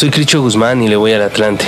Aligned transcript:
Soy 0.00 0.08
Cricho 0.08 0.40
Guzmán 0.40 0.82
y 0.82 0.88
le 0.88 0.96
voy 0.96 1.12
al 1.12 1.20
Atlante. 1.20 1.66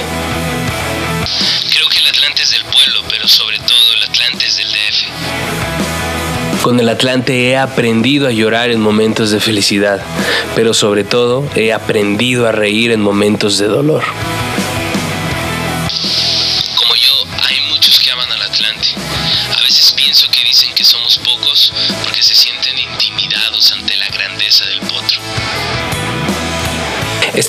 Creo 1.70 1.87
que 1.90 1.99
el 1.99 2.06
Atlante 2.06 2.42
es 2.42 2.51
del 2.53 2.64
pueblo, 2.64 3.03
pero 3.10 3.28
sobre 3.28 3.58
todo 3.58 3.92
el 3.94 4.03
Atlante 4.04 4.46
es 4.46 4.56
del 4.56 4.69
DF. 4.69 6.62
Con 6.62 6.80
el 6.80 6.88
Atlante 6.88 7.50
he 7.50 7.58
aprendido 7.58 8.26
a 8.26 8.30
llorar 8.30 8.71
en 8.71 8.80
momentos 8.80 9.32
de 9.32 9.40
felicidad, 9.40 10.00
pero 10.54 10.72
sobre 10.72 11.04
todo 11.04 11.44
he 11.54 11.74
aprendido 11.74 12.48
a 12.48 12.53
reír 12.53 12.92
en 12.92 13.03
momentos 13.03 13.58
de 13.58 13.66
dolor. 13.66 14.03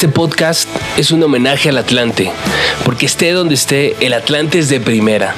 Este 0.04 0.14
podcast 0.14 0.68
es 0.98 1.12
un 1.12 1.24
homenaje 1.24 1.70
al 1.70 1.78
Atlante, 1.78 2.30
porque 2.84 3.06
esté 3.06 3.32
donde 3.32 3.56
esté, 3.56 3.96
el 4.06 4.12
Atlante 4.14 4.60
es 4.60 4.68
de 4.68 4.82
primera. 4.82 5.34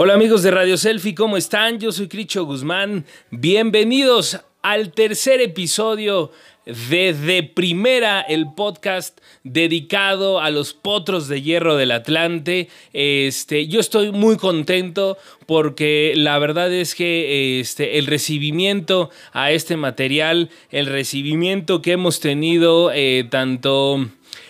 Hola 0.00 0.14
amigos 0.14 0.44
de 0.44 0.52
Radio 0.52 0.76
Selfie, 0.76 1.16
¿cómo 1.16 1.36
están? 1.36 1.80
Yo 1.80 1.90
soy 1.90 2.06
Cricho 2.06 2.44
Guzmán. 2.44 3.04
Bienvenidos 3.32 4.38
al 4.62 4.92
tercer 4.92 5.40
episodio 5.40 6.30
de 6.66 7.12
De 7.14 7.42
Primera, 7.42 8.20
el 8.20 8.46
podcast 8.54 9.18
dedicado 9.42 10.38
a 10.38 10.50
los 10.50 10.72
potros 10.72 11.26
de 11.26 11.42
hierro 11.42 11.76
del 11.76 11.90
Atlante. 11.90 12.68
Este, 12.92 13.66
yo 13.66 13.80
estoy 13.80 14.12
muy 14.12 14.36
contento 14.36 15.18
porque 15.46 16.12
la 16.14 16.38
verdad 16.38 16.72
es 16.72 16.94
que 16.94 17.58
este, 17.58 17.98
el 17.98 18.06
recibimiento 18.06 19.10
a 19.32 19.50
este 19.50 19.76
material, 19.76 20.48
el 20.70 20.86
recibimiento 20.86 21.82
que 21.82 21.90
hemos 21.90 22.20
tenido 22.20 22.92
eh, 22.94 23.26
tanto... 23.28 24.08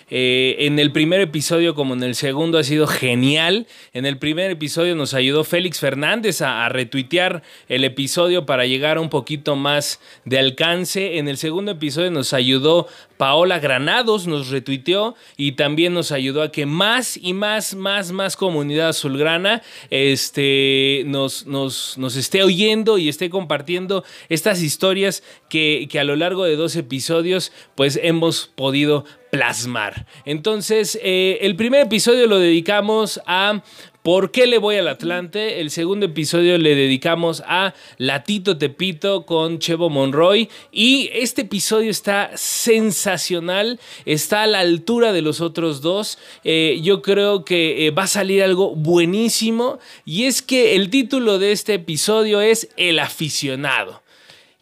Eh, 0.09 0.55
en 0.59 0.79
el 0.79 0.91
primer 0.91 1.21
episodio 1.21 1.75
como 1.75 1.93
en 1.93 2.03
el 2.03 2.15
segundo 2.15 2.57
ha 2.57 2.63
sido 2.63 2.87
genial. 2.87 3.67
En 3.93 4.05
el 4.05 4.17
primer 4.17 4.51
episodio 4.51 4.95
nos 4.95 5.13
ayudó 5.13 5.43
Félix 5.43 5.79
Fernández 5.79 6.41
a, 6.41 6.65
a, 6.65 6.69
retuitear 6.69 7.43
el 7.67 7.83
episodio 7.83 8.45
para 8.45 8.65
llegar 8.65 8.97
a 8.97 9.01
un 9.01 9.09
poquito 9.09 9.55
más 9.55 9.99
de 10.25 10.39
alcance. 10.39 11.17
En 11.17 11.27
el 11.27 11.37
segundo 11.37 11.71
episodio 11.71 12.11
nos 12.11 12.33
ayudó 12.33 12.87
Paola 13.19 13.59
Granados, 13.59 14.27
nos 14.27 14.47
retuiteó 14.47 15.13
y 15.35 15.51
también 15.51 15.93
nos 15.93 16.13
ayudó 16.13 16.41
a 16.41 16.53
que 16.53 16.65
más 16.65 17.19
y 17.21 17.33
más, 17.33 17.75
más, 17.75 18.13
más 18.13 18.37
comunidad 18.37 18.87
azulgrana 18.87 19.61
este, 19.89 21.03
nos, 21.05 21.45
nos, 21.45 21.97
nos 21.97 22.15
esté 22.15 22.43
oyendo 22.43 22.97
y 22.97 23.09
esté 23.09 23.29
compartiendo 23.29 24.05
estas 24.29 24.63
historias 24.63 25.21
que, 25.49 25.89
que 25.91 25.99
a 25.99 26.05
lo 26.05 26.15
largo 26.15 26.45
de 26.45 26.55
dos 26.55 26.77
episodios 26.77 27.51
pues 27.75 27.99
hemos 28.01 28.53
podido 28.55 29.03
plasmar. 29.31 30.07
Entonces, 30.23 30.97
eh, 31.03 31.39
el 31.41 31.57
primer 31.57 31.87
episodio 31.87 32.25
lo 32.25 32.39
dedicamos 32.39 33.19
a 33.25 33.61
¿Por 34.03 34.31
qué 34.31 34.47
le 34.47 34.59
voy 34.59 34.77
al 34.77 34.87
Atlante? 34.87 35.59
El 35.59 35.71
segundo 35.71 36.05
episodio 36.05 36.57
le 36.57 36.73
dedicamos 36.73 37.43
a 37.45 37.73
Latito 37.97 38.57
Tepito 38.57 39.25
con 39.25 39.59
Chevo 39.59 39.89
Monroy. 39.89 40.47
Y 40.71 41.09
este 41.11 41.41
episodio 41.41 41.91
está 41.91 42.31
sensacional, 42.35 43.77
está 44.05 44.43
a 44.43 44.47
la 44.47 44.59
altura 44.59 45.11
de 45.11 45.21
los 45.21 45.41
otros 45.41 45.81
dos. 45.81 46.17
Eh, 46.45 46.79
yo 46.81 47.01
creo 47.01 47.43
que 47.43 47.87
eh, 47.87 47.91
va 47.91 48.03
a 48.03 48.07
salir 48.07 48.41
algo 48.41 48.73
buenísimo. 48.73 49.79
Y 50.05 50.23
es 50.23 50.41
que 50.41 50.77
el 50.77 50.89
título 50.89 51.37
de 51.37 51.51
este 51.51 51.73
episodio 51.73 52.39
es 52.39 52.69
El 52.77 52.99
aficionado. 52.99 54.01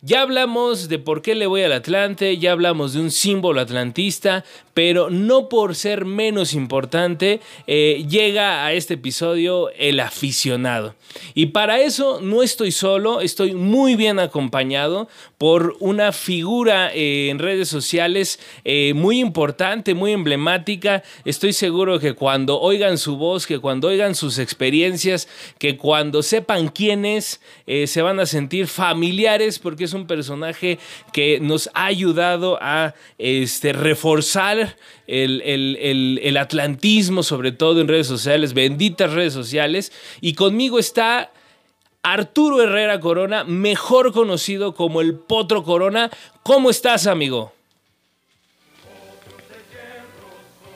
Ya 0.07 0.21
hablamos 0.21 0.87
de 0.87 0.99
por 0.99 1.21
qué 1.21 1.35
le 1.35 1.47
voy 1.47 1.63
al 1.63 1.73
Atlante, 1.73 2.37
ya 2.37 2.53
hablamos 2.53 2.93
de 2.93 3.01
un 3.01 3.11
símbolo 3.11 3.59
atlantista, 3.59 4.45
pero 4.73 5.09
no 5.09 5.49
por 5.49 5.75
ser 5.75 6.05
menos 6.05 6.53
importante, 6.53 7.41
eh, 7.65 8.05
llega 8.07 8.65
a 8.65 8.71
este 8.71 8.93
episodio 8.93 9.69
el 9.71 9.99
aficionado. 9.99 10.95
Y 11.33 11.47
para 11.47 11.81
eso 11.81 12.21
no 12.21 12.41
estoy 12.43 12.71
solo, 12.71 13.19
estoy 13.19 13.53
muy 13.53 13.95
bien 13.95 14.19
acompañado 14.19 15.09
por 15.39 15.75
una 15.79 16.11
figura 16.11 16.91
eh, 16.93 17.29
en 17.29 17.39
redes 17.39 17.67
sociales 17.67 18.39
eh, 18.63 18.93
muy 18.95 19.19
importante, 19.19 19.93
muy 19.93 20.11
emblemática. 20.11 21.03
Estoy 21.25 21.51
seguro 21.53 21.99
que 21.99 22.13
cuando 22.13 22.61
oigan 22.61 22.97
su 22.97 23.17
voz, 23.17 23.47
que 23.47 23.59
cuando 23.59 23.87
oigan 23.87 24.13
sus 24.15 24.37
experiencias, 24.37 25.27
que 25.57 25.75
cuando 25.75 26.21
sepan 26.21 26.69
quién 26.69 27.03
es, 27.03 27.41
se 27.65 28.01
van 28.01 28.19
a 28.19 28.25
sentir 28.25 28.67
familiares 28.67 29.57
porque 29.57 29.85
es 29.85 29.96
un 29.97 30.07
personaje 30.07 30.79
que 31.11 31.39
nos 31.39 31.69
ha 31.73 31.85
ayudado 31.85 32.57
a 32.61 32.93
este, 33.17 33.73
reforzar 33.73 34.77
el, 35.07 35.41
el, 35.41 35.77
el, 35.81 36.19
el, 36.23 36.37
atlantismo, 36.37 37.23
sobre 37.23 37.51
todo 37.51 37.81
en 37.81 37.87
redes 37.87 38.07
sociales, 38.07 38.53
benditas 38.53 39.13
redes 39.13 39.33
sociales. 39.33 39.91
Y 40.21 40.33
conmigo 40.33 40.79
está 40.79 41.31
Arturo 42.03 42.61
Herrera 42.61 42.99
Corona, 42.99 43.43
mejor 43.43 44.13
conocido 44.13 44.73
como 44.73 45.01
el 45.01 45.15
Potro 45.15 45.63
Corona. 45.63 46.09
¿Cómo 46.43 46.69
estás, 46.69 47.05
amigo? 47.07 47.51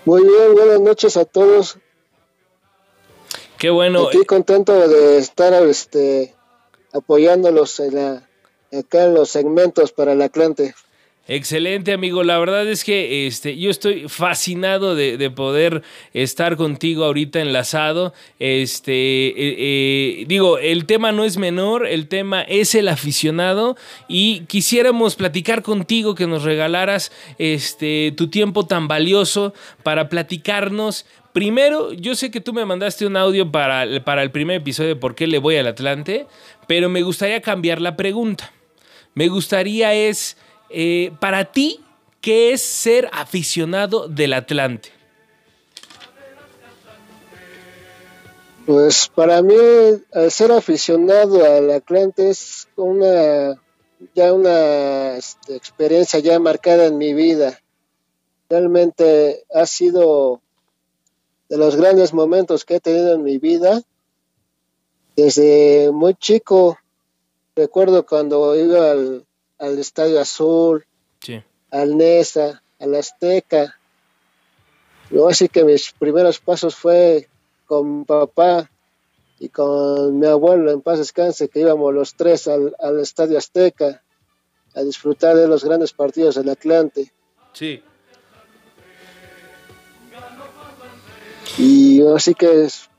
Muy 0.03 0.23
bien, 0.23 0.53
buenas 0.55 0.81
noches 0.81 1.15
a 1.15 1.25
todos. 1.25 1.77
Qué 3.57 3.69
bueno. 3.69 4.05
Estoy 4.05 4.25
contento 4.25 4.87
de 4.87 5.19
estar 5.19 5.53
este, 5.67 6.35
apoyándolos 6.91 7.79
en 7.79 7.95
la, 7.95 8.29
acá 8.71 9.05
en 9.05 9.13
los 9.13 9.29
segmentos 9.29 9.91
para 9.91 10.13
el 10.13 10.21
Atlante. 10.21 10.73
Excelente, 11.27 11.93
amigo. 11.93 12.23
La 12.23 12.39
verdad 12.39 12.67
es 12.67 12.83
que 12.83 13.27
este, 13.27 13.55
yo 13.57 13.69
estoy 13.69 14.09
fascinado 14.09 14.95
de, 14.95 15.17
de 15.17 15.29
poder 15.29 15.83
estar 16.13 16.57
contigo 16.57 17.05
ahorita 17.05 17.39
enlazado. 17.39 18.13
Este, 18.39 19.27
eh, 19.27 19.33
eh, 19.37 20.25
digo, 20.27 20.57
el 20.57 20.85
tema 20.87 21.11
no 21.11 21.23
es 21.23 21.37
menor, 21.37 21.85
el 21.85 22.07
tema 22.07 22.41
es 22.41 22.73
el 22.73 22.87
aficionado 22.87 23.77
y 24.07 24.41
quisiéramos 24.41 25.15
platicar 25.15 25.61
contigo, 25.61 26.15
que 26.15 26.25
nos 26.25 26.43
regalaras 26.43 27.11
este, 27.37 28.13
tu 28.17 28.29
tiempo 28.29 28.65
tan 28.65 28.87
valioso 28.87 29.53
para 29.83 30.09
platicarnos 30.09 31.05
Primero, 31.33 31.93
yo 31.93 32.13
sé 32.15 32.29
que 32.29 32.41
tú 32.41 32.51
me 32.51 32.65
mandaste 32.65 33.05
un 33.05 33.15
audio 33.15 33.49
para, 33.49 34.03
para, 34.03 34.21
el 34.21 34.31
primer 34.31 34.57
episodio 34.57 34.89
de 34.89 34.95
por 34.97 35.15
qué 35.15 35.27
le 35.27 35.37
voy 35.37 35.55
al 35.55 35.67
Atlante, 35.67 36.27
pero 36.67 36.89
me 36.89 37.03
gustaría 37.03 37.41
cambiar 37.41 37.79
la 37.79 37.95
pregunta. 37.95 38.51
Me 39.13 39.27
gustaría 39.27 39.93
es, 39.93 40.37
eh, 40.69 41.11
para 41.19 41.51
ti, 41.51 41.83
¿qué 42.21 42.53
es 42.53 42.61
ser 42.61 43.09
aficionado 43.11 44.07
del 44.07 44.33
Atlante? 44.33 44.89
Pues 48.65 49.09
para 49.13 49.41
mí, 49.41 49.55
ser 50.29 50.51
aficionado 50.51 51.43
al 51.43 51.71
Atlante 51.71 52.29
es 52.29 52.67
una 52.75 53.59
ya 54.15 54.33
una 54.33 55.17
este, 55.17 55.55
experiencia 55.55 56.19
ya 56.19 56.39
marcada 56.39 56.85
en 56.85 56.97
mi 56.97 57.13
vida. 57.13 57.59
Realmente 58.49 59.45
ha 59.53 59.65
sido 59.65 60.41
de 61.49 61.57
los 61.57 61.75
grandes 61.75 62.13
momentos 62.13 62.65
que 62.65 62.75
he 62.75 62.79
tenido 62.79 63.13
en 63.13 63.23
mi 63.23 63.37
vida. 63.37 63.81
Desde 65.15 65.91
muy 65.91 66.15
chico, 66.15 66.77
recuerdo 67.55 68.05
cuando 68.05 68.55
iba 68.55 68.91
al, 68.91 69.25
al 69.59 69.79
Estadio 69.79 70.19
Azul, 70.19 70.85
sí. 71.21 71.41
al 71.71 71.97
Nesa, 71.97 72.63
al 72.79 72.95
Azteca. 72.95 73.77
Luego 75.09 75.29
así 75.29 75.49
que 75.49 75.63
mis 75.63 75.91
primeros 75.91 76.39
pasos 76.39 76.75
fue 76.75 77.27
con 77.65 78.05
papá 78.05 78.69
y 79.39 79.49
con 79.49 80.19
mi 80.19 80.27
abuelo 80.27 80.71
en 80.71 80.81
paz 80.81 80.99
descanse, 80.99 81.49
que 81.49 81.61
íbamos 81.61 81.93
los 81.93 82.15
tres 82.15 82.47
al, 82.47 82.75
al 82.79 82.99
Estadio 82.99 83.37
Azteca 83.37 84.03
a 84.73 84.81
disfrutar 84.81 85.35
de 85.35 85.47
los 85.47 85.63
grandes 85.63 85.93
partidos 85.93 86.35
del 86.35 86.49
Atlante. 86.49 87.11
Sí. 87.53 87.83
y 91.57 92.01
así 92.07 92.33
que 92.33 92.63
es 92.63 92.89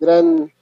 gran 0.00 0.52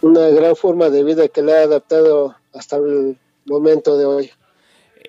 una 0.00 0.28
gran 0.28 0.56
forma 0.56 0.90
de 0.90 1.04
vida 1.04 1.28
que 1.28 1.42
le 1.42 1.52
ha 1.52 1.62
adaptado 1.62 2.36
hasta 2.52 2.76
el 2.76 3.16
momento 3.46 3.96
de 3.96 4.04
hoy. 4.04 4.30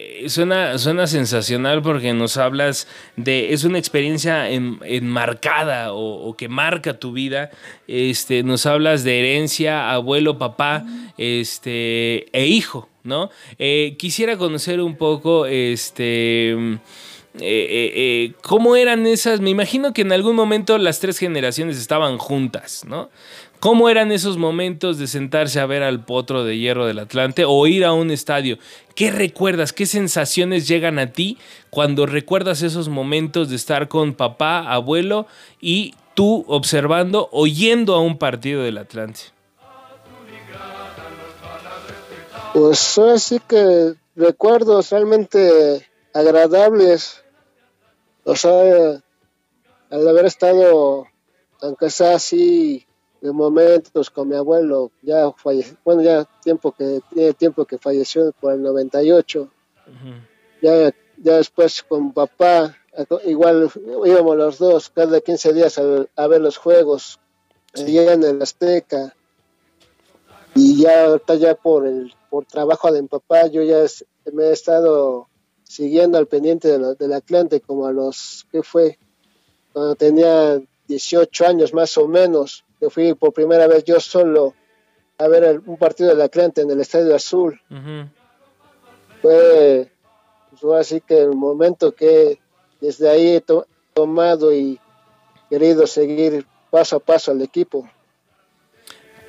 Eh, 0.01 0.29
suena, 0.29 0.77
suena 0.77 1.07
sensacional 1.07 1.81
porque 1.81 2.13
nos 2.13 2.37
hablas 2.37 2.87
de, 3.17 3.53
es 3.53 3.65
una 3.65 3.79
experiencia 3.79 4.49
enmarcada 4.49 5.93
o, 5.93 6.35
que 6.37 6.47
marca 6.47 6.99
tu 6.99 7.11
vida. 7.11 7.51
Este, 7.87 8.43
nos 8.43 8.65
hablas 8.65 9.03
de 9.03 9.19
herencia, 9.19 9.91
abuelo, 9.91 10.37
papá, 10.37 10.85
este, 11.17 12.27
e 12.37 12.47
hijo, 12.47 12.87
¿no? 13.03 13.29
Eh, 13.57 13.95
quisiera 13.99 14.37
conocer 14.37 14.79
un 14.79 14.95
poco, 14.95 15.45
este, 15.45 16.55
eh, 17.41 18.33
cómo 18.41 18.77
eran 18.77 19.05
esas. 19.05 19.41
Me 19.41 19.49
imagino 19.49 19.91
que 19.91 20.03
en 20.03 20.13
algún 20.13 20.35
momento 20.35 20.77
las 20.77 21.01
tres 21.01 21.17
generaciones 21.17 21.77
estaban 21.77 22.17
juntas, 22.19 22.85
¿no? 22.87 23.09
¿Cómo 23.59 23.89
eran 23.89 24.13
esos 24.13 24.37
momentos 24.37 24.97
de 24.97 25.07
sentarse 25.07 25.59
a 25.59 25.65
ver 25.65 25.83
al 25.83 26.05
potro 26.05 26.45
de 26.45 26.57
hierro 26.57 26.85
del 26.85 26.99
Atlante 26.99 27.43
o 27.45 27.67
ir 27.67 27.83
a 27.83 27.91
un 27.91 28.09
estadio? 28.09 28.57
¿Qué 28.95 29.11
recuerdas? 29.11 29.73
¿Qué 29.73 29.85
sensaciones 29.85 30.65
llegan 30.65 30.97
a 30.97 31.11
ti 31.11 31.37
cuando 31.69 32.05
recuerdas 32.05 32.61
esos 32.61 32.87
momentos 32.87 33.49
de 33.49 33.57
estar 33.57 33.89
con 33.89 34.13
papá, 34.13 34.71
abuelo 34.71 35.27
y 35.59 35.93
tú 36.13 36.45
observando, 36.47 37.27
oyendo 37.33 37.95
a 37.95 37.99
un 37.99 38.17
partido 38.17 38.63
del 38.63 38.77
Atlante? 38.77 39.19
Pues 42.53 42.97
así 42.97 43.41
que 43.45 43.93
recuerdos 44.15 44.89
realmente 44.91 45.85
agradables. 46.13 47.25
O 48.23 48.37
sea, 48.37 49.01
al 49.89 50.07
haber 50.07 50.25
estado, 50.27 51.07
aunque 51.61 51.89
sea 51.89 52.15
así 52.15 52.85
de 53.21 53.31
momentos 53.31 54.09
con 54.09 54.29
mi 54.29 54.35
abuelo, 54.35 54.91
ya 55.01 55.31
falleció, 55.31 55.77
bueno, 55.83 56.01
ya 56.01 56.25
tiempo 56.41 56.71
que 56.71 57.01
tiene 57.13 57.33
tiempo 57.33 57.65
que 57.65 57.77
falleció 57.77 58.31
por 58.39 58.53
el 58.53 58.61
98. 58.61 59.49
ya, 60.61 60.93
ya 61.17 61.37
después 61.37 61.83
con 61.83 62.13
papá, 62.13 62.75
igual 63.25 63.69
íbamos 64.05 64.37
los 64.37 64.57
dos 64.57 64.89
cada 64.89 65.19
15 65.19 65.53
días 65.53 65.79
a, 66.15 66.27
ver 66.27 66.41
los 66.41 66.57
juegos 66.57 67.19
allá 67.75 68.13
en 68.13 68.23
el 68.23 68.41
Azteca. 68.41 69.15
Y 70.55 70.81
ya 70.81 71.05
ahorita 71.05 71.35
ya 71.35 71.55
por 71.55 71.85
el 71.85 72.13
por 72.29 72.45
trabajo 72.45 72.91
de 72.91 73.01
mi 73.01 73.07
papá, 73.07 73.47
yo 73.47 73.63
ya 73.63 73.85
me 74.31 74.45
he 74.45 74.51
estado 74.51 75.27
siguiendo 75.63 76.17
al 76.17 76.27
pendiente 76.27 76.67
de 76.67 76.95
del 76.95 77.13
Atlante 77.13 77.61
como 77.61 77.85
a 77.85 77.91
los, 77.91 78.47
¿qué 78.51 78.63
fue? 78.63 78.97
Cuando 79.71 79.95
tenía 79.95 80.59
18 80.87 81.45
años 81.45 81.73
más 81.73 81.97
o 81.97 82.07
menos 82.07 82.65
que 82.79 82.89
fui 82.89 83.13
por 83.13 83.33
primera 83.33 83.67
vez 83.67 83.83
yo 83.83 83.99
solo 83.99 84.53
a 85.17 85.27
ver 85.27 85.61
un 85.65 85.77
partido 85.77 86.09
del 86.09 86.21
Atlante 86.21 86.61
en 86.61 86.71
el 86.71 86.79
Estadio 86.79 87.13
Azul. 87.13 87.59
Fue 89.21 89.91
pues, 90.61 90.79
así 90.79 91.01
que 91.01 91.19
el 91.19 91.35
momento 91.35 91.93
que 91.93 92.39
desde 92.79 93.09
ahí 93.09 93.35
he 93.35 93.43
tomado 93.93 94.53
y 94.53 94.79
querido 95.49 95.87
seguir 95.87 96.45
paso 96.69 96.97
a 96.97 96.99
paso 96.99 97.31
al 97.31 97.41
equipo 97.41 97.89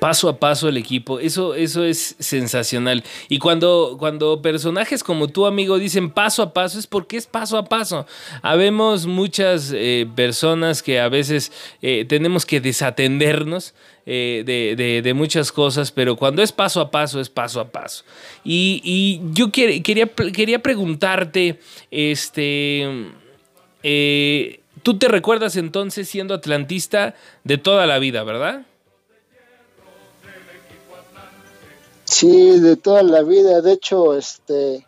paso 0.01 0.27
a 0.29 0.39
paso 0.39 0.67
el 0.67 0.77
equipo. 0.77 1.19
Eso, 1.19 1.53
eso 1.53 1.83
es 1.83 2.15
sensacional. 2.17 3.03
Y 3.29 3.37
cuando, 3.37 3.97
cuando 3.99 4.41
personajes 4.41 5.03
como 5.03 5.27
tú, 5.27 5.45
amigo, 5.45 5.77
dicen 5.77 6.09
paso 6.09 6.41
a 6.41 6.53
paso, 6.53 6.79
es 6.79 6.87
porque 6.87 7.17
es 7.17 7.27
paso 7.27 7.55
a 7.55 7.65
paso. 7.65 8.07
Habemos 8.41 9.05
muchas 9.05 9.71
eh, 9.71 10.07
personas 10.15 10.81
que 10.81 10.99
a 10.99 11.07
veces 11.07 11.51
eh, 11.83 12.05
tenemos 12.09 12.47
que 12.47 12.59
desatendernos. 12.59 13.75
Eh, 14.07 14.43
de, 15.03 15.13
muchas 15.13 15.51
cosas, 15.51 15.91
pero 15.91 16.15
cuando 16.15 16.41
es 16.41 16.51
paso 16.51 16.81
a 16.81 16.89
paso, 16.89 17.21
es 17.21 17.29
paso 17.29 17.59
a 17.59 17.69
paso. 17.69 18.03
Y, 18.43 19.21
yo 19.33 19.51
quería, 19.51 20.07
quería 20.07 20.59
preguntarte, 20.63 21.59
este, 21.91 22.87
tú 24.81 24.97
te 24.97 25.07
recuerdas 25.07 25.55
entonces 25.57 26.09
siendo 26.09 26.33
atlantista 26.33 27.13
de 27.43 27.59
toda 27.59 27.85
la 27.85 27.99
vida, 27.99 28.23
¿verdad? 28.23 28.65
Sí, 32.11 32.59
de 32.59 32.75
toda 32.75 33.03
la 33.03 33.23
vida. 33.23 33.61
De 33.61 33.71
hecho, 33.71 34.17
este, 34.17 34.85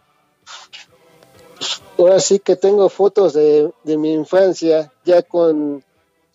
ahora 1.97 2.19
sí 2.19 2.39
que 2.39 2.57
tengo 2.57 2.89
fotos 2.89 3.33
de, 3.33 3.71
mi 3.85 4.11
infancia 4.11 4.91
ya 5.05 5.21
con 5.21 5.81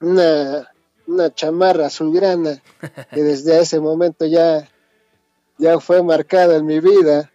una, 0.01 0.73
una 1.07 1.35
chamarra 1.35 1.87
azulgrana 1.87 2.63
que 3.13 3.23
desde 3.23 3.61
ese 3.61 3.81
momento 3.81 4.25
ya, 4.25 4.67
ya 5.59 5.79
fue 5.79 6.03
marcada 6.03 6.57
en 6.57 6.65
mi 6.65 6.81
vida. 6.81 7.31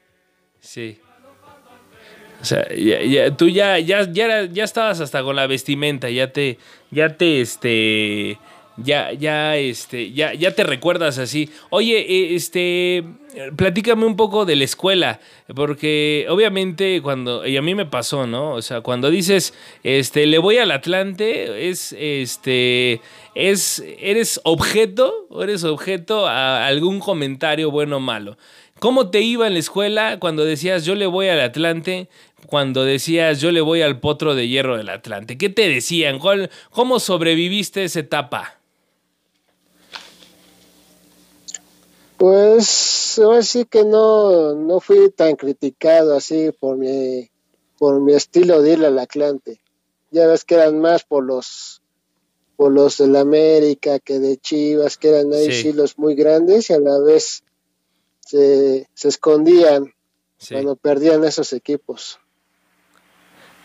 Sí. 0.60 1.00
O 2.42 2.46
sea, 2.46 2.68
ya, 2.76 3.38
tú 3.38 3.50
ya, 3.50 3.78
ya, 3.78 4.12
ya, 4.12 4.46
ya 4.46 4.64
estabas 4.64 5.00
hasta 5.00 5.22
con 5.22 5.36
la 5.36 5.46
vestimenta, 5.46 6.10
ya 6.10 6.34
te, 6.34 6.58
ya 6.90 7.16
te, 7.18 7.40
este, 7.40 8.40
ya, 8.78 9.14
ya, 9.14 9.56
este, 9.58 10.12
ya, 10.12 10.34
ya 10.34 10.52
te 10.56 10.64
recuerdas 10.64 11.18
así. 11.20 11.50
Oye, 11.70 12.00
eh, 12.00 12.36
este, 12.36 13.04
platícame 13.56 14.06
un 14.06 14.16
poco 14.16 14.46
de 14.46 14.56
la 14.56 14.64
escuela, 14.64 15.20
porque 15.56 16.26
obviamente 16.30 17.02
cuando, 17.02 17.46
y 17.46 17.58
a 17.58 17.62
mí 17.62 17.76
me 17.76 17.86
pasó, 17.86 18.26
¿no? 18.26 18.54
O 18.54 18.62
sea, 18.62 18.82
cuando 18.82 19.10
dices, 19.10 19.54
este, 19.84 20.26
le 20.26 20.40
voy 20.40 20.58
al 20.58 20.72
Atlante, 20.72 21.70
es, 21.70 21.96
este, 21.98 23.02
es, 23.36 23.84
eres 24.00 24.42
objeto, 24.44 25.28
eres 25.42 25.64
objeto 25.64 26.28
a 26.28 26.66
algún 26.66 27.00
comentario 27.00 27.70
bueno 27.70 27.98
o 27.98 28.00
malo. 28.00 28.38
¿Cómo 28.80 29.10
te 29.12 29.22
iba 29.22 29.48
en 29.48 29.54
la 29.54 29.60
escuela 29.60 30.18
cuando 30.20 30.44
decías 30.44 30.84
yo 30.84 30.96
le 30.96 31.06
voy 31.06 31.28
al 31.28 31.40
Atlante? 31.40 32.10
Cuando 32.48 32.84
decías 32.84 33.40
yo 33.40 33.52
le 33.52 33.62
voy 33.62 33.82
al 33.82 34.00
potro 34.00 34.36
de 34.36 34.48
hierro 34.50 34.78
del 34.78 34.90
Atlante. 34.90 35.38
¿Qué 35.38 35.50
te 35.50 35.70
decían? 35.70 36.20
¿Cómo 36.72 37.00
sobreviviste 37.00 37.84
esa 37.86 38.02
etapa? 38.02 38.63
Pues 42.24 43.20
así 43.20 43.66
que 43.66 43.84
no, 43.84 44.56
no 44.56 44.80
fui 44.80 45.10
tan 45.10 45.36
criticado 45.36 46.16
así 46.16 46.52
por 46.58 46.78
mi, 46.78 47.30
por 47.78 48.00
mi 48.00 48.14
estilo 48.14 48.62
de 48.62 48.72
ir 48.72 48.86
al 48.86 48.98
Atlante. 48.98 49.60
Ya 50.10 50.28
ves 50.28 50.46
que 50.46 50.56
eran 50.56 50.80
más 50.80 51.04
por 51.04 51.26
los 51.26 51.82
por 52.56 52.72
los 52.72 53.00
del 53.00 53.18
América 53.18 54.00
que 54.00 54.20
de 54.20 54.38
Chivas, 54.38 54.96
que 54.96 55.10
eran 55.10 55.34
ahí 55.34 55.52
sí. 55.52 55.74
los 55.74 55.98
muy 55.98 56.16
grandes 56.16 56.70
y 56.70 56.74
a 56.74 56.80
la 56.80 56.98
vez 57.00 57.44
se, 58.22 58.88
se 58.94 59.08
escondían 59.10 59.94
cuando 60.50 60.78
perdían 60.78 61.26
esos 61.26 61.52
equipos. 61.52 62.20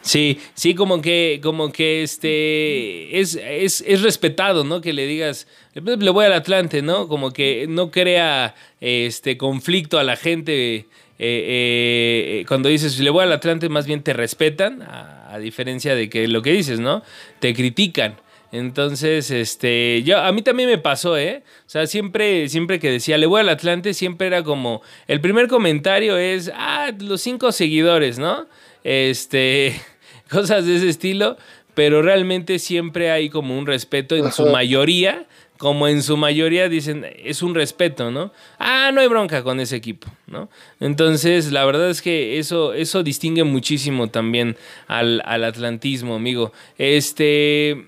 Sí, 0.09 0.41
sí, 0.55 0.75
como 0.75 1.03
que, 1.03 1.38
como 1.43 1.71
que 1.71 2.03
este 2.03 3.21
es, 3.21 3.35
es, 3.37 4.00
respetado, 4.00 4.65
¿no? 4.65 4.81
Que 4.81 4.95
le 4.95 5.07
digas, 5.07 5.47
le 5.75 6.11
voy 6.11 6.25
al 6.25 6.33
Atlante, 6.33 6.81
¿no? 6.81 7.09
Como 7.09 7.31
que 7.31 7.67
no 7.69 7.91
crea 7.91 8.55
este 8.81 9.37
conflicto 9.37 9.99
a 9.99 10.05
la 10.05 10.17
gente. 10.17 10.77
Eh, 10.77 10.87
eh, 11.19 12.45
cuando 12.49 12.71
dices 12.71 12.99
le 13.00 13.11
voy 13.11 13.25
al 13.25 13.33
Atlante, 13.33 13.69
más 13.69 13.87
bien 13.87 14.03
te 14.03 14.15
respetan, 14.15 14.81
a, 14.81 15.38
diferencia 15.43 15.95
de 15.95 16.09
que 16.09 16.27
lo 16.27 16.41
que 16.41 16.53
dices, 16.53 16.81
¿no? 16.81 17.03
Te 17.38 17.53
critican. 17.53 18.17
Entonces, 18.50 19.31
este, 19.31 20.03
yo, 20.05 20.21
a 20.21 20.33
mí 20.33 20.41
también 20.41 20.71
me 20.71 20.79
pasó, 20.79 21.19
¿eh? 21.19 21.43
O 21.67 21.69
sea, 21.69 21.87
siempre, 21.87 22.49
siempre 22.49 22.79
que 22.79 22.91
decía, 22.91 23.19
le 23.19 23.27
voy 23.27 23.43
al 23.43 23.50
Atlante, 23.50 23.93
siempre 23.93 24.29
era 24.29 24.43
como, 24.43 24.81
el 25.07 25.21
primer 25.21 25.49
comentario 25.49 26.17
es, 26.17 26.50
ah, 26.55 26.93
los 26.99 27.21
cinco 27.21 27.53
seguidores, 27.53 28.19
¿no? 28.19 28.47
Este, 28.85 29.79
cosas 30.30 30.66
de 30.66 30.76
ese 30.76 30.88
estilo, 30.88 31.37
pero 31.75 32.02
realmente 32.02 32.58
siempre 32.58 33.11
hay 33.11 33.30
como 33.30 33.56
un 33.56 33.66
respeto 33.66 34.16
en 34.16 34.32
su 34.32 34.47
mayoría, 34.47 35.26
como 35.58 35.88
en 35.88 36.02
su 36.02 36.16
mayoría 36.16 36.68
dicen, 36.68 37.06
es 37.25 37.42
un 37.42 37.54
respeto, 37.54 38.11
¿no? 38.11 38.32
Ah, 38.58 38.90
no 38.92 39.00
hay 39.00 39.08
bronca 39.08 39.42
con 39.42 39.61
ese 39.61 39.76
equipo, 39.76 40.08
¿no? 40.26 40.49
Entonces, 40.80 41.50
la 41.52 41.64
verdad 41.64 41.90
es 41.90 42.00
que 42.02 42.38
eso, 42.38 42.75
eso 42.75 43.02
distingue 43.02 43.44
muchísimo 43.44 44.08
también 44.08 44.56
al, 44.87 45.20
atlantismo, 45.25 46.14
amigo. 46.14 46.52
Este, 46.78 47.87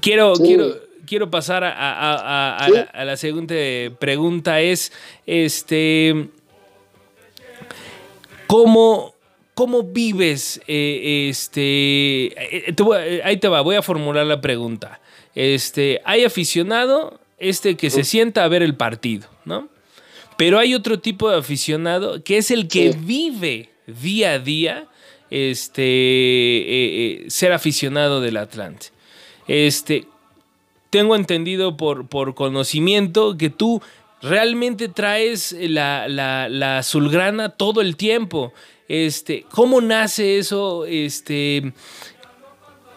quiero, 0.00 0.34
quiero, 0.34 0.76
quiero 1.06 1.30
pasar 1.30 1.64
a, 1.64 2.68
la, 2.72 2.82
a 2.82 3.04
la 3.04 3.16
segunda 3.16 3.54
pregunta, 3.98 4.60
es, 4.60 4.92
este, 5.26 6.28
¿cómo 8.46 9.13
¿Cómo 9.54 9.84
vives 9.84 10.60
eh, 10.66 11.28
este? 11.30 12.26
Eh, 12.26 12.74
eh, 12.76 13.20
ahí 13.24 13.36
te 13.36 13.46
va, 13.46 13.60
voy 13.60 13.76
a 13.76 13.82
formular 13.82 14.26
la 14.26 14.40
pregunta. 14.40 15.00
Este, 15.36 16.00
hay 16.04 16.24
aficionado 16.24 17.20
este 17.38 17.76
que 17.76 17.90
se 17.90 18.02
sienta 18.02 18.42
a 18.42 18.48
ver 18.48 18.62
el 18.62 18.74
partido, 18.74 19.28
¿no? 19.44 19.68
Pero 20.36 20.58
hay 20.58 20.74
otro 20.74 20.98
tipo 20.98 21.30
de 21.30 21.38
aficionado 21.38 22.24
que 22.24 22.38
es 22.38 22.50
el 22.50 22.66
que 22.66 22.96
vive 22.98 23.70
día 23.86 24.32
a 24.32 24.38
día 24.40 24.88
este, 25.30 27.24
ser 27.28 27.52
aficionado 27.52 28.20
del 28.20 28.36
Atlante. 28.36 28.86
Este, 29.46 30.06
tengo 30.90 31.14
entendido 31.14 31.76
por, 31.76 32.08
por 32.08 32.34
conocimiento 32.34 33.36
que 33.36 33.50
tú 33.50 33.80
realmente 34.22 34.88
traes 34.88 35.54
la, 35.58 36.08
la, 36.08 36.48
la 36.48 36.78
azulgrana 36.78 37.50
todo 37.50 37.80
el 37.80 37.96
tiempo. 37.96 38.52
Este, 38.88 39.46
¿Cómo 39.50 39.80
nace 39.80 40.38
eso? 40.38 40.84
Este, 40.84 41.72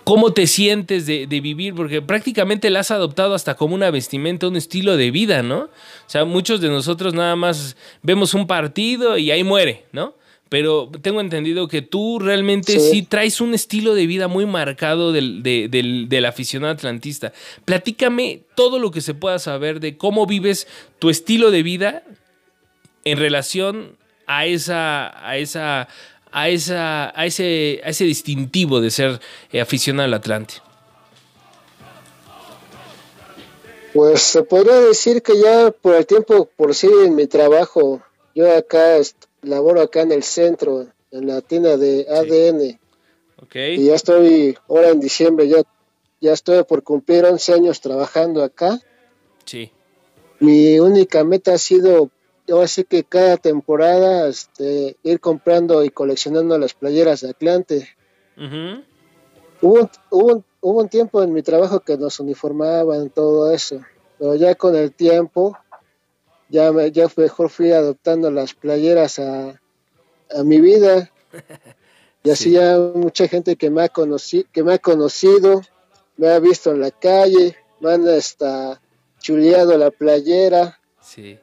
¿Cómo 0.07 0.31
te 0.31 0.47
sientes 0.47 1.05
de, 1.05 1.25
vivir? 1.25 1.75
Porque 1.75 2.01
prácticamente 2.01 2.69
la 2.69 2.79
has 2.79 2.91
adoptado 2.91 3.33
hasta 3.33 3.55
como 3.55 3.75
una 3.75 3.91
vestimenta, 3.91 4.47
un 4.47 4.55
estilo 4.55 4.95
de 4.95 5.11
vida, 5.11 5.43
¿no? 5.43 5.63
O 5.63 5.69
sea, 6.09 6.23
muchos 6.23 6.61
de 6.61 6.69
nosotros 6.69 7.13
nada 7.13 7.35
más 7.35 7.75
vemos 8.03 8.33
un 8.33 8.47
partido 8.47 9.17
y 9.17 9.31
ahí 9.31 9.43
muere, 9.43 9.83
¿no? 9.91 10.15
Pero 10.47 10.89
tengo 11.01 11.19
entendido 11.19 11.67
que 11.67 11.81
tú 11.81 12.19
realmente 12.19 12.79
sí, 12.79 13.01
traes 13.01 13.41
un 13.41 13.53
estilo 13.53 13.95
de 13.95 14.07
vida 14.07 14.29
muy 14.29 14.45
marcado 14.45 15.11
del, 15.11 15.43
del, 15.43 16.25
aficionado 16.25 16.71
atlantista. 16.73 17.33
Platícame 17.65 18.43
todo 18.55 18.79
lo 18.79 18.91
que 18.91 19.01
se 19.01 19.13
pueda 19.13 19.39
saber 19.39 19.81
de 19.81 19.97
cómo 19.97 20.25
vives 20.25 20.69
tu 20.99 21.09
estilo 21.09 21.51
de 21.51 21.63
vida 21.63 22.03
en 23.03 23.17
relación 23.17 23.97
a 24.27 24.45
esa, 24.45 25.27
a 25.27 25.37
esa 25.37 25.87
a, 26.31 26.49
esa, 26.49 27.19
a, 27.19 27.25
ese, 27.25 27.81
a 27.83 27.89
ese 27.89 28.03
distintivo 28.03 28.79
de 28.79 28.91
ser 28.91 29.19
eh, 29.51 29.61
aficionado 29.61 30.05
al 30.05 30.13
Atlante? 30.13 30.55
Pues 33.93 34.21
se 34.21 34.43
podría 34.43 34.79
decir 34.81 35.23
que 35.23 35.39
ya 35.39 35.71
por 35.71 35.95
el 35.95 36.05
tiempo, 36.05 36.47
por 36.55 36.75
sí, 36.75 36.87
en 37.03 37.15
mi 37.15 37.25
trabajo, 37.25 38.03
yo 38.35 38.55
acá 38.55 38.97
laboro 39.41 39.81
acá 39.81 40.01
en 40.01 40.11
el 40.11 40.21
centro, 40.23 40.85
en 41.11 41.27
la 41.27 41.41
tienda 41.41 41.77
de 41.77 42.05
ADN. 42.07 42.79
Y 43.53 43.85
ya 43.85 43.95
estoy, 43.95 44.57
ahora 44.67 44.89
en 44.89 44.99
diciembre, 44.99 45.47
ya, 45.47 45.63
ya 46.21 46.33
estoy 46.33 46.63
por 46.65 46.83
cumplir 46.83 47.25
11 47.25 47.53
años 47.53 47.81
trabajando 47.81 48.43
acá. 48.43 48.79
Sí. 49.45 49.71
Mi 50.39 50.79
única 50.79 51.23
meta 51.23 51.53
ha 51.53 51.57
sido 51.57 52.11
así 52.55 52.83
que 52.85 53.03
cada 53.03 53.37
temporada 53.37 54.27
este, 54.27 54.95
ir 55.03 55.19
comprando 55.19 55.83
y 55.83 55.89
coleccionando 55.89 56.57
las 56.57 56.73
playeras 56.73 57.21
de 57.21 57.29
Atlante. 57.29 57.89
hubo, 59.61 59.89
hubo, 60.09 60.43
hubo, 60.61 60.81
un 60.81 60.89
tiempo 60.89 61.21
en 61.23 61.33
mi 61.33 61.41
trabajo 61.41 61.81
que 61.81 61.97
nos 61.97 62.19
uniformaban 62.19 63.09
todo 63.09 63.51
eso, 63.51 63.81
pero 64.17 64.35
ya 64.35 64.55
con 64.55 64.75
el 64.75 64.93
tiempo 64.93 65.57
ya, 66.49 66.71
me, 66.71 66.91
ya 66.91 67.07
mejor 67.17 67.49
fui 67.49 67.71
adoptando 67.71 68.31
las 68.31 68.53
playeras 68.53 69.19
a, 69.19 69.59
a 70.33 70.43
mi 70.43 70.61
vida 70.61 71.11
y 72.23 72.29
así 72.29 72.51
ya 72.51 72.77
mucha 72.77 73.27
gente 73.27 73.57
que 73.57 73.69
me 73.69 73.83
ha 73.83 73.89
conocido, 73.89 74.45
que 74.53 74.63
me 74.63 74.73
ha 74.73 74.79
conocido, 74.79 75.61
me 76.15 76.29
ha 76.29 76.39
visto 76.39 76.71
en 76.71 76.79
la 76.79 76.91
calle, 76.91 77.57
me 77.81 77.91
han 77.91 78.07
hasta 78.07 78.81
chuleado 79.19 79.77
la 79.77 79.91
playera. 79.91 80.79
Sí 81.01 81.37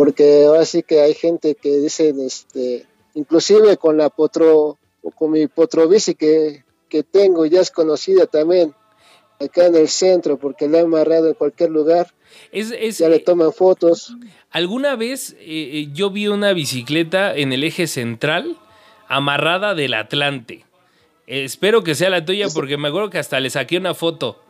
porque 0.00 0.46
ahora 0.46 0.64
sí 0.64 0.82
que 0.82 1.02
hay 1.02 1.12
gente 1.12 1.56
que 1.56 1.76
dicen, 1.76 2.20
este, 2.20 2.86
inclusive 3.12 3.76
con 3.76 3.98
la 3.98 4.08
potro, 4.08 4.78
o 5.02 5.10
con 5.10 5.30
mi 5.30 5.46
potrobici 5.46 6.14
que, 6.14 6.64
que 6.88 7.02
tengo, 7.02 7.44
ya 7.44 7.60
es 7.60 7.70
conocida 7.70 8.24
también 8.24 8.74
acá 9.38 9.66
en 9.66 9.74
el 9.74 9.88
centro, 9.90 10.38
porque 10.38 10.68
la 10.68 10.78
he 10.78 10.80
amarrado 10.84 11.28
en 11.28 11.34
cualquier 11.34 11.68
lugar. 11.68 12.14
ya 12.50 13.08
le 13.10 13.16
eh, 13.16 13.18
toman 13.18 13.52
fotos. 13.52 14.16
¿Alguna 14.50 14.96
vez 14.96 15.32
eh, 15.32 15.36
eh, 15.40 15.88
yo 15.92 16.08
vi 16.08 16.28
una 16.28 16.54
bicicleta 16.54 17.36
en 17.36 17.52
el 17.52 17.62
eje 17.62 17.86
central 17.86 18.56
amarrada 19.06 19.74
del 19.74 19.92
Atlante? 19.92 20.64
espero 21.26 21.84
que 21.84 21.94
sea 21.94 22.08
la 22.08 22.24
tuya 22.24 22.48
porque 22.54 22.78
me 22.78 22.88
acuerdo 22.88 23.10
que 23.10 23.18
hasta 23.18 23.38
le 23.38 23.50
saqué 23.50 23.76
una 23.76 23.92
foto. 23.92 24.40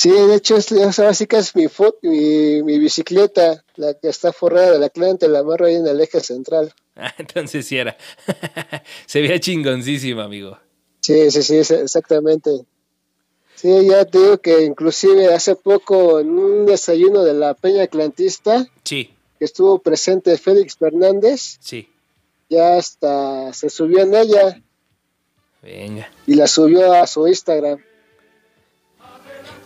Sí, 0.00 0.08
de 0.08 0.36
hecho, 0.36 0.56
es, 0.56 0.98
así 1.00 1.26
que 1.26 1.36
es 1.36 1.54
mi, 1.54 1.66
mi, 2.00 2.62
mi, 2.62 2.78
bicicleta, 2.78 3.62
la 3.76 3.92
que 3.92 4.08
está 4.08 4.32
forrada 4.32 4.70
de 4.70 4.78
la 4.78 4.88
cliente, 4.88 5.28
la 5.28 5.40
amarro 5.40 5.66
ahí 5.66 5.74
en 5.74 5.86
el 5.86 6.00
eje 6.00 6.20
central. 6.20 6.72
Ah, 6.96 7.14
entonces 7.18 7.66
sí 7.66 7.78
era. 7.78 7.96
Se 9.06 9.22
veía 9.22 9.40
chingoncísima, 9.40 10.24
amigo. 10.24 10.58
Sí, 11.00 11.30
sí, 11.30 11.42
sí, 11.42 11.56
exactamente. 11.56 12.50
Sí, 13.54 13.86
ya 13.86 14.04
te 14.04 14.18
digo 14.18 14.38
que 14.38 14.64
inclusive 14.64 15.32
hace 15.32 15.54
poco 15.54 16.20
en 16.20 16.30
un 16.30 16.66
desayuno 16.66 17.22
de 17.22 17.32
la 17.32 17.54
Peña 17.54 17.84
Atlantista, 17.84 18.66
sí. 18.84 19.10
que 19.38 19.44
estuvo 19.44 19.78
presente 19.78 20.36
Félix 20.36 20.76
Fernández, 20.76 21.58
sí. 21.60 21.88
ya 22.50 22.76
hasta 22.76 23.52
se 23.54 23.70
subió 23.70 24.00
en 24.00 24.14
ella. 24.14 24.62
Venga. 25.62 26.10
Y 26.26 26.34
la 26.34 26.46
subió 26.46 26.92
a 26.92 27.06
su 27.06 27.26
Instagram. 27.28 27.80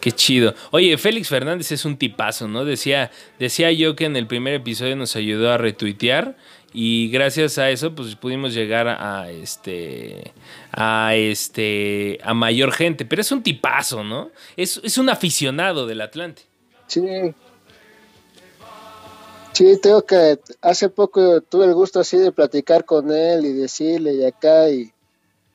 Qué 0.05 0.13
chido. 0.13 0.53
Oye, 0.71 0.99
Félix 0.99 1.31
Fernández 1.31 1.73
es 1.73 1.87
un 1.87 1.97
tipazo, 1.97 2.47
¿no? 2.47 2.67
Decía, 2.67 3.11
decía 3.39 3.73
yo 3.73 3.97
que 3.97 4.05
en 4.05 4.17
el 4.17 4.27
primer 4.27 4.53
episodio 4.53 4.97
nos 4.97 5.17
ayudó 5.17 5.51
a 5.51 5.57
retuitear 5.57 6.37
y 6.75 7.09
gracias 7.09 7.57
a 7.57 7.71
eso 7.71 7.95
pues 7.95 8.15
pudimos 8.15 8.53
llegar 8.53 8.87
a 8.87 9.31
este 9.31 10.35
a 10.73 11.15
este 11.15 12.19
a 12.23 12.35
mayor 12.35 12.73
gente, 12.73 13.07
pero 13.07 13.23
es 13.23 13.33
un 13.33 13.43
tipazo, 13.43 14.05
¿no? 14.05 14.31
Es, 14.59 14.79
es 14.85 14.99
un 14.99 15.09
aficionado 15.09 15.87
del 15.87 16.03
Atlante. 16.03 16.43
Sí. 16.87 17.01
Sí, 19.55 19.79
tengo 19.81 20.03
que 20.03 20.39
hace 20.61 20.91
poco 20.91 21.41
tuve 21.41 21.65
el 21.65 21.73
gusto 21.73 22.01
así 22.01 22.19
de 22.19 22.31
platicar 22.31 22.85
con 22.85 23.11
él 23.11 23.47
y 23.47 23.55
decirle 23.55 24.13
y 24.13 24.25
acá 24.27 24.69
y 24.69 24.93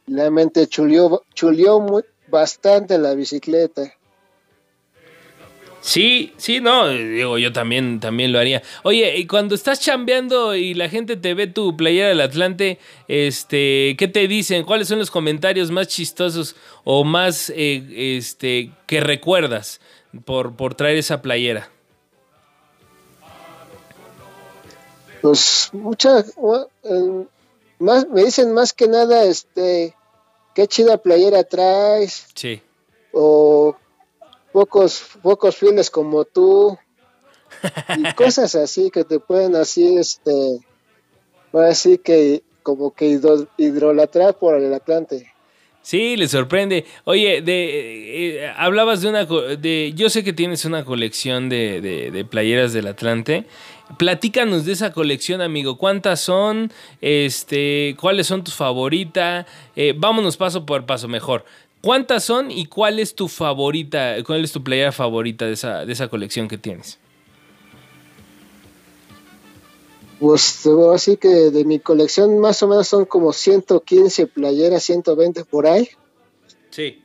realmente 0.07 0.65
chulió, 0.65 1.21
chulió 1.35 1.85
bastante 2.31 2.97
la 2.97 3.13
bicicleta. 3.13 3.93
Sí, 5.81 6.33
sí, 6.37 6.59
no, 6.59 6.89
digo, 6.89 7.37
yo 7.37 7.53
también, 7.53 7.99
también 7.99 8.31
lo 8.31 8.39
haría. 8.39 8.61
Oye, 8.83 9.17
y 9.17 9.27
cuando 9.27 9.55
estás 9.55 9.79
chambeando 9.79 10.55
y 10.55 10.73
la 10.73 10.89
gente 10.89 11.15
te 11.15 11.33
ve 11.33 11.47
tu 11.47 11.75
playera 11.77 12.09
del 12.09 12.21
Atlante, 12.21 12.79
este, 13.07 13.95
¿qué 13.97 14.07
te 14.07 14.27
dicen? 14.27 14.65
¿Cuáles 14.65 14.89
son 14.89 14.99
los 14.99 15.09
comentarios 15.09 15.71
más 15.71 15.87
chistosos 15.87 16.55
o 16.83 17.03
más, 17.03 17.49
eh, 17.55 18.17
este, 18.17 18.71
que 18.87 18.99
recuerdas 18.99 19.79
por, 20.25 20.55
por 20.55 20.75
traer 20.75 20.97
esa 20.97 21.21
playera? 21.21 21.69
Pues 25.21 25.69
muchas, 25.73 26.33
más, 27.79 28.07
me 28.09 28.23
dicen 28.23 28.53
más 28.53 28.73
que 28.73 28.87
nada, 28.87 29.23
este, 29.23 29.95
qué 30.53 30.67
chida 30.67 30.97
playera 30.97 31.43
traes. 31.43 32.27
Sí. 32.35 32.61
O 33.11 33.75
pocos, 34.51 35.03
pocos 35.21 35.55
fieles 35.55 35.89
como 35.89 36.25
tú 36.25 36.77
y 37.97 38.13
cosas 38.15 38.55
así 38.55 38.89
que 38.91 39.03
te 39.03 39.19
pueden 39.19 39.55
así, 39.55 39.97
este, 39.97 40.59
así 41.53 41.97
que 41.97 42.43
como 42.63 42.93
que 42.93 43.19
hidrolatrar 43.57 44.37
por 44.37 44.55
el 44.55 44.73
Atlante. 44.73 45.31
Sí, 45.81 46.17
le 46.17 46.27
sorprende. 46.27 46.85
Oye, 47.05 47.41
de, 47.41 48.43
eh, 48.43 48.53
hablabas 48.57 49.01
de 49.01 49.09
una, 49.09 49.25
de, 49.25 49.93
yo 49.95 50.09
sé 50.09 50.23
que 50.23 50.33
tienes 50.33 50.65
una 50.65 50.83
colección 50.83 51.49
de, 51.49 51.81
de, 51.81 52.25
playeras 52.25 52.73
del 52.73 52.87
Atlante. 52.87 53.45
Platícanos 53.97 54.65
de 54.65 54.73
esa 54.73 54.91
colección, 54.91 55.41
amigo. 55.41 55.77
¿Cuántas 55.77 56.19
son? 56.19 56.71
Este, 57.01 57.95
¿cuáles 57.99 58.27
son 58.27 58.43
tus 58.43 58.53
favoritas? 58.53 59.47
Eh, 59.75 59.95
vámonos 59.97 60.37
paso 60.37 60.65
por 60.65 60.85
paso, 60.85 61.07
mejor. 61.07 61.45
¿Cuántas 61.81 62.25
son 62.25 62.51
y 62.51 62.65
cuál 62.65 62.99
es 62.99 63.15
tu 63.15 63.27
favorita, 63.27 64.15
cuál 64.25 64.43
es 64.43 64.51
tu 64.51 64.63
playera 64.63 64.91
favorita 64.91 65.45
de 65.45 65.53
esa, 65.53 65.85
de 65.85 65.93
esa 65.93 66.09
colección 66.09 66.47
que 66.47 66.57
tienes? 66.57 66.99
Pues 70.19 70.67
así 70.93 71.15
que 71.15 71.29
de 71.29 71.63
mi 71.63 71.79
colección 71.79 72.39
más 72.39 72.61
o 72.61 72.67
menos 72.67 72.89
son 72.89 73.05
como 73.05 73.31
115 73.31 74.27
playeras, 74.27 74.83
120 74.83 75.45
por 75.45 75.65
ahí. 75.65 75.87
Sí. 76.71 77.01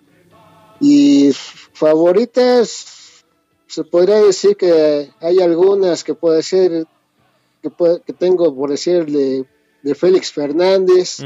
Y 0.81 1.31
favoritas, 1.73 3.25
se 3.69 3.85
podría 3.85 4.17
decir 4.17 4.57
que 4.57 5.13
hay 5.21 5.41
algunas 5.41 6.03
que 6.03 6.15
puede 6.15 6.43
ser, 6.43 6.87
que, 7.63 7.71
que 8.05 8.13
tengo 8.13 8.53
por 8.55 8.71
decir 8.71 9.07
de, 9.07 9.47
Félix 9.95 10.33
Fernández 10.33 11.19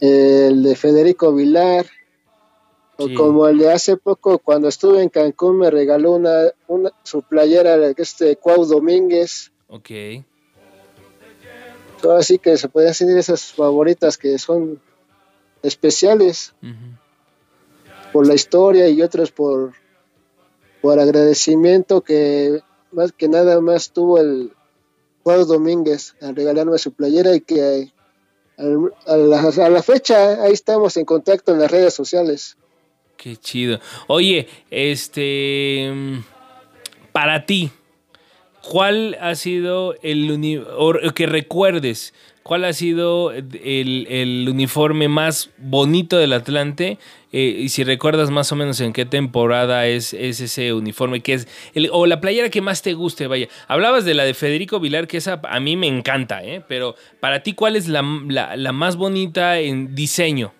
el 0.00 0.62
de 0.62 0.76
Federico 0.76 1.34
Vilar, 1.34 1.86
o 2.96 3.08
como 3.14 3.48
el 3.48 3.58
de 3.58 3.72
hace 3.72 3.96
poco 3.96 4.38
cuando 4.38 4.68
estuve 4.68 5.02
en 5.02 5.08
Cancún 5.08 5.58
me 5.58 5.70
regaló 5.70 6.12
una, 6.12 6.52
una 6.68 6.92
su 7.02 7.22
playera 7.22 7.92
este 7.96 8.36
Cuau 8.36 8.66
Domínguez. 8.66 9.52
Ok. 9.68 9.90
Todo 12.02 12.16
así 12.16 12.38
que 12.38 12.56
se 12.56 12.68
pueden 12.68 12.90
decir 12.90 13.08
esas 13.16 13.52
favoritas 13.52 14.18
que 14.18 14.38
son 14.38 14.80
especiales 15.62 16.54
por 18.12 18.26
la 18.26 18.34
historia 18.34 18.88
y 18.88 19.02
otras 19.02 19.30
por 19.30 19.72
por 20.80 20.98
agradecimiento 20.98 22.00
que 22.00 22.62
más 22.90 23.12
que 23.12 23.28
nada 23.28 23.60
más 23.60 23.92
tuvo 23.92 24.18
el 24.18 24.52
Cuau 25.22 25.44
Domínguez 25.44 26.16
al 26.20 26.34
regalarme 26.34 26.78
su 26.78 26.92
playera 26.92 27.34
y 27.34 27.40
que 27.40 27.92
a 29.06 29.16
la, 29.16 29.82
fecha 29.82 30.42
ahí 30.42 30.52
estamos 30.52 30.96
en 30.96 31.04
contacto 31.04 31.52
en 31.52 31.60
las 31.60 31.70
redes 31.70 31.94
sociales. 31.94 32.56
Qué 33.16 33.36
chido. 33.36 33.80
Oye, 34.06 34.48
este, 34.70 35.92
para 37.12 37.46
ti, 37.46 37.70
¿cuál 38.62 39.16
ha 39.20 39.34
sido 39.34 39.94
el 40.02 41.12
que 41.14 41.26
recuerdes? 41.26 42.14
¿Cuál 42.42 42.64
ha 42.64 42.72
sido 42.72 43.32
el, 43.32 44.46
uniforme 44.50 45.08
más 45.08 45.50
bonito 45.58 46.16
del 46.16 46.32
Atlante? 46.32 46.98
Eh, 47.32 47.56
y 47.60 47.68
si 47.68 47.84
recuerdas 47.84 48.30
más 48.30 48.50
o 48.50 48.56
menos 48.56 48.80
en 48.80 48.92
qué 48.92 49.04
temporada 49.04 49.86
es, 49.86 50.14
ese 50.14 50.72
uniforme, 50.72 51.20
que 51.20 51.34
es 51.34 51.48
o 51.92 52.06
la 52.06 52.20
playera 52.20 52.48
que 52.48 52.60
más 52.60 52.82
te 52.82 52.94
guste, 52.94 53.26
vaya. 53.26 53.48
Hablabas 53.68 54.04
de 54.04 54.14
la 54.14 54.24
de 54.24 54.34
Federico 54.34 54.80
Vilar, 54.80 55.06
que 55.06 55.18
esa 55.18 55.40
a 55.44 55.60
mí 55.60 55.76
me 55.76 55.86
encanta, 55.86 56.42
¿eh? 56.42 56.64
pero 56.66 56.96
para 57.20 57.42
ti, 57.42 57.52
¿cuál 57.52 57.76
es 57.76 57.88
la, 57.88 58.02
la 58.02 58.72
más 58.72 58.96
bonita 58.96 59.58
en 59.58 59.94
diseño? 59.94 60.52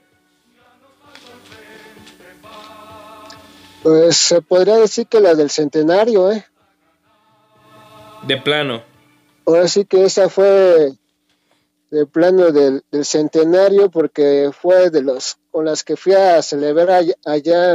Pues 3.82 4.16
se 4.16 4.42
podría 4.42 4.76
decir 4.76 5.06
que 5.06 5.20
la 5.20 5.34
del 5.34 5.50
centenario, 5.50 6.30
¿eh? 6.30 6.44
De 8.26 8.37
plano. 8.37 8.82
Ahora 9.46 9.66
sí 9.68 9.87
que 9.87 10.04
esa 10.04 10.28
fue 10.28 10.92
de 11.90 12.06
plano 12.06 12.52
del, 12.52 12.82
centenario 13.02 13.90
porque 13.90 14.50
fue 14.52 14.90
de 14.90 15.02
los 15.02 15.38
con 15.50 15.64
las 15.64 15.82
que 15.82 15.97
fui 15.97 16.12
a 16.12 16.40
celebrar 16.42 17.04
allá, 17.25 17.75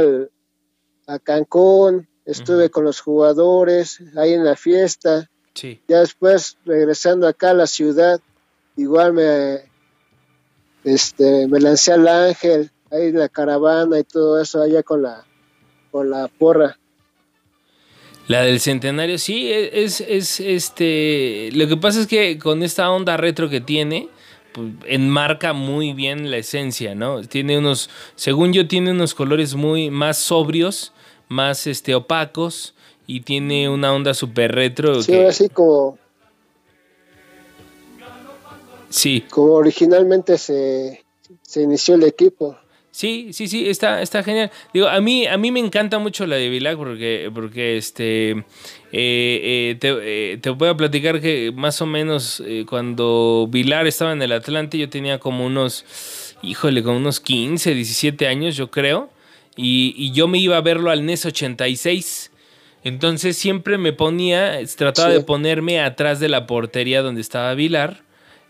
a 1.06 1.18
Cancún, 1.18 2.08
estuve 2.24 2.70
con 2.70 2.84
los 2.84 3.00
jugadores 3.00 4.00
ahí 4.16 4.32
en 4.32 4.44
la 4.44 4.56
fiesta. 4.56 5.30
Sí. 5.54 5.82
Ya 5.86 6.00
después 6.00 6.56
regresando 6.64 7.28
acá 7.28 7.50
a 7.50 7.54
la 7.54 7.66
ciudad, 7.66 8.20
igual 8.76 9.12
me 9.12 9.70
este 10.84 11.46
me 11.48 11.60
lancé 11.60 11.92
al 11.92 12.08
Ángel, 12.08 12.70
ahí 12.90 13.08
en 13.08 13.18
la 13.18 13.28
caravana 13.28 13.98
y 13.98 14.04
todo 14.04 14.40
eso 14.40 14.62
allá 14.62 14.82
con 14.82 15.02
la 15.02 15.24
con 15.90 16.10
la 16.10 16.28
porra. 16.28 16.78
La 18.28 18.42
del 18.42 18.58
centenario, 18.60 19.18
sí, 19.18 19.52
e, 19.52 19.84
es, 19.84 20.00
es, 20.00 20.40
este. 20.40 21.50
Lo 21.52 21.68
que 21.68 21.76
pasa 21.76 22.00
es 22.00 22.06
que 22.06 22.38
con 22.38 22.62
esta 22.62 22.90
onda 22.90 23.16
retro 23.16 23.48
que 23.48 23.60
tiene, 23.60 24.08
pues, 24.52 24.68
enmarca 24.86 25.52
muy 25.52 25.92
bien 25.92 26.30
la 26.30 26.38
esencia, 26.38 26.94
¿no? 26.94 27.22
Tiene 27.22 27.58
unos, 27.58 27.88
según 28.16 28.52
yo, 28.52 28.66
tiene 28.66 28.90
unos 28.90 29.14
colores 29.14 29.54
muy 29.54 29.90
más 29.90 30.18
sobrios, 30.18 30.92
más 31.28 31.66
este 31.68 31.94
opacos 31.94 32.74
y 33.06 33.20
tiene 33.20 33.68
una 33.68 33.92
onda 33.92 34.12
súper 34.12 34.52
retro. 34.52 35.02
Sí, 35.02 35.14
así 35.14 35.48
como. 35.48 35.98
Sí. 38.88 39.24
Como 39.30 39.52
originalmente 39.52 40.38
se, 40.38 41.04
se 41.42 41.62
inició 41.62 41.94
el 41.94 42.04
equipo. 42.04 42.56
Sí, 42.96 43.28
sí, 43.34 43.46
sí, 43.46 43.68
está, 43.68 44.00
está 44.00 44.22
genial. 44.22 44.50
Digo, 44.72 44.88
a 44.88 45.02
mí, 45.02 45.26
a 45.26 45.36
mí 45.36 45.50
me 45.52 45.60
encanta 45.60 45.98
mucho 45.98 46.26
la 46.26 46.36
de 46.36 46.48
Vilac 46.48 46.78
porque, 46.78 47.30
porque 47.34 47.76
este, 47.76 48.30
eh, 48.30 48.44
eh, 48.90 49.76
te, 49.78 49.88
eh, 50.00 50.38
te, 50.38 50.48
voy 50.48 50.70
a 50.70 50.74
platicar 50.78 51.20
que 51.20 51.52
más 51.54 51.82
o 51.82 51.86
menos 51.86 52.42
cuando 52.66 53.50
Vilar 53.50 53.86
estaba 53.86 54.12
en 54.12 54.22
el 54.22 54.32
Atlante 54.32 54.78
yo 54.78 54.88
tenía 54.88 55.18
como 55.18 55.44
unos, 55.44 56.34
híjole, 56.42 56.82
como 56.82 56.96
unos 56.96 57.20
15, 57.20 57.74
17 57.74 58.28
años 58.28 58.56
yo 58.56 58.70
creo, 58.70 59.10
y, 59.56 60.10
yo 60.12 60.26
me 60.26 60.38
iba 60.38 60.56
a 60.56 60.62
verlo 60.62 60.90
al 60.90 61.04
NES 61.04 61.26
86. 61.26 62.32
Entonces 62.82 63.36
siempre 63.36 63.76
me 63.76 63.92
ponía, 63.92 64.58
trataba 64.74 65.10
de 65.10 65.20
ponerme 65.20 65.82
atrás 65.82 66.18
de 66.18 66.30
la 66.30 66.46
portería 66.46 67.02
donde 67.02 67.20
estaba 67.20 67.52
Vilar 67.52 68.05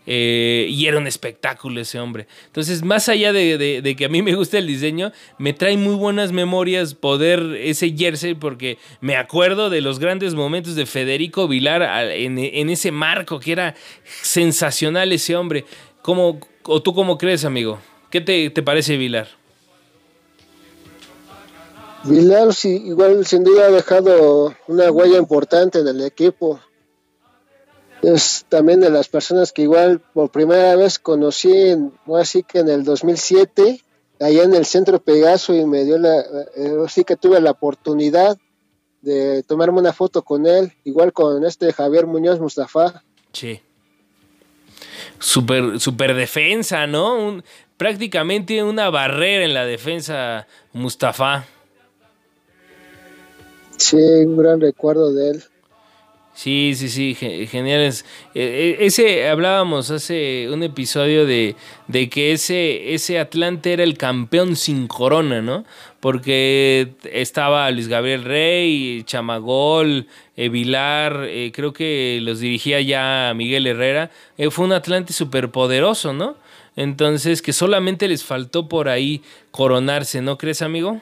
eh, 0.09 0.67
y 0.69 0.87
era 0.87 0.97
un 0.97 1.05
espectáculo 1.05 1.81
ese 1.81 1.99
hombre. 1.99 2.27
Entonces, 2.45 2.81
más 2.81 3.09
allá 3.09 3.33
de, 3.33 3.95
que 3.97 4.05
a 4.05 4.09
mí 4.09 4.21
me 4.21 4.35
gusta 4.35 4.57
el 4.57 4.65
diseño, 4.65 5.11
me 5.37 5.51
trae 5.51 5.75
muy 5.75 5.95
buenas 5.95 6.31
memorias 6.31 6.93
poder 6.93 7.41
ese 7.59 7.91
jersey 7.91 8.33
porque 8.33 8.77
me 9.01 9.17
acuerdo 9.17 9.69
de 9.69 9.81
los 9.81 9.99
grandes 9.99 10.33
momentos 10.33 10.75
de 10.75 10.85
Federico 10.85 11.49
Vilar 11.49 11.81
en, 12.11 12.39
ese 12.69 12.91
marco 12.91 13.41
que 13.41 13.51
era 13.51 13.75
sensacional 14.21 15.11
ese 15.11 15.35
hombre. 15.35 15.65
¿Cómo, 16.01 16.39
¿O 16.63 16.81
tú 16.81 16.93
cómo 16.93 17.17
crees, 17.17 17.43
amigo? 17.43 17.79
¿Qué 18.09 18.21
te, 18.21 18.49
parece 18.63 18.95
Vilar? 18.95 19.27
Vilar, 22.05 22.53
sí, 22.53 22.81
igual 22.85 23.25
sin 23.25 23.43
duda 23.43 23.65
ha 23.65 23.71
dejado 23.71 24.55
una 24.67 24.89
huella 24.89 25.17
importante 25.17 25.79
en 25.79 25.87
el 25.89 26.01
equipo 26.05 26.61
es 28.01 28.45
también 28.49 28.79
de 28.79 28.89
las 28.89 29.07
personas 29.07 29.51
que 29.51 29.63
igual 29.63 29.99
por 30.13 30.31
primera 30.31 30.75
vez 30.75 30.99
conocí, 30.99 31.51
en, 31.51 31.93
así 32.15 32.43
que 32.43 32.59
en 32.59 32.69
el 32.69 32.83
2007, 32.83 33.83
allá 34.19 34.43
en 34.43 34.53
el 34.53 34.65
centro 34.65 34.99
Pegaso 34.99 35.53
y 35.53 35.65
me 35.65 35.83
dio 35.83 35.97
la, 35.97 36.19
eh, 36.19 36.77
así 36.85 37.03
que 37.03 37.15
tuve 37.15 37.39
la 37.41 37.51
oportunidad 37.51 38.37
de 39.01 39.43
tomarme 39.43 39.79
una 39.79 39.93
foto 39.93 40.23
con 40.23 40.45
él, 40.45 40.73
igual 40.83 41.13
con 41.13 41.45
este 41.45 41.71
Javier 41.73 42.07
Muñoz 42.07 42.39
Mustafa. 42.39 43.03
Sí. 43.31 43.61
Super, 45.19 45.79
super 45.79 46.13
defensa, 46.13 46.87
¿no? 46.87 47.41
prácticamente 47.77 48.63
una 48.63 48.89
barrera 48.89 49.45
en 49.45 49.53
la 49.53 49.65
defensa 49.65 50.47
Mustafa. 50.73 51.45
Sí, 53.77 53.97
un 53.97 54.37
gran 54.37 54.59
recuerdo 54.59 55.13
de 55.13 55.29
él. 55.29 55.43
Sí, 56.37 56.75
sí, 56.75 56.89
sí, 56.89 57.15
geniales. 57.15 58.05
E, 58.35 58.77
e, 58.79 58.85
ese 58.85 59.27
hablábamos 59.27 59.89
hace 59.89 60.47
un 60.51 60.61
episodio 60.61 61.25
de, 61.25 61.55
de, 61.87 62.09
que 62.09 62.31
ese, 62.31 62.93
ese 62.93 63.17
Atlante 63.17 63.73
era 63.73 63.81
el 63.81 63.97
campeón 63.97 64.55
sin 64.55 64.87
corona, 64.87 65.41
¿no? 65.41 65.65
Porque 65.99 66.93
estaba 67.11 67.71
Luis 67.71 67.87
Gabriel 67.87 68.23
Rey, 68.23 69.01
Chamagol, 69.03 70.05
eh, 70.35 70.49
Vilar, 70.49 71.25
eh, 71.27 71.51
creo 71.51 71.73
que 71.73 72.19
los 72.21 72.39
dirigía 72.39 72.81
ya 72.81 73.33
Miguel 73.35 73.65
Herrera. 73.65 74.11
Eh, 74.37 74.51
fue 74.51 74.65
un 74.65 74.73
Atlante 74.73 75.13
súper 75.13 75.49
poderoso, 75.49 76.13
¿no? 76.13 76.35
Entonces, 76.75 77.41
que 77.41 77.51
solamente 77.51 78.07
les 78.07 78.23
faltó 78.23 78.69
por 78.69 78.89
ahí 78.89 79.23
coronarse, 79.49 80.21
¿no 80.21 80.37
crees, 80.37 80.61
amigo? 80.61 81.01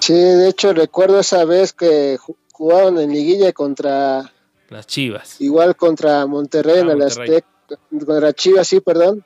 Sí, 0.00 0.12
de 0.12 0.50
hecho 0.50 0.74
recuerdo 0.74 1.20
esa 1.20 1.46
vez 1.46 1.72
que 1.72 2.18
jugaron 2.58 2.98
en 2.98 3.12
liguilla 3.12 3.52
contra 3.52 4.32
las 4.68 4.86
Chivas. 4.86 5.40
Igual 5.40 5.76
contra 5.76 6.26
Monterrey 6.26 6.80
en 6.80 6.90
ah, 6.90 6.92
el 6.94 7.02
Azteca, 7.02 7.46
contra 7.88 8.32
Chivas, 8.32 8.66
sí, 8.66 8.80
perdón. 8.80 9.24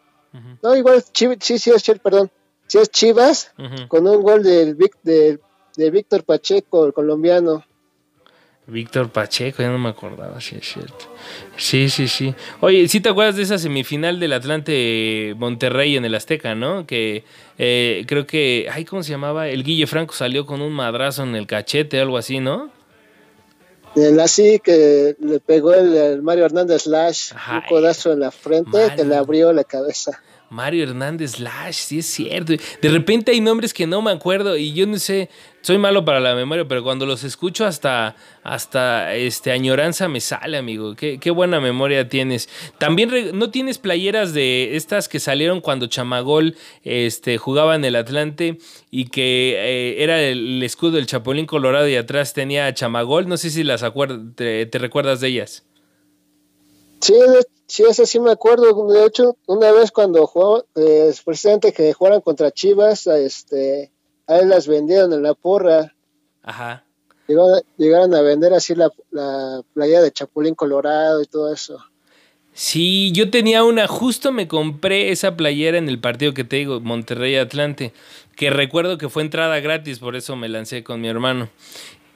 No, 0.62 0.76
igual 0.76 1.02
Chivas, 1.12 1.38
sí, 1.40 1.58
sí 1.58 1.70
es 1.70 1.82
perdón. 1.98 2.30
Sí 2.66 2.78
es 2.78 2.90
Chivas 2.90 3.52
con 3.88 4.06
un 4.06 4.22
gol 4.22 4.42
del 4.42 4.76
de, 5.02 5.40
de 5.76 5.90
Víctor 5.90 6.24
Pacheco, 6.24 6.84
el 6.84 6.92
colombiano. 6.92 7.64
Víctor 8.66 9.10
Pacheco, 9.10 9.62
ya 9.62 9.70
no 9.70 9.78
me 9.78 9.88
acordaba, 9.88 10.40
sí 10.40 10.56
es 10.60 10.72
cierto. 10.72 11.12
Sí, 11.56 11.88
sí, 11.88 12.06
sí. 12.06 12.34
Oye, 12.60 12.86
¿sí 12.86 13.00
te 13.00 13.08
acuerdas 13.08 13.36
de 13.36 13.42
esa 13.42 13.58
semifinal 13.58 14.20
del 14.20 14.34
Atlante 14.34 15.34
Monterrey 15.36 15.96
en 15.96 16.04
el 16.04 16.14
Azteca, 16.14 16.54
no? 16.54 16.86
Que 16.86 17.24
eh, 17.58 18.04
creo 18.06 18.26
que, 18.26 18.68
ay, 18.70 18.84
¿cómo 18.84 19.02
se 19.02 19.10
llamaba? 19.10 19.48
El 19.48 19.64
Guille 19.64 19.86
Franco 19.86 20.14
salió 20.14 20.46
con 20.46 20.62
un 20.62 20.72
madrazo 20.72 21.24
en 21.24 21.34
el 21.34 21.46
cachete, 21.46 21.98
algo 21.98 22.18
así, 22.18 22.38
¿no? 22.38 22.70
El 23.94 24.18
así 24.20 24.58
que 24.58 25.16
le 25.20 25.40
pegó 25.40 25.74
el, 25.74 26.22
Mario 26.22 26.46
Hernández 26.46 26.82
Slash 26.82 27.32
un 27.32 27.60
codazo 27.68 28.12
en 28.12 28.20
la 28.20 28.30
frente 28.30 28.78
que 28.96 29.04
le 29.04 29.16
abrió 29.16 29.52
la 29.52 29.64
cabeza. 29.64 30.20
Mario 30.52 30.84
Hernández 30.84 31.38
Lash, 31.40 31.76
sí 31.76 31.98
es 32.00 32.06
cierto. 32.06 32.52
De 32.82 32.88
repente 32.90 33.32
hay 33.32 33.40
nombres 33.40 33.72
que 33.72 33.86
no 33.86 34.02
me 34.02 34.10
acuerdo 34.10 34.56
y 34.56 34.74
yo 34.74 34.86
no 34.86 34.98
sé, 34.98 35.30
soy 35.62 35.78
malo 35.78 36.04
para 36.04 36.20
la 36.20 36.34
memoria, 36.34 36.66
pero 36.66 36.82
cuando 36.82 37.06
los 37.06 37.24
escucho 37.24 37.64
hasta, 37.64 38.16
hasta 38.42 39.14
este, 39.14 39.52
añoranza 39.52 40.08
me 40.08 40.20
sale, 40.20 40.58
amigo. 40.58 40.94
Qué, 40.94 41.18
qué 41.18 41.30
buena 41.30 41.60
memoria 41.60 42.08
tienes. 42.08 42.48
También 42.78 43.10
no 43.38 43.50
tienes 43.50 43.78
playeras 43.78 44.34
de 44.34 44.76
estas 44.76 45.08
que 45.08 45.20
salieron 45.20 45.60
cuando 45.60 45.86
Chamagol 45.86 46.56
este, 46.82 47.38
jugaba 47.38 47.76
en 47.76 47.84
el 47.84 47.96
Atlante 47.96 48.58
y 48.90 49.06
que 49.06 49.54
eh, 49.56 50.02
era 50.02 50.20
el, 50.20 50.62
escudo 50.62 50.92
del 50.92 51.06
Chapulín 51.06 51.46
Colorado 51.46 51.88
y 51.88 51.96
atrás 51.96 52.34
tenía 52.34 52.72
Chamagol. 52.74 53.28
No 53.28 53.36
sé 53.36 53.50
si 53.50 53.64
las 53.64 53.84
te, 54.36 54.66
te 54.66 54.78
recuerdas 54.78 55.20
de 55.20 55.28
ellas. 55.28 55.64
Sí, 57.00 57.14
sí, 57.66 57.84
ese 57.88 58.06
sí 58.06 58.20
me 58.20 58.30
acuerdo. 58.30 58.86
De 58.86 59.04
hecho, 59.04 59.36
una 59.46 59.72
vez 59.72 59.90
cuando 59.90 60.24
jugó, 60.26 60.64
eh, 60.76 61.12
presidente 61.24 61.72
que 61.72 61.92
jugaran 61.92 62.20
contra 62.20 62.52
Chivas, 62.52 63.08
este, 63.08 63.90
a 64.32 64.40
él 64.40 64.48
las 64.48 64.66
vendieron 64.66 65.12
en 65.12 65.22
la 65.22 65.34
porra. 65.34 65.94
Ajá. 66.42 66.84
Llegaron, 67.78 68.14
a 68.14 68.20
vender 68.20 68.52
así 68.52 68.74
la, 68.74 68.90
la 69.10 69.62
playa 69.72 70.02
de 70.02 70.10
Chapulín 70.10 70.54
Colorado 70.54 71.22
y 71.22 71.26
todo 71.26 71.52
eso. 71.52 71.78
Sí, 72.54 73.12
yo 73.12 73.30
tenía 73.30 73.64
una, 73.64 73.88
justo 73.88 74.30
me 74.30 74.46
compré 74.46 75.10
esa 75.10 75.36
playera 75.36 75.78
en 75.78 75.88
el 75.88 75.98
partido 75.98 76.34
que 76.34 76.44
te 76.44 76.56
digo, 76.56 76.80
Monterrey 76.80 77.36
Atlante, 77.36 77.94
que 78.36 78.50
recuerdo 78.50 78.98
que 78.98 79.08
fue 79.08 79.22
entrada 79.22 79.58
gratis, 79.60 79.98
por 79.98 80.16
eso 80.16 80.36
me 80.36 80.50
lancé 80.50 80.84
con 80.84 81.00
mi 81.00 81.08
hermano. 81.08 81.48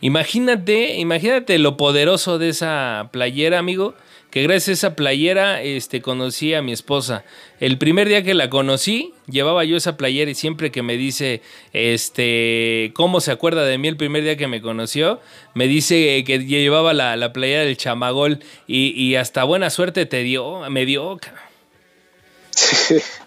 Imagínate, 0.03 0.97
imagínate 0.97 1.59
lo 1.59 1.79
poderoso 1.79 2.39
de 2.39 2.51
esa 2.51 3.09
playera, 3.13 3.59
amigo, 3.59 3.95
que 4.37 4.43
gracias 4.43 4.69
a 4.69 4.89
esa 4.89 4.97
playera 4.97 5.63
este, 5.63 6.03
conocí 6.03 6.53
a 6.53 6.61
mi 6.61 6.71
esposa. 6.71 7.25
El 7.59 7.79
primer 7.79 8.07
día 8.07 8.23
que 8.23 8.35
la 8.35 8.51
conocí, 8.51 9.15
llevaba 9.31 9.65
yo 9.65 9.79
esa 9.79 9.97
playera 9.97 10.31
y 10.31 10.35
siempre 10.35 10.71
que 10.71 10.83
me 10.83 10.99
dice, 10.99 11.41
este, 11.73 12.93
cómo 12.93 13.23
se 13.23 13.33
acuerda 13.33 13.65
de 13.65 13.79
mí 13.79 13.89
el 13.89 13.97
primer 13.97 14.25
día 14.25 14.37
que 14.37 14.47
me 14.47 14.61
conoció, 14.61 15.23
me 15.55 15.67
dice 15.67 16.23
que 16.25 16.41
llevaba 16.41 16.93
la, 16.93 17.17
la 17.17 17.33
playera 17.33 17.63
del 17.63 17.79
chamagol 17.79 18.41
y, 18.67 18.93
y, 19.03 19.17
hasta 19.17 19.43
buena 19.43 19.71
suerte 19.71 20.05
te 20.05 20.23
dio, 20.23 20.69
me 20.69 20.85
dio. 20.85 21.19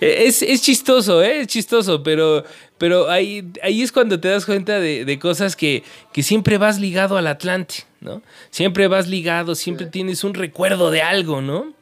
Es, 0.00 0.42
es, 0.42 0.62
chistoso, 0.62 1.22
¿eh? 1.22 1.40
es 1.40 1.48
chistoso, 1.48 2.02
pero, 2.02 2.44
pero 2.78 3.10
ahí, 3.10 3.44
ahí 3.62 3.82
es 3.82 3.90
cuando 3.90 4.20
te 4.20 4.28
das 4.28 4.46
cuenta 4.46 4.78
de, 4.78 5.04
de, 5.04 5.18
cosas 5.18 5.56
que, 5.56 5.82
que 6.12 6.22
siempre 6.22 6.56
vas 6.56 6.78
ligado 6.78 7.16
al 7.16 7.26
Atlante, 7.26 7.84
¿no? 8.00 8.22
Siempre 8.50 8.86
vas 8.86 9.08
ligado, 9.08 9.56
siempre 9.56 9.86
tienes 9.86 10.22
un 10.22 10.34
recuerdo 10.34 10.92
de 10.92 11.02
algo, 11.02 11.40
¿no? 11.40 11.74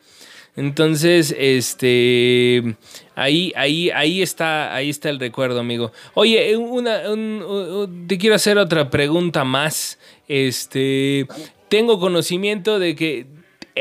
Entonces, 0.57 1.37
este, 1.39 2.77
ahí, 3.15 3.53
ahí, 3.57 3.91
ahí 3.91 4.23
está, 4.23 4.75
ahí 4.75 4.89
está 4.89 5.11
el 5.11 5.21
recuerdo, 5.21 5.61
amigo. 5.61 5.93
Oye, 6.15 6.57
una, 6.57 7.11
un, 7.11 8.07
te 8.09 8.17
quiero 8.17 8.35
hacer 8.35 8.57
otra 8.57 8.89
pregunta 8.89 9.45
más. 9.45 9.99
Este, 10.29 11.27
tengo 11.69 12.01
conocimiento 12.01 12.79
de 12.79 12.97
que 12.97 13.27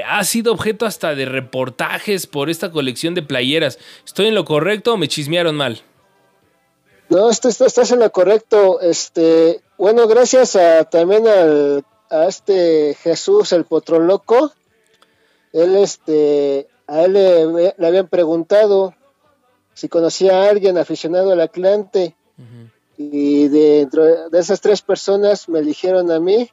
ha 0.03 0.23
sido 0.23 0.51
objeto 0.51 0.85
hasta 0.85 1.15
de 1.15 1.25
reportajes 1.25 2.27
por 2.27 2.49
esta 2.49 2.71
colección 2.71 3.13
de 3.13 3.21
playeras. 3.21 3.79
¿Estoy 4.05 4.27
en 4.27 4.35
lo 4.35 4.45
correcto 4.45 4.93
o 4.93 4.97
me 4.97 5.07
chismearon 5.07 5.55
mal? 5.55 5.81
No, 7.09 7.29
estás 7.29 7.91
en 7.91 7.99
lo 7.99 8.11
correcto. 8.11 8.81
Este, 8.81 9.61
bueno, 9.77 10.07
gracias 10.07 10.55
a, 10.55 10.83
también 10.85 11.27
al, 11.27 11.85
a 12.09 12.27
este 12.27 12.95
Jesús, 12.95 13.53
el 13.53 13.65
Potroloco. 13.65 14.51
Él, 15.53 15.75
este, 15.75 16.67
a 16.87 17.03
él 17.03 17.13
le, 17.13 17.73
le, 17.77 17.87
habían 17.87 18.07
preguntado 18.07 18.93
si 19.73 19.87
conocía 19.87 20.43
a 20.43 20.49
alguien 20.49 20.77
aficionado 20.77 21.31
al 21.31 21.41
Atlante. 21.41 22.15
Y 22.97 23.49
dentro 23.49 24.29
de 24.29 24.39
esas 24.39 24.61
tres 24.61 24.81
personas 24.81 25.47
me 25.47 25.59
eligieron 25.59 26.11
a 26.11 26.19
mí 26.19 26.49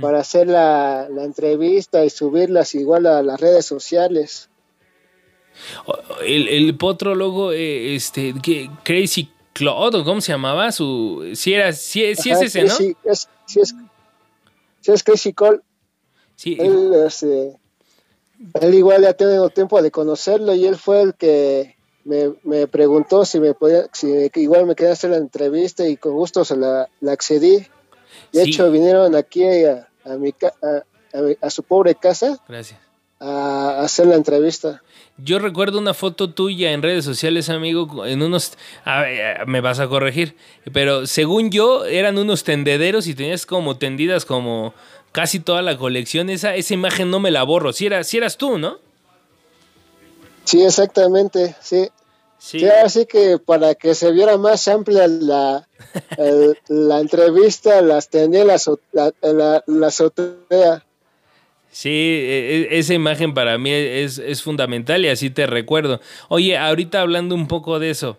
para 0.00 0.20
hacer 0.20 0.48
la, 0.48 1.08
la, 1.08 1.24
entrevista 1.24 2.04
y 2.04 2.10
subirlas 2.10 2.74
igual 2.74 3.06
a 3.06 3.22
las 3.22 3.40
redes 3.40 3.64
sociales. 3.64 4.50
El, 6.26 6.48
el 6.48 6.76
potrólogo, 6.76 7.52
eh, 7.52 7.94
este, 7.94 8.34
Crazy 8.82 9.30
Claude, 9.52 10.04
¿cómo 10.04 10.20
se 10.20 10.32
llamaba? 10.32 10.72
Su, 10.72 11.30
si 11.34 11.54
era, 11.54 11.72
si, 11.72 12.14
si 12.16 12.30
es 12.30 12.42
ese, 12.42 12.64
¿no? 12.64 12.74
Sí, 12.74 12.96
es, 13.04 13.28
si 13.46 13.60
es, 13.60 13.74
si 14.80 14.92
es 14.92 15.02
Crazy 15.02 15.32
Cole. 15.32 15.60
Sí. 16.34 16.56
Él, 16.60 16.92
este, 17.06 17.56
él 18.60 18.74
igual 18.74 19.02
ya 19.02 19.10
ha 19.10 19.14
tenido 19.14 19.48
tiempo 19.50 19.80
de 19.82 19.90
conocerlo 19.90 20.54
y 20.54 20.66
él 20.66 20.76
fue 20.76 21.02
el 21.02 21.14
que 21.14 21.76
me, 22.04 22.34
me 22.44 22.66
preguntó 22.66 23.24
si 23.24 23.40
me 23.40 23.54
podía, 23.54 23.88
si 23.92 24.30
igual 24.36 24.66
me 24.66 24.74
quería 24.74 24.92
hacer 24.92 25.10
la 25.10 25.16
entrevista 25.16 25.86
y 25.86 25.96
con 25.96 26.12
gusto 26.12 26.44
se 26.44 26.56
la, 26.56 26.88
la 27.00 27.12
accedí. 27.12 27.66
De 28.32 28.44
sí. 28.44 28.50
hecho, 28.50 28.70
vinieron 28.70 29.14
aquí 29.14 29.44
a, 29.44 29.88
a, 30.04 30.16
mi, 30.16 30.34
a, 30.62 31.46
a, 31.46 31.50
su 31.50 31.62
pobre 31.62 31.94
casa. 31.94 32.38
Gracias. 32.48 32.78
A 33.20 33.80
hacer 33.80 34.06
la 34.06 34.14
entrevista. 34.14 34.82
Yo 35.16 35.40
recuerdo 35.40 35.78
una 35.80 35.94
foto 35.94 36.30
tuya 36.30 36.70
en 36.70 36.82
redes 36.82 37.04
sociales, 37.04 37.48
amigo, 37.48 38.06
en 38.06 38.22
unos... 38.22 38.52
Ver, 38.86 39.46
me 39.48 39.60
vas 39.60 39.80
a 39.80 39.88
corregir, 39.88 40.36
pero 40.72 41.06
según 41.08 41.50
yo 41.50 41.84
eran 41.84 42.18
unos 42.18 42.44
tendederos 42.44 43.08
y 43.08 43.14
tenías 43.16 43.44
como 43.44 43.76
tendidas 43.76 44.24
como 44.24 44.74
casi 45.10 45.40
toda 45.40 45.62
la 45.62 45.76
colección. 45.76 46.30
Esa, 46.30 46.54
esa 46.54 46.74
imagen 46.74 47.10
no 47.10 47.18
me 47.18 47.32
la 47.32 47.42
borro. 47.42 47.72
Si, 47.72 47.86
era, 47.86 48.04
si 48.04 48.18
eras 48.18 48.36
tú, 48.36 48.58
¿no? 48.58 48.78
Sí, 50.44 50.62
exactamente, 50.62 51.56
sí. 51.60 51.88
Sí. 52.38 52.60
sí. 52.60 52.66
así 52.66 53.06
que 53.06 53.38
para 53.38 53.74
que 53.74 53.94
se 53.94 54.12
viera 54.12 54.36
más 54.36 54.68
amplia 54.68 55.06
la, 55.08 55.66
el, 56.16 56.56
la 56.68 57.00
entrevista, 57.00 57.82
las 57.82 58.08
tenía 58.08 58.44
la, 58.44 58.58
la, 59.22 59.64
la, 59.66 59.86
azotea. 59.86 60.84
Sí, 61.70 62.24
esa 62.70 62.94
imagen 62.94 63.34
para 63.34 63.58
mí 63.58 63.70
es, 63.70 64.18
es, 64.18 64.42
fundamental 64.42 65.04
y 65.04 65.08
así 65.08 65.30
te 65.30 65.46
recuerdo. 65.46 66.00
Oye, 66.28 66.56
ahorita 66.56 67.00
hablando 67.00 67.34
un 67.34 67.46
poco 67.46 67.78
de 67.78 67.90
eso, 67.90 68.16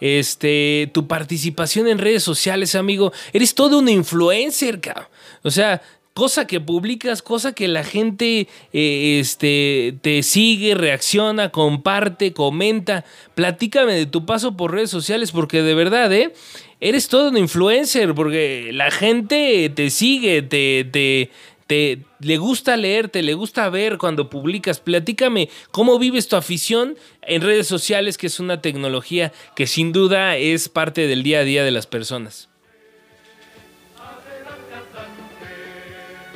este, 0.00 0.90
tu 0.92 1.06
participación 1.06 1.86
en 1.88 1.98
redes 1.98 2.22
sociales, 2.22 2.74
amigo, 2.74 3.12
eres 3.32 3.54
todo 3.54 3.78
un 3.78 3.88
influencer, 3.88 4.80
cabrón. 4.80 5.08
O 5.42 5.50
sea, 5.50 5.82
cosa 6.14 6.46
que 6.46 6.60
publicas, 6.60 7.22
cosa 7.22 7.52
que 7.52 7.68
la 7.68 7.84
gente 7.84 8.48
eh, 8.72 9.18
este, 9.20 9.94
te 10.02 10.22
sigue, 10.22 10.74
reacciona, 10.74 11.50
comparte, 11.50 12.32
comenta. 12.32 13.04
Platícame 13.34 13.94
de 13.94 14.06
tu 14.06 14.26
paso 14.26 14.56
por 14.56 14.72
redes 14.72 14.90
sociales, 14.90 15.32
porque 15.32 15.62
de 15.62 15.74
verdad, 15.74 16.12
¿eh? 16.12 16.32
Eres 16.80 17.08
todo 17.08 17.28
un 17.28 17.36
influencer, 17.36 18.14
porque 18.14 18.70
la 18.72 18.90
gente 18.90 19.70
te 19.74 19.90
sigue, 19.90 20.42
te, 20.42 20.84
te, 20.90 21.30
te, 21.66 22.00
le 22.20 22.36
gusta 22.38 22.76
leerte, 22.76 23.22
le 23.22 23.34
gusta 23.34 23.68
ver 23.68 23.96
cuando 23.96 24.28
publicas. 24.28 24.80
Platícame 24.80 25.48
cómo 25.70 25.98
vives 25.98 26.28
tu 26.28 26.36
afición 26.36 26.96
en 27.22 27.42
redes 27.42 27.66
sociales, 27.66 28.18
que 28.18 28.26
es 28.26 28.40
una 28.40 28.60
tecnología 28.60 29.32
que 29.54 29.66
sin 29.66 29.92
duda 29.92 30.36
es 30.36 30.68
parte 30.68 31.06
del 31.06 31.22
día 31.22 31.40
a 31.40 31.44
día 31.44 31.64
de 31.64 31.70
las 31.70 31.86
personas. 31.86 32.49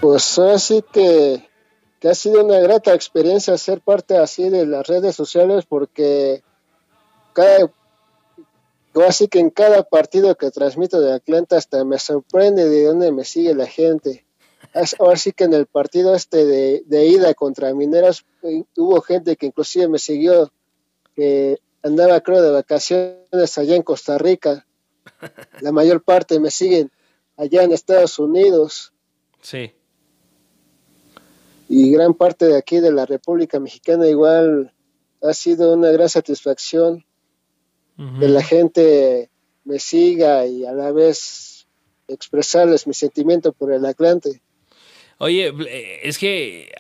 Pues 0.05 0.39
así 0.39 0.85
que, 0.93 1.49
que, 1.99 2.09
ha 2.11 2.15
sido 2.15 2.45
una 2.45 2.59
grata 2.59 2.93
experiencia 2.93 3.57
ser 3.57 3.81
parte 3.81 4.19
así 4.19 4.51
de 4.51 4.67
las 4.67 4.87
redes 4.87 5.17
sociales 5.17 5.65
porque 5.67 6.43
cada, 7.33 7.73
así 9.09 9.29
que 9.29 9.39
en 9.39 9.49
cada 9.49 9.83
partido 9.83 10.35
que 10.35 10.51
transmito 10.51 11.01
de 11.01 11.15
Atlanta 11.15 11.57
hasta 11.57 11.87
me 11.87 11.99
sorprende 11.99 12.69
de 12.69 12.85
dónde 12.85 13.13
me 13.13 13.25
sigue 13.25 13.55
la 13.55 13.67
gente. 13.67 14.27
Ahora 14.99 15.17
sí 15.17 15.33
que 15.33 15.45
en 15.45 15.55
el 15.55 15.65
partido 15.65 16.15
este 16.15 16.45
de, 16.45 16.83
de 16.85 17.07
ida 17.07 17.33
contra 17.33 17.73
Mineros 17.73 18.27
hubo 18.77 19.01
gente 19.01 19.37
que 19.37 19.47
inclusive 19.47 19.89
me 19.89 19.99
siguió, 19.99 20.53
que 21.17 21.61
andaba 21.83 22.21
creo 22.21 22.43
de 22.43 22.51
vacaciones 22.51 23.57
allá 23.57 23.75
en 23.75 23.83
Costa 23.83 24.19
Rica. 24.19 24.67
La 25.63 25.73
mayor 25.73 26.05
parte 26.05 26.39
me 26.41 26.51
siguen 26.51 26.93
allá 27.39 27.63
en 27.63 27.73
Estados 27.73 28.19
Unidos. 28.19 28.93
Sí 29.41 29.73
y 31.77 31.91
gran 31.91 32.15
parte 32.15 32.47
de 32.47 32.57
aquí 32.57 32.79
de 32.79 32.93
la 32.93 33.05
República 33.05 33.59
Mexicana 33.59 34.07
igual 34.07 34.73
ha 35.21 35.35
sido 35.35 35.75
una 35.75 35.91
gran 35.91 36.09
satisfacción 36.09 37.05
uh 37.99 38.03
-huh. 38.03 38.21
que 38.21 38.29
la 38.29 38.45
gente 38.45 39.29
me 39.65 39.81
siga 39.81 40.47
y 40.47 40.65
a 40.65 40.73
la 40.73 40.93
vez 40.93 41.67
expresarles 42.07 42.87
mi 42.87 42.95
sentimiento 42.95 43.53
por 43.53 43.73
el 43.73 43.85
Atlante. 43.87 44.41
Oye, 45.19 45.53
es 46.05 46.19
que 46.19 46.71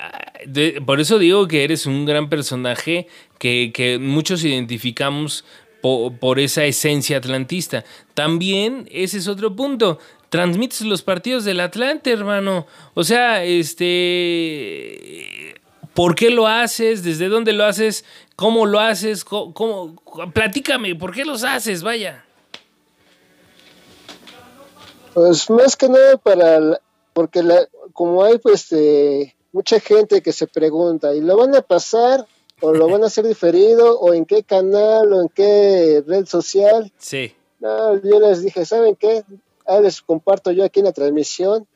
de, 0.46 0.80
por 0.86 1.00
eso 1.00 1.18
digo 1.18 1.48
que 1.48 1.64
eres 1.64 1.86
un 1.86 2.04
gran 2.04 2.28
personaje 2.28 3.08
que, 3.40 3.72
que 3.74 3.98
muchos 3.98 4.44
identificamos 4.44 5.44
por, 5.82 6.16
por, 6.20 6.38
esa 6.38 6.64
esencia 6.66 7.16
atlantista. 7.16 7.84
También 8.14 8.88
ese 8.92 9.18
es 9.18 9.26
otro 9.26 9.56
punto 9.56 9.98
transmites 10.34 10.80
los 10.80 11.02
partidos 11.02 11.44
del 11.44 11.60
Atlante, 11.60 12.10
hermano. 12.10 12.66
O 12.94 13.04
sea, 13.04 13.44
este. 13.44 13.94
¿Por 15.94 16.16
qué 16.16 16.30
lo 16.30 16.48
haces? 16.48 17.04
¿Desde 17.04 17.28
dónde 17.28 17.52
lo 17.52 17.64
haces? 17.64 18.04
¿Cómo 18.34 18.66
lo 18.66 18.80
haces? 18.80 19.24
¿Cómo, 19.24 19.54
cómo? 19.54 19.94
Platícame, 20.32 20.96
¿por 20.96 21.14
qué 21.14 21.24
los 21.24 21.44
haces? 21.44 21.84
Vaya. 21.84 22.24
Pues 25.12 25.48
más 25.50 25.76
que 25.76 25.88
nada 25.88 26.16
para. 26.16 26.80
Porque 27.12 27.44
la, 27.44 27.68
como 27.92 28.24
hay 28.24 28.38
pues 28.38 28.72
eh, 28.72 29.36
mucha 29.52 29.78
gente 29.78 30.20
que 30.20 30.32
se 30.32 30.48
pregunta, 30.48 31.14
¿y 31.14 31.20
lo 31.20 31.36
van 31.36 31.54
a 31.54 31.62
pasar? 31.62 32.26
¿O 32.60 32.72
lo 32.72 32.88
van 32.88 33.04
a 33.04 33.06
hacer 33.06 33.24
diferido? 33.24 34.00
¿O 34.00 34.12
en 34.12 34.24
qué 34.24 34.42
canal? 34.42 35.12
¿O 35.12 35.22
en 35.22 35.28
qué 35.28 36.02
red 36.04 36.26
social? 36.26 36.92
Sí. 36.98 37.36
No, 37.60 38.02
yo 38.02 38.18
les 38.18 38.42
dije, 38.42 38.66
¿saben 38.66 38.96
qué? 38.96 39.24
Ah, 39.66 39.80
les 39.80 40.00
comparto 40.02 40.52
yo 40.52 40.64
aquí 40.64 40.80
en 40.80 40.86
la 40.86 40.92
transmisión, 40.92 41.66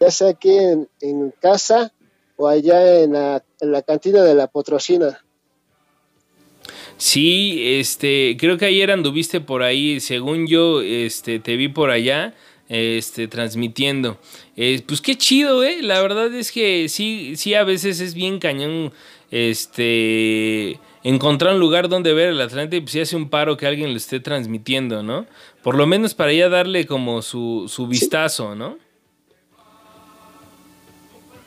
ya 0.00 0.10
sea 0.10 0.28
aquí 0.30 0.56
en, 0.56 1.34
casa 1.40 1.92
o 2.36 2.48
allá 2.48 3.00
en 3.00 3.12
la, 3.12 3.82
cantina 3.86 4.22
de 4.22 4.34
la 4.34 4.46
Potrocina. 4.46 5.22
Sí, 6.98 7.78
este, 7.78 8.36
creo 8.38 8.56
que 8.56 8.66
ayer 8.66 8.90
anduviste 8.90 9.40
por 9.40 9.62
ahí, 9.62 10.00
según 10.00 10.46
yo, 10.46 10.80
este, 10.80 11.38
te 11.38 11.56
vi 11.56 11.68
por 11.68 11.90
allá, 11.90 12.34
este, 12.68 13.28
transmitiendo. 13.28 14.18
Pues 14.86 15.00
qué 15.02 15.16
chido, 15.16 15.62
eh. 15.62 15.82
La 15.82 16.00
verdad 16.00 16.32
es 16.34 16.52
que 16.52 16.88
sí, 16.88 17.34
sí, 17.36 17.54
a 17.54 17.64
veces 17.64 18.00
es 18.00 18.14
bien 18.14 18.38
cañón, 18.38 18.92
este, 19.30 20.78
encontrar 21.08 21.54
un 21.54 21.60
lugar 21.60 21.88
donde 21.88 22.12
ver 22.12 22.30
el 22.30 22.40
Atlante 22.40 22.76
y 22.76 22.80
pues 22.80 22.92
si 22.92 23.00
hace 23.00 23.14
un 23.14 23.30
paro 23.30 23.56
que 23.56 23.66
alguien 23.66 23.90
le 23.90 23.96
esté 23.96 24.18
transmitiendo, 24.18 25.04
¿no? 25.04 25.26
Por 25.62 25.76
lo 25.76 25.86
menos 25.86 26.14
para 26.14 26.32
ya 26.32 26.48
darle 26.48 26.84
como 26.84 27.22
su, 27.22 27.66
su 27.68 27.86
vistazo, 27.86 28.56
¿no? 28.56 28.76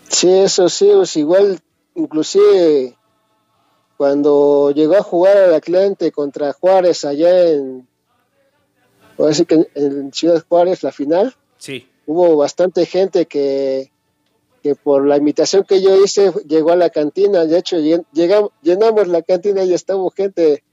Sí, 0.07 0.29
eso 0.29 0.69
sí, 0.69 0.89
pues 0.93 1.15
igual, 1.17 1.59
inclusive 1.95 2.95
cuando 3.97 4.71
llegó 4.71 4.95
a 4.95 5.03
jugar 5.03 5.35
al 5.35 5.53
Atlante 5.53 6.13
contra 6.13 6.53
Juárez 6.53 7.03
allá 7.03 7.49
en, 7.49 7.85
decir 9.17 9.45
que 9.45 9.67
en 9.75 10.13
Ciudad 10.13 10.43
Juárez, 10.47 10.83
la 10.83 10.93
final, 10.93 11.35
sí. 11.57 11.85
hubo 12.05 12.37
bastante 12.37 12.85
gente 12.85 13.25
que, 13.25 13.91
que 14.61 14.75
por 14.75 15.05
la 15.05 15.17
invitación 15.17 15.63
que 15.63 15.81
yo 15.81 16.03
hice 16.03 16.31
llegó 16.47 16.71
a 16.71 16.75
la 16.75 16.89
cantina, 16.89 17.45
de 17.45 17.57
hecho 17.57 17.77
llegamos, 17.77 18.51
llenamos 18.61 19.07
la 19.07 19.21
cantina 19.21 19.63
y 19.63 19.73
estaba 19.73 20.03
gente 20.15 20.63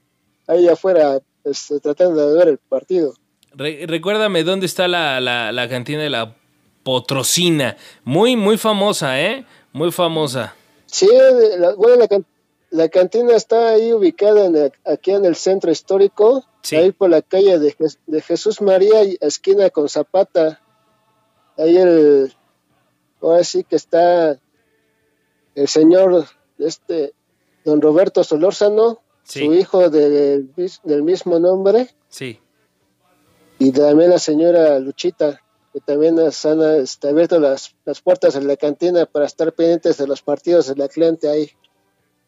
ahí 0.47 0.67
afuera 0.67 1.19
este, 1.43 1.79
tratando 1.79 2.27
de 2.27 2.37
ver 2.37 2.47
el 2.49 2.57
partido. 2.57 3.13
recuérdame 3.53 4.43
dónde 4.43 4.65
está 4.65 4.87
la, 4.87 5.19
la 5.19 5.69
cantina 5.69 6.01
de 6.01 6.09
la 6.09 6.35
Potrocina. 6.87 7.75
Muy, 8.05 8.37
muy 8.37 8.57
famosa, 8.57 9.19
¿eh? 9.21 9.45
Muy 9.73 9.91
famosa. 9.91 10.55
Sí, 10.85 11.09
la, 11.57 11.75
bueno, 11.75 12.05
la, 12.69 12.87
cantina 12.87 13.35
está 13.35 13.71
ahí 13.71 13.91
ubicada 13.91 14.45
en 14.45 14.71
aquí 14.85 15.11
en 15.11 15.25
el 15.25 15.35
centro 15.35 15.69
histórico, 15.69 16.45
ahí 16.71 16.93
por 16.93 17.09
la 17.09 17.21
calle 17.21 17.59
de, 17.59 18.21
Jesús 18.21 18.61
María, 18.61 19.01
esquina 19.19 19.69
con 19.69 19.89
Zapata. 19.89 20.61
Ahí 21.57 21.75
el, 21.75 22.33
ahora 23.21 23.43
sí 23.43 23.63
que 23.63 23.75
está 23.75 24.39
el 25.55 25.67
señor, 25.67 26.25
este, 26.59 27.13
don 27.65 27.81
Roberto 27.81 28.23
Solórzano, 28.23 29.01
su 29.23 29.53
hijo 29.53 29.89
del 29.89 30.49
mismo 31.03 31.39
nombre. 31.39 31.89
Sí. 32.09 32.39
Y 33.59 33.71
también 33.71 34.11
la 34.11 34.19
señora 34.19 34.79
Luchita 34.79 35.41
también 35.85 36.17
han 36.19 36.81
este, 36.81 37.09
abierto 37.09 37.39
las, 37.39 37.75
las, 37.85 38.01
puertas 38.01 38.35
en 38.35 38.47
la 38.47 38.57
cantina 38.57 39.05
para 39.05 39.25
estar 39.25 39.53
pendientes 39.53 39.97
de 39.97 40.07
los 40.07 40.21
partidos 40.21 40.67
de 40.67 40.75
la 40.75 40.87
cliente 40.87 41.29
ahí. 41.29 41.51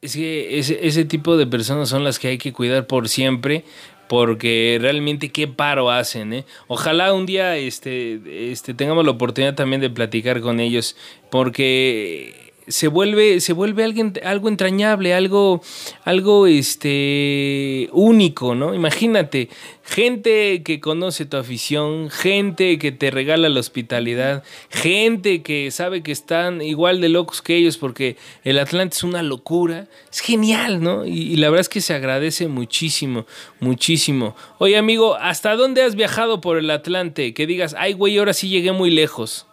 Es 0.01 0.15
que 0.15 0.59
ese, 0.59 0.85
ese 0.85 1.05
tipo 1.05 1.35
de 1.35 1.47
personas 1.47 1.89
son 1.89 2.03
las 2.03 2.19
que 2.19 2.29
hay 2.29 2.37
que 2.37 2.53
cuidar 2.53 2.87
por 2.87 3.09
siempre, 3.09 3.65
porque 4.09 4.79
realmente 4.81 5.29
qué 5.29 5.47
paro 5.47 5.91
hacen, 5.91 6.33
¿eh? 6.33 6.45
Ojalá 6.67 7.13
un 7.13 7.27
día 7.27 7.55
este, 7.57 8.51
este, 8.51 8.73
tengamos 8.73 9.05
la 9.05 9.11
oportunidad 9.11 9.53
también 9.53 9.81
de 9.81 9.91
platicar 9.91 10.41
con 10.41 10.59
ellos, 10.59 10.97
porque 11.29 12.48
se 12.69 12.87
vuelve, 12.87 13.41
se 13.41 13.53
vuelve 13.53 13.83
alguien, 13.83 14.13
algo 14.23 14.47
entrañable, 14.47 15.13
algo, 15.13 15.61
algo 16.03 16.47
este, 16.47 17.89
único, 17.91 18.55
¿no? 18.55 18.73
Imagínate, 18.73 19.49
gente 19.83 20.61
que 20.63 20.79
conoce 20.79 21.25
tu 21.25 21.37
afición, 21.37 22.09
gente 22.09 22.77
que 22.77 22.91
te 22.91 23.11
regala 23.11 23.49
la 23.49 23.59
hospitalidad, 23.59 24.43
gente 24.69 25.41
que 25.41 25.71
sabe 25.71 26.03
que 26.03 26.11
están 26.11 26.61
igual 26.61 27.01
de 27.01 27.09
locos 27.09 27.41
que 27.41 27.55
ellos 27.55 27.77
porque 27.77 28.15
el 28.43 28.59
Atlante 28.59 28.95
es 28.95 29.03
una 29.03 29.23
locura. 29.23 29.87
Es 30.11 30.19
genial, 30.19 30.81
¿no? 30.81 31.05
Y, 31.05 31.33
y 31.33 31.35
la 31.37 31.49
verdad 31.49 31.61
es 31.61 31.69
que 31.69 31.81
se 31.81 31.93
agradece 31.93 32.47
muchísimo, 32.47 33.25
muchísimo. 33.59 34.35
Oye, 34.59 34.77
amigo, 34.77 35.15
¿hasta 35.15 35.55
dónde 35.55 35.83
has 35.83 35.95
viajado 35.95 36.39
por 36.39 36.57
el 36.57 36.69
Atlante? 36.69 37.33
Que 37.33 37.47
digas, 37.47 37.75
ay, 37.77 37.93
güey, 37.93 38.17
ahora 38.17 38.33
sí 38.33 38.49
llegué 38.49 38.71
muy 38.71 38.91
lejos. 38.91 39.48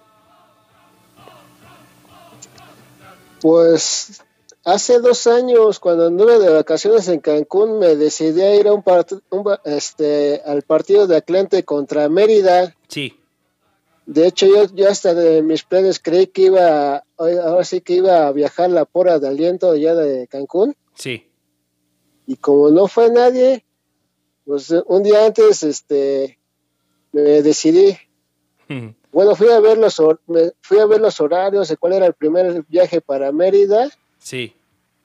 Pues 3.46 4.24
hace 4.64 4.98
dos 4.98 5.28
años, 5.28 5.78
cuando 5.78 6.08
anduve 6.08 6.40
de 6.40 6.50
vacaciones 6.50 7.06
en 7.06 7.20
Cancún, 7.20 7.78
me 7.78 7.94
decidí 7.94 8.40
a 8.42 8.56
ir 8.56 8.66
a 8.66 8.72
un, 8.72 8.82
este, 9.64 10.42
al 10.44 10.62
partido 10.62 11.06
de 11.06 11.18
Atlante 11.18 11.62
contra 11.62 12.08
Mérida. 12.08 12.74
Sí. 12.88 13.14
De 14.04 14.26
hecho, 14.26 14.46
yo, 14.46 14.64
yo 14.74 14.90
hasta 14.90 15.14
de 15.14 15.42
mis 15.42 15.62
planes 15.62 16.00
creí 16.00 16.26
que 16.26 16.42
iba, 16.42 17.04
ahora 17.16 17.62
sí 17.62 17.82
que 17.82 17.92
iba 17.92 18.26
a 18.26 18.32
viajar 18.32 18.68
la 18.70 18.84
pora 18.84 19.20
de 19.20 19.28
aliento 19.28 19.70
allá 19.70 19.94
de 19.94 20.26
Cancún. 20.26 20.74
Sí. 20.96 21.30
Y 22.26 22.34
como 22.34 22.70
no 22.70 22.88
fue 22.88 23.12
nadie, 23.12 23.64
pues 24.44 24.74
un 24.88 25.04
día 25.04 25.24
antes, 25.24 25.62
este, 25.62 26.40
me 27.12 27.42
decidí. 27.42 27.96
Bueno, 29.16 29.34
fui 29.34 29.48
a 29.48 29.60
ver 29.60 29.78
los 29.78 29.96
fui 30.60 30.78
a 30.78 30.84
ver 30.84 31.00
los 31.00 31.22
horarios 31.22 31.68
de 31.68 31.78
cuál 31.78 31.94
era 31.94 32.04
el 32.04 32.12
primer 32.12 32.62
viaje 32.68 33.00
para 33.00 33.32
Mérida. 33.32 33.88
Sí. 34.18 34.52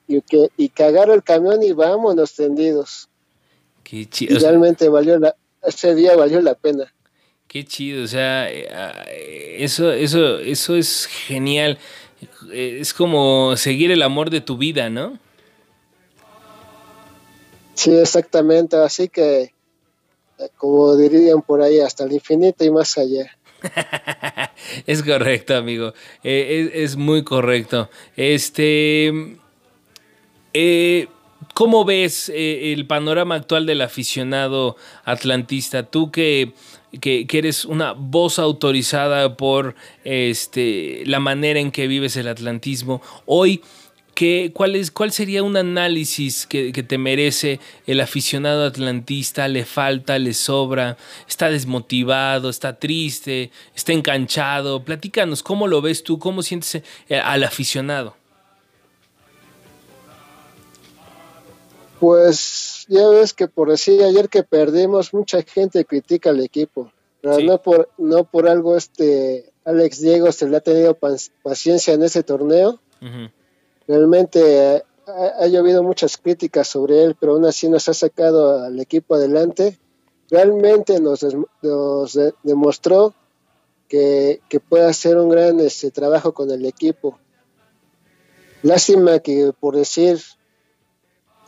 Y 0.06 0.20
que 0.20 0.48
y 0.58 0.68
cagar 0.68 1.08
el 1.08 1.22
camión 1.22 1.62
y 1.62 1.72
vámonos 1.72 2.34
tendidos. 2.34 3.08
Qué 3.82 4.04
chido. 4.04 4.38
realmente 4.38 4.90
valió 4.90 5.18
la 5.18 5.34
ese 5.62 5.94
día 5.94 6.14
valió 6.14 6.42
la 6.42 6.52
pena. 6.54 6.92
Qué 7.48 7.64
chido, 7.64 8.04
o 8.04 8.06
sea, 8.06 8.50
eh, 8.52 9.56
eso 9.60 9.90
eso 9.90 10.40
eso 10.40 10.76
es 10.76 11.06
genial. 11.06 11.78
Es 12.52 12.92
como 12.92 13.56
seguir 13.56 13.90
el 13.92 14.02
amor 14.02 14.28
de 14.28 14.42
tu 14.42 14.58
vida, 14.58 14.90
¿no? 14.90 15.18
Sí, 17.72 17.94
exactamente, 17.94 18.76
así 18.76 19.08
que 19.08 19.54
como 20.58 20.96
dirían 20.96 21.40
por 21.40 21.62
ahí 21.62 21.80
hasta 21.80 22.04
el 22.04 22.12
infinito 22.12 22.62
y 22.62 22.70
más 22.70 22.98
allá. 22.98 23.38
es 24.86 25.02
correcto, 25.02 25.56
amigo. 25.56 25.94
Eh, 26.22 26.70
es, 26.74 26.96
muy 26.96 27.24
correcto. 27.24 27.90
Este. 28.16 29.12
Eh, 30.54 31.08
¿Cómo 31.54 31.84
ves 31.84 32.30
eh, 32.30 32.72
el 32.72 32.86
panorama 32.86 33.34
actual 33.34 33.66
del 33.66 33.82
aficionado 33.82 34.76
atlantista? 35.04 35.82
Tú 35.82 36.10
que, 36.10 36.52
que, 37.00 37.26
eres 37.30 37.64
una 37.64 37.92
voz 37.92 38.38
autorizada 38.38 39.36
por 39.36 39.74
este, 40.04 41.02
la 41.04 41.20
manera 41.20 41.60
en 41.60 41.70
que 41.70 41.88
vives 41.88 42.16
el 42.16 42.28
atlantismo, 42.28 43.02
hoy 43.26 43.60
cuál, 44.52 44.76
es, 44.76 44.90
¿Cuál 44.90 45.12
sería 45.12 45.42
un 45.42 45.56
análisis 45.56 46.46
que, 46.46 46.72
te 46.72 46.98
merece 46.98 47.60
el 47.86 48.00
aficionado 48.00 48.64
atlantista? 48.64 49.48
¿Le 49.48 49.64
falta, 49.64 50.18
le 50.18 50.34
sobra? 50.34 50.96
¿Está 51.28 51.50
desmotivado? 51.50 52.48
¿Está 52.48 52.78
triste? 52.78 53.50
¿Está 53.74 53.92
enganchado? 53.92 54.84
Platícanos, 54.84 55.42
¿cómo 55.42 55.66
lo 55.66 55.80
ves 55.82 56.02
tú? 56.02 56.18
¿Cómo 56.18 56.42
sientes 56.42 56.82
eh, 57.08 57.18
al 57.18 57.44
aficionado? 57.44 58.16
Pues 62.00 62.84
ya 62.88 63.08
ves 63.08 63.32
que 63.32 63.46
por 63.46 63.70
decir 63.70 64.02
ayer 64.02 64.28
que 64.28 64.42
perdimos, 64.42 65.14
mucha 65.14 65.42
gente 65.42 65.84
critica 65.84 66.30
al 66.30 66.40
equipo. 66.40 66.90
Pero 67.20 67.38
no, 67.38 67.62
por, 67.62 67.88
no 67.98 68.24
por 68.24 68.48
algo 68.48 68.76
este 68.76 69.52
Alex 69.64 70.00
Diego 70.00 70.32
se 70.32 70.48
le 70.48 70.56
ha 70.56 70.60
tenido 70.60 70.98
paciencia 71.42 71.94
en 71.94 72.02
ese 72.02 72.24
torneo. 72.24 72.80
Realmente 73.86 74.76
eh, 74.76 74.82
ha, 75.06 75.46
llovido 75.46 75.82
muchas 75.82 76.16
críticas 76.16 76.68
sobre 76.68 77.02
él, 77.02 77.16
pero 77.18 77.32
aún 77.32 77.44
así 77.44 77.68
nos 77.68 77.88
ha 77.88 77.94
sacado 77.94 78.64
al 78.64 78.78
equipo 78.80 79.14
adelante. 79.14 79.78
Realmente 80.30 81.00
nos, 81.00 81.26
demostró 82.42 83.14
que, 83.88 84.40
puede 84.68 84.86
hacer 84.86 85.18
un 85.18 85.28
gran 85.28 85.60
este, 85.60 85.90
trabajo 85.90 86.32
con 86.32 86.50
el 86.50 86.64
equipo. 86.64 87.18
Lástima 88.62 89.18
que, 89.18 89.52
por 89.58 89.76
decir, 89.76 90.20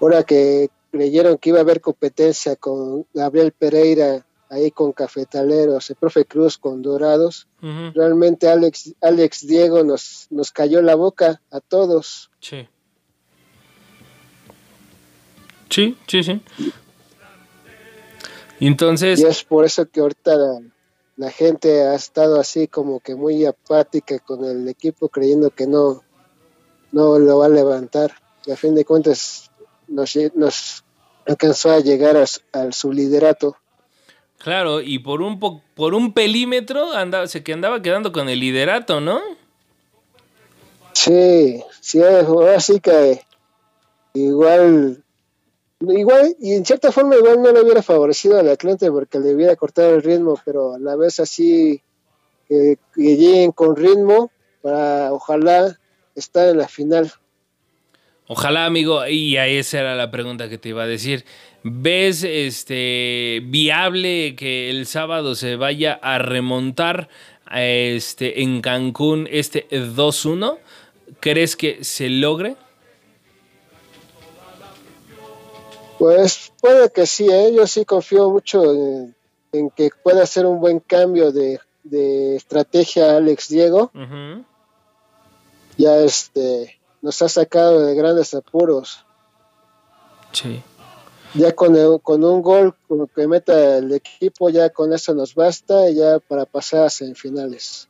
ahora 0.00 0.24
que 0.24 0.68
creyeron 0.90 1.38
que 1.38 1.50
iba 1.50 1.58
a 1.58 1.62
haber 1.62 1.80
competencia 1.80 2.56
con 2.56 3.06
Gabriel 3.14 3.52
Pereira 3.52 4.26
ahí 4.50 4.70
con 4.70 4.92
Cafetaleros, 4.92 5.90
el 5.90 5.96
profe 5.96 6.24
Cruz 6.24 6.58
con 6.58 6.82
Dorados. 6.82 7.48
Realmente 7.94 8.48
Alex, 8.48 8.94
Alex 9.00 9.46
Diego 9.46 9.82
nos, 9.82 10.26
nos 10.30 10.52
cayó 10.52 10.82
la 10.82 10.94
boca 10.94 11.40
a 11.50 11.60
todos. 11.60 12.30
Sí. 12.40 12.68
Sí, 15.70 15.96
sí, 16.06 16.22
sí. 16.22 16.40
Entonces... 18.60 19.20
Y 19.20 19.24
es 19.24 19.44
por 19.44 19.64
eso 19.64 19.86
que 19.86 20.00
ahorita 20.00 20.36
la, 21.16 21.30
gente 21.30 21.82
ha 21.82 21.94
estado 21.94 22.38
así 22.38 22.68
como 22.68 23.00
que 23.00 23.14
muy 23.14 23.44
apática 23.44 24.18
con 24.18 24.44
el 24.44 24.68
equipo 24.68 25.08
creyendo 25.08 25.50
que 25.50 25.66
no, 25.66 26.02
no 26.92 27.18
lo 27.18 27.38
va 27.38 27.46
a 27.46 27.50
levantar. 27.50 28.12
Y 28.46 28.52
a 28.52 28.56
fin 28.56 28.74
de 28.74 28.84
cuentas 28.84 29.50
nos, 29.88 30.14
nos 30.34 30.84
alcanzó 31.26 31.72
a 31.72 31.80
llegar 31.80 32.16
a, 32.16 32.72
su 32.72 32.92
liderato. 32.92 33.56
Claro, 34.44 34.82
y 34.82 34.98
por 34.98 35.22
un 35.22 35.40
por 35.40 35.94
un 35.94 36.12
pelímetro 36.12 36.92
andaba, 36.92 37.26
se 37.28 37.42
que 37.42 37.54
andaba 37.54 37.80
quedando 37.80 38.12
con 38.12 38.28
el 38.28 38.40
liderato, 38.40 39.00
¿no? 39.00 39.22
Sí, 40.92 41.64
sí, 41.80 42.02
así 42.54 42.78
que 42.78 43.22
igual, 44.12 45.02
igual, 45.80 46.36
y 46.38 46.52
en 46.52 46.66
cierta 46.66 46.92
forma 46.92 47.16
igual 47.16 47.40
no 47.40 47.52
le 47.52 47.62
hubiera 47.62 47.82
favorecido 47.82 48.38
al 48.38 48.50
Atlante 48.50 48.90
porque 48.90 49.18
le 49.18 49.34
hubiera 49.34 49.56
cortado 49.56 49.94
el 49.94 50.02
ritmo, 50.02 50.38
pero 50.44 50.74
a 50.74 50.78
la 50.78 50.94
vez 50.94 51.20
así 51.20 51.80
que, 52.46 52.76
lleguen 52.96 53.50
con 53.50 53.74
ritmo 53.74 54.30
para 54.60 55.10
ojalá 55.14 55.78
estar 56.14 56.50
en 56.50 56.58
la 56.58 56.68
final. 56.68 57.10
Ojalá, 58.26 58.64
amigo, 58.64 59.06
y 59.06 59.36
a 59.36 59.46
esa 59.46 59.80
era 59.80 59.94
la 59.94 60.10
pregunta 60.10 60.48
que 60.48 60.56
te 60.56 60.70
iba 60.70 60.84
a 60.84 60.86
decir. 60.86 61.24
¿Ves 61.62 62.24
este 62.24 63.42
viable 63.44 64.34
que 64.34 64.70
el 64.70 64.86
sábado 64.86 65.34
se 65.34 65.56
vaya 65.56 65.98
a 66.02 66.18
remontar 66.18 67.08
este, 67.54 68.42
en 68.42 68.62
Cancún 68.62 69.28
este 69.30 69.68
2-1? 69.68 70.58
¿Crees 71.20 71.56
que 71.56 71.84
se 71.84 72.08
logre? 72.08 72.56
Pues 75.98 76.52
puede 76.60 76.90
que 76.90 77.06
sí, 77.06 77.28
¿eh? 77.30 77.52
yo 77.54 77.66
sí 77.66 77.84
confío 77.84 78.30
mucho 78.30 78.62
en, 79.52 79.70
que 79.70 79.90
pueda 80.02 80.22
hacer 80.22 80.46
un 80.46 80.60
buen 80.60 80.80
cambio 80.80 81.30
de, 81.30 81.60
estrategia 82.36 83.16
Alex 83.16 83.48
Diego. 83.48 83.90
Ya 85.76 85.98
este 85.98 86.78
nos 87.04 87.20
ha 87.20 87.28
sacado 87.28 87.84
de 87.84 87.94
grandes 87.94 88.32
apuros. 88.32 89.04
Sí. 90.32 90.62
Ya 91.34 91.52
con, 91.52 91.98
con 91.98 92.24
un 92.24 92.40
gol 92.40 92.74
que 93.14 93.28
meta 93.28 93.76
el 93.76 93.92
equipo, 93.92 94.48
ya 94.48 94.70
con 94.70 94.90
eso 94.94 95.14
nos 95.14 95.34
basta 95.34 95.90
ya 95.90 96.18
para 96.18 96.46
pasar 96.46 96.84
a 96.84 96.90
semifinales. 96.90 97.88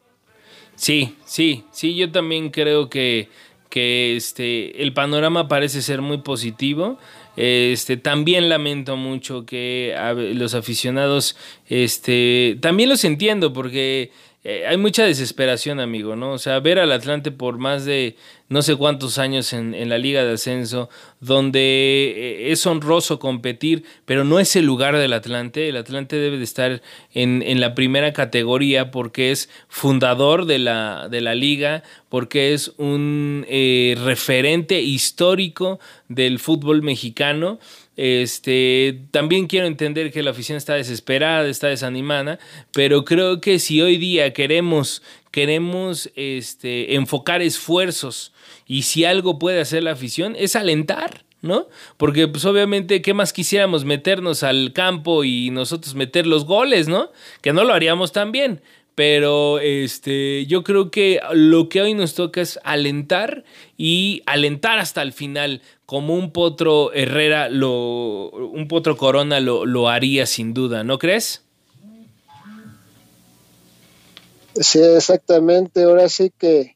Sí, 0.75 1.17
sí, 1.25 1.65
sí, 1.71 1.95
yo 1.95 2.11
también 2.11 2.51
creo 2.51 2.91
que, 2.91 3.29
que 3.71 4.17
este, 4.17 4.83
el 4.83 4.93
panorama 4.93 5.47
parece 5.47 5.81
ser 5.81 6.03
muy 6.03 6.19
positivo. 6.19 6.99
Este, 7.37 7.97
también 7.97 8.49
lamento 8.49 8.97
mucho 8.97 9.47
que 9.47 9.95
los 10.35 10.55
aficionados, 10.55 11.37
este, 11.69 12.59
también 12.61 12.89
los 12.89 13.05
entiendo 13.05 13.53
porque 13.53 14.11
eh, 14.47 14.67
hay 14.67 14.77
mucha 14.77 15.05
desesperación, 15.05 15.81
amigo, 15.81 16.17
¿no? 16.17 16.33
O 16.33 16.39
sea, 16.39 16.61
ver 16.61 16.79
al 16.79 16.93
Atlante 16.93 17.31
por 17.31 17.57
más 17.57 17.87
de 17.87 18.17
no 18.49 18.61
sé 18.61 18.77
cuántos 18.77 19.17
años 19.17 19.55
en, 19.55 19.75
en 19.75 19.89
la 19.89 19.97
Liga 19.97 20.23
de 20.23 20.35
Ascenso, 20.35 20.91
donde 21.21 21.61
eh, 22.15 22.53
es 22.53 22.67
honroso 22.67 23.19
competir, 23.19 23.85
pero 24.05 24.23
no 24.23 24.39
es 24.39 24.55
el 24.55 24.67
lugar 24.67 24.99
del 24.99 25.15
Atlante. 25.15 25.71
El 25.71 25.79
Atlante 25.79 26.17
debe 26.17 26.37
de 26.37 26.45
estar 26.45 26.83
en, 27.15 27.43
en 27.43 27.59
la 27.59 27.75
primera 27.75 28.13
categoría 28.13 28.91
porque 28.91 29.31
es 29.31 29.49
fundador 29.69 30.45
de 30.45 30.59
la, 30.59 31.09
de 31.09 31.23
la 31.23 31.35
liga, 31.35 31.83
porque 32.11 32.53
es 32.53 32.73
un 32.77 33.47
eh, 33.49 33.97
referente 34.05 34.83
histórico 34.83 35.81
del 36.09 36.39
fútbol 36.39 36.83
mexicano. 36.83 37.59
Este, 37.97 39.03
también 39.11 39.47
quiero 39.47 39.67
entender 39.67 40.11
que 40.11 40.23
la 40.23 40.33
afición 40.33 40.59
está 40.59 40.75
desesperada, 40.75 41.49
está 41.49 41.69
desanimada, 41.69 42.39
pero 42.73 43.05
creo 43.05 43.41
que 43.41 43.59
si 43.59 43.81
hoy 43.81 43.99
día 43.99 44.33
queremos, 44.33 45.03
queremos 45.31 46.11
este, 46.17 46.97
enfocar 46.97 47.41
esfuerzos 47.41 48.33
y 48.67 48.83
si 48.83 49.05
algo 49.05 49.39
puede 49.39 49.61
hacer 49.61 49.85
la 49.85 49.93
afición 49.93 50.35
es 50.37 50.57
alentar, 50.57 51.25
¿no? 51.41 51.69
Porque 51.97 52.27
pues 52.27 52.45
obviamente, 52.47 53.01
¿qué 53.01 53.15
más 53.15 53.33
quisiéramos 53.33 53.85
meternos 53.85 54.43
al 54.43 54.73
campo 54.73 55.23
y 55.23 55.51
nosotros 55.51 55.95
meter 55.95 56.27
los 56.27 56.47
goles, 56.47 56.89
¿no? 56.89 57.11
Que 57.43 57.53
no 57.53 57.65
lo 57.65 57.75
haríamos 57.75 58.13
tan 58.13 58.33
bien. 58.33 58.61
Pero 58.95 59.59
este, 59.59 60.47
yo 60.47 60.63
creo 60.63 60.91
que 60.91 61.21
lo 61.33 61.69
que 61.69 61.83
hoy 61.83 61.95
nos 61.95 62.15
toca 62.15 62.41
es 62.41 62.61
alentar 62.63 63.45
y 63.77 64.23
alentar 64.27 64.79
hasta 64.79 65.03
el 65.03 65.13
final, 65.13 65.63
como 65.85 66.15
un 66.15 66.33
potro 66.33 66.93
Herrera, 66.93 67.49
lo, 67.49 68.31
un 68.31 68.69
potro 68.69 68.97
Corona 68.97 69.41
lo, 69.41 69.67
lo 69.67 69.89
haría 69.89 70.27
sin 70.27 70.55
duda, 70.55 70.85
¿no 70.85 70.99
crees? 70.99 71.43
Sí, 74.61 74.81
exactamente. 74.81 75.83
Ahora 75.83 76.09
sí 76.09 76.33
que 76.39 76.75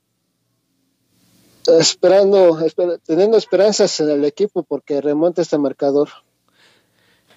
esperando, 1.76 2.58
teniendo 3.04 3.36
esperanzas 3.36 4.00
en 4.00 4.10
el 4.10 4.24
equipo 4.24 4.62
porque 4.62 5.00
remonta 5.00 5.42
este 5.42 5.58
marcador. 5.58 6.08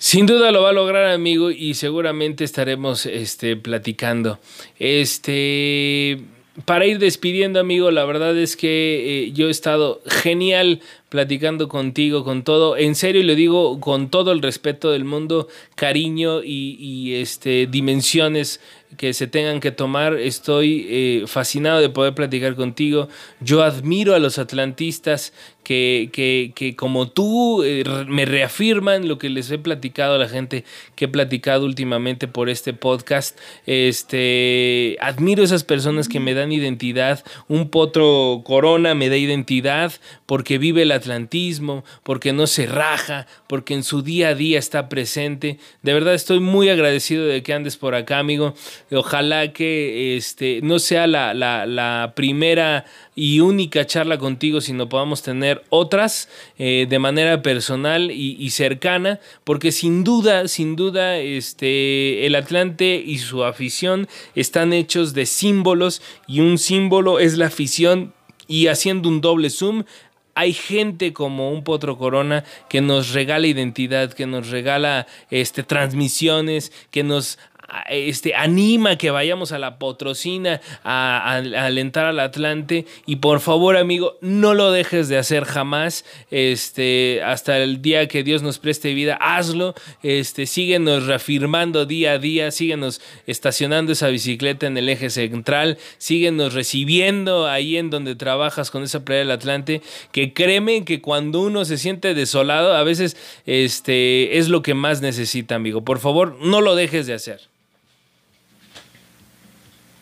Sin 0.02 0.26
duda 0.26 0.52
lo 0.52 0.64
va 0.64 0.72
a 0.72 0.74
lograr, 0.74 1.12
amigo, 1.12 1.52
y 1.52 1.76
seguramente 1.76 2.44
estaremos 2.44 3.06
este, 3.06 3.56
platicando. 3.56 4.40
Este, 4.80 6.24
para 6.66 6.88
ir 6.88 6.98
despidiendo, 6.98 7.60
amigo, 7.60 7.92
la 7.92 8.04
verdad 8.06 8.36
es 8.36 8.58
que 8.58 9.28
eh, 9.28 9.32
yo 9.34 9.48
he 9.48 9.52
estado 9.52 10.02
genial 10.08 10.82
platicando 11.10 11.68
contigo, 11.68 12.24
con 12.24 12.44
todo, 12.44 12.78
en 12.78 12.96
serio, 12.96 13.22
y 13.22 13.26
lo 13.26 13.36
digo 13.36 13.80
con 13.80 14.10
todo 14.10 14.32
el 14.32 14.42
respeto 14.42 14.92
del 14.92 15.06
mundo, 15.06 15.48
cariño 15.76 16.42
y, 16.44 17.14
este, 17.16 17.68
dimensiones 17.68 18.60
que 18.98 19.14
se 19.14 19.28
tengan 19.28 19.60
que 19.60 19.72
tomar. 19.72 20.16
Estoy 20.16 20.88
eh, 20.90 21.24
fascinado 21.28 21.80
de 21.80 21.90
poder 21.90 22.16
platicar 22.16 22.56
contigo. 22.56 23.08
Yo 23.40 23.62
admiro 23.62 24.16
a 24.16 24.20
los 24.20 24.40
atlantistas 24.40 25.34
que, 25.64 26.10
que, 26.12 26.52
que 26.56 26.76
como 26.76 27.10
tú 27.10 27.64
eh, 27.64 27.84
me 28.08 28.26
reafirman 28.26 29.08
lo 29.08 29.18
que 29.18 29.30
les 29.30 29.52
he 29.52 29.58
platicado 29.58 30.16
a 30.16 30.18
la 30.18 30.28
gente 30.28 30.64
que 30.96 31.06
he 31.06 31.08
platicado 31.08 31.66
últimamente 31.66 32.28
por 32.28 32.50
este 32.50 32.74
podcast. 32.74 33.38
Este, 33.66 34.98
admiro 35.02 35.44
esas 35.44 35.64
personas 35.64 36.08
que 36.08 36.20
me 36.20 36.34
dan 36.34 36.52
identidad. 36.52 37.24
Un 37.48 37.70
potro 37.70 38.42
corona 38.44 38.96
me 38.96 39.10
da 39.10 39.18
identidad 39.18 39.94
porque 40.26 40.58
vive 40.58 40.84
el 40.84 40.92
atlantismo, 40.92 41.84
porque 42.04 42.34
no 42.34 42.48
se 42.48 42.66
raja, 42.66 43.28
porque 43.48 43.74
en 43.74 43.84
su 43.84 44.02
día 44.02 44.30
a 44.30 44.36
día 44.36 44.60
está 44.60 44.90
presente. 44.90 45.60
De 45.82 45.94
verdad 45.94 46.14
estoy 46.14 46.40
muy 46.40 46.70
agradecido 46.70 47.26
de 47.26 47.44
que 47.44 47.54
andes 47.54 47.78
por 47.78 47.96
acá, 47.96 48.20
amigo. 48.20 48.54
Ojalá 48.92 49.54
que 49.54 50.18
este, 50.18 50.62
no 50.62 50.80
sea 50.80 51.08
la, 51.08 51.34
la, 51.34 52.14
primera 52.16 52.86
y 53.16 53.42
única 53.42 53.86
charla 53.86 54.18
contigo, 54.18 54.62
sino 54.62 54.88
podamos 54.88 55.22
tener 55.22 55.64
otras 55.70 56.30
eh, 56.58 56.88
de 56.90 57.00
manera 57.00 57.42
personal 57.42 58.12
y, 58.12 58.50
cercana, 58.52 59.20
porque 59.44 59.72
sin 59.72 60.04
duda, 60.04 60.48
sin 60.48 60.76
duda, 60.76 61.18
este, 61.18 62.26
el 62.26 62.36
Atlante 62.36 63.02
y 63.06 63.18
su 63.18 63.44
afición 63.44 64.08
están 64.36 64.74
hechos 64.74 65.14
de 65.14 65.26
símbolos 65.26 66.02
y 66.28 66.40
un 66.40 66.58
símbolo 66.58 67.20
es 67.20 67.38
la 67.38 67.48
afición 67.48 68.14
y 68.48 68.68
haciendo 68.68 69.10
un 69.10 69.22
doble 69.22 69.50
zoom 69.50 69.84
hay 70.34 70.54
gente 70.54 71.14
como 71.14 71.52
un 71.52 71.64
Potro 71.64 71.98
Corona 71.98 72.44
que 72.70 72.82
nos 72.82 73.14
regala 73.14 73.48
identidad, 73.48 74.14
que 74.14 74.26
nos 74.26 74.50
regala 74.50 75.08
este, 75.30 75.64
transmisiones, 75.64 76.72
que 76.90 77.04
nos 77.04 77.38
este, 77.90 78.36
anima 78.36 78.98
que 78.98 79.12
vayamos 79.12 79.52
a 79.52 79.60
la 79.60 79.78
Potrocina 79.78 80.62
a, 80.84 81.36
alentar 81.36 82.06
al 82.06 82.20
Atlante. 82.20 82.86
Y 83.06 83.18
por 83.18 83.40
favor 83.40 83.78
amigo 83.78 84.18
no 84.22 84.54
lo 84.54 84.72
dejes 84.72 85.10
de 85.10 85.18
hacer 85.18 85.46
jamás. 85.46 86.06
Este, 86.30 87.22
hasta 87.24 87.58
el 87.58 87.82
día 87.82 88.08
que 88.08 88.24
Dios 88.24 88.42
nos 88.44 88.60
preste 88.60 88.94
vida 88.94 89.16
hazlo. 89.16 89.74
Este, 90.04 90.46
síguenos 90.46 91.06
reafirmando 91.06 91.86
día 91.86 92.14
a 92.14 92.18
día 92.18 92.52
síguenos 92.52 93.02
estacionando 93.28 93.92
esa 93.92 94.08
bicicleta 94.08 94.68
en 94.68 94.78
el 94.78 94.90
eje 94.90 95.10
central 95.10 95.78
síguenos 95.98 96.54
recibiendo 96.54 97.48
ahí 97.48 97.78
en 97.78 97.90
donde 97.90 98.16
trabajas 98.16 98.72
con 98.72 98.84
esa 98.84 99.04
playa 99.06 99.20
del 99.20 99.32
Atlante 99.32 99.82
que 100.12 100.34
créeme 100.34 100.86
que 100.86 101.02
cuando 101.02 101.42
uno 101.42 101.66
se 101.66 101.78
siente 101.78 102.14
desolado 102.14 102.76
a 102.76 102.84
veces 102.84 103.18
este, 103.46 104.38
es 104.38 104.50
lo 104.50 104.62
que 104.62 104.74
más 104.74 105.02
necesita 105.02 105.56
amigo. 105.56 105.84
Por 105.84 106.00
favor 106.00 106.38
no 106.42 106.62
lo 106.62 106.76
dejes 106.76 107.08
de 107.08 107.14
hacer 107.14 107.52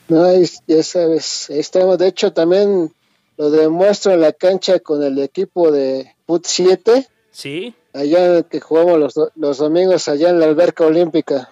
no, 0.09 0.27
ya 0.67 0.83
sabes, 0.83 1.49
estamos, 1.49 1.97
de 1.97 2.07
hecho 2.07 2.33
también 2.33 2.91
lo 3.37 3.49
demuestro 3.49 4.11
en 4.11 4.21
la 4.21 4.33
cancha 4.33 4.79
con 4.79 5.01
el 5.01 5.17
equipo 5.19 5.71
de 5.71 6.13
PUT 6.25 6.45
7. 6.45 7.07
Sí. 7.31 7.73
Allá 7.93 8.43
que 8.43 8.59
jugamos 8.59 8.99
los, 8.99 9.31
los 9.35 9.57
domingos 9.57 10.07
allá 10.07 10.29
en 10.29 10.39
la 10.39 10.45
alberca 10.45 10.85
olímpica. 10.85 11.49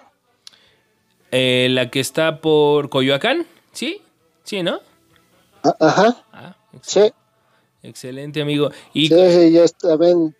Eh, 1.30 1.68
la 1.70 1.90
que 1.90 2.00
está 2.00 2.40
por 2.40 2.90
Coyoacán, 2.90 3.46
¿sí? 3.72 4.02
Sí, 4.44 4.62
¿no? 4.62 4.80
Ah, 5.62 5.76
ajá. 5.80 6.24
Ah, 6.32 6.56
sí. 6.82 7.10
Excelente, 7.82 8.42
amigo. 8.42 8.70
Y... 8.92 9.08
Sí, 9.08 9.30
sí, 9.30 9.52
ya 9.52 9.66
también. 9.68 10.34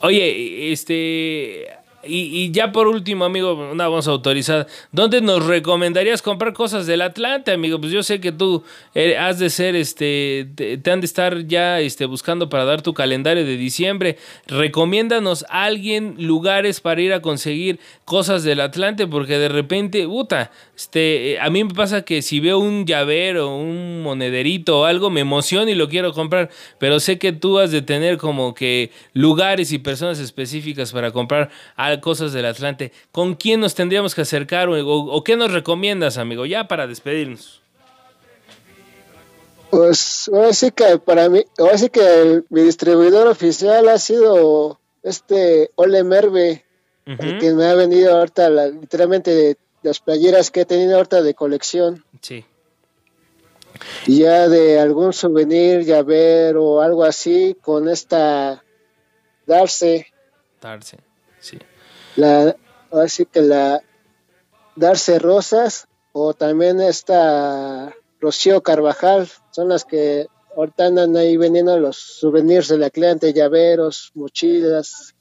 Oye, 0.00 0.72
este 0.72 1.79
y, 2.02 2.50
ya 2.52 2.72
por 2.72 2.88
último, 2.88 3.26
amigo, 3.26 3.52
una 3.52 3.86
voz 3.86 4.08
autorizada. 4.08 4.66
¿Dónde 4.90 5.20
nos 5.20 5.44
recomendarías 5.44 6.22
comprar 6.22 6.54
cosas 6.54 6.86
del 6.86 7.02
Atlante, 7.02 7.52
amigo? 7.52 7.78
Pues 7.78 7.92
yo 7.92 8.02
sé 8.02 8.20
que 8.20 8.32
tú 8.32 8.64
eh, 8.94 9.18
has 9.18 9.38
de 9.38 9.50
ser, 9.50 9.76
este, 9.76 10.48
te, 10.54 10.90
han 10.90 11.00
de 11.00 11.06
estar 11.06 11.46
ya 11.46 11.80
este, 11.80 12.06
buscando 12.06 12.48
para 12.48 12.64
dar 12.64 12.80
tu 12.80 12.94
calendario 12.94 13.44
de 13.44 13.56
diciembre. 13.58 14.16
Recomiéndanos 14.46 15.44
a 15.50 15.64
alguien 15.64 16.14
lugares 16.18 16.80
para 16.80 17.02
ir 17.02 17.12
a 17.12 17.20
conseguir 17.20 17.78
cosas 18.06 18.44
del 18.44 18.60
Atlante, 18.60 19.06
porque 19.06 19.38
de 19.38 19.50
repente, 19.50 20.06
puta, 20.06 20.50
este, 20.74 21.38
a 21.38 21.50
mí 21.50 21.64
me 21.64 21.74
pasa 21.74 22.02
que 22.02 22.22
si 22.22 22.40
veo 22.40 22.58
un 22.58 22.86
llavero, 22.86 23.54
un 23.54 24.02
monederito 24.02 24.80
o 24.80 24.84
algo, 24.86 25.10
me 25.10 25.20
emociono 25.20 25.70
y 25.70 25.74
lo 25.74 25.90
quiero 25.90 26.14
comprar. 26.14 26.48
Pero 26.78 26.98
sé 26.98 27.18
que 27.18 27.32
tú 27.32 27.58
has 27.58 27.72
de 27.72 27.82
tener 27.82 28.16
como 28.16 28.54
que 28.54 28.90
lugares 29.12 29.70
y 29.72 29.78
personas 29.78 30.18
específicas 30.18 30.92
para 30.92 31.10
comprar 31.10 31.50
algo 31.76 31.89
cosas 31.98 32.32
del 32.32 32.46
Atlante, 32.46 32.92
¿con 33.10 33.34
quién 33.34 33.60
nos 33.60 33.74
tendríamos 33.74 34.14
que 34.14 34.20
acercar 34.20 34.68
o, 34.70 35.24
qué 35.24 35.36
nos 35.36 35.52
recomiendas, 35.52 36.18
amigo? 36.18 36.46
Ya 36.46 36.68
para 36.68 36.86
despedirnos. 36.86 37.60
Pues 39.70 40.30
ahora 40.32 40.52
sí 40.52 40.70
que 40.70 40.98
para 40.98 41.28
mí, 41.28 41.44
ahora 41.58 41.78
sí 41.78 41.88
que 41.90 42.42
mi 42.50 42.62
distribuidor 42.62 43.28
oficial 43.28 43.88
ha 43.88 43.98
sido 43.98 44.80
este 45.02 45.70
Ole 45.76 46.04
Merve, 46.04 46.64
que 47.04 47.52
me 47.54 47.66
ha 47.66 47.74
venido 47.74 48.16
ahorita 48.16 48.50
literalmente 48.50 49.56
las 49.82 50.00
playeras 50.00 50.50
que 50.50 50.60
he 50.62 50.64
tenido 50.66 50.96
ahorita 50.96 51.22
de 51.22 51.34
colección. 51.34 52.04
Sí. 52.20 52.44
Y 54.06 54.18
ya 54.20 54.48
de 54.48 54.78
algún 54.78 55.12
souvenir, 55.12 55.84
llaver 55.84 56.56
o 56.56 56.82
algo 56.82 57.04
así 57.04 57.56
con 57.62 57.88
esta 57.88 58.62
Darse. 59.50 60.06
Darse, 60.60 60.96
sí. 60.96 61.02
La, 62.16 62.56
así 62.92 63.26
que 63.26 63.42
la 63.42 63.82
Darse 64.76 65.18
Rosas 65.18 65.86
o 66.12 66.34
también 66.34 66.80
esta 66.80 67.94
Rocío 68.20 68.62
Carvajal, 68.62 69.28
son 69.50 69.68
las 69.68 69.84
que 69.84 70.26
ahorita 70.56 70.86
andan 70.86 71.16
ahí 71.16 71.36
vendiendo 71.36 71.78
los 71.78 71.96
souvenirs 71.96 72.68
del 72.68 72.82
Atlante, 72.82 73.32
llaveros, 73.32 74.10
mochilas, 74.14 75.14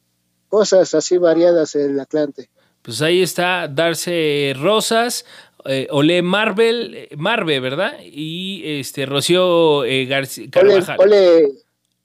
cosas 0.49 0.93
así 0.93 1.17
variadas 1.17 1.73
del 1.73 1.99
Atlante. 1.99 2.49
Pues 2.81 3.01
ahí 3.01 3.21
está 3.21 3.67
Darse 3.67 4.53
Rosas, 4.59 5.25
eh, 5.65 5.87
Ole 5.91 6.21
Marvel, 6.21 7.07
Marve, 7.17 7.59
¿verdad? 7.59 7.99
Y 8.03 8.79
este 8.79 9.05
Rocío 9.05 9.83
eh, 9.83 10.05
García 10.05 10.47
Carvajal. 10.49 10.97
Ole, 10.99 11.49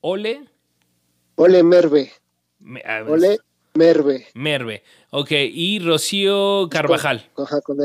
Ole. 0.01 0.45
Ole 1.37 1.63
Merve. 1.63 2.13
Ole 3.09 3.39
Merve. 3.77 4.29
Merve. 4.35 4.85
Ok, 5.11 5.33
y 5.33 5.81
Rocío 5.81 6.69
Carvajal. 6.71 7.29
Con, 7.35 7.47
con, 7.47 7.79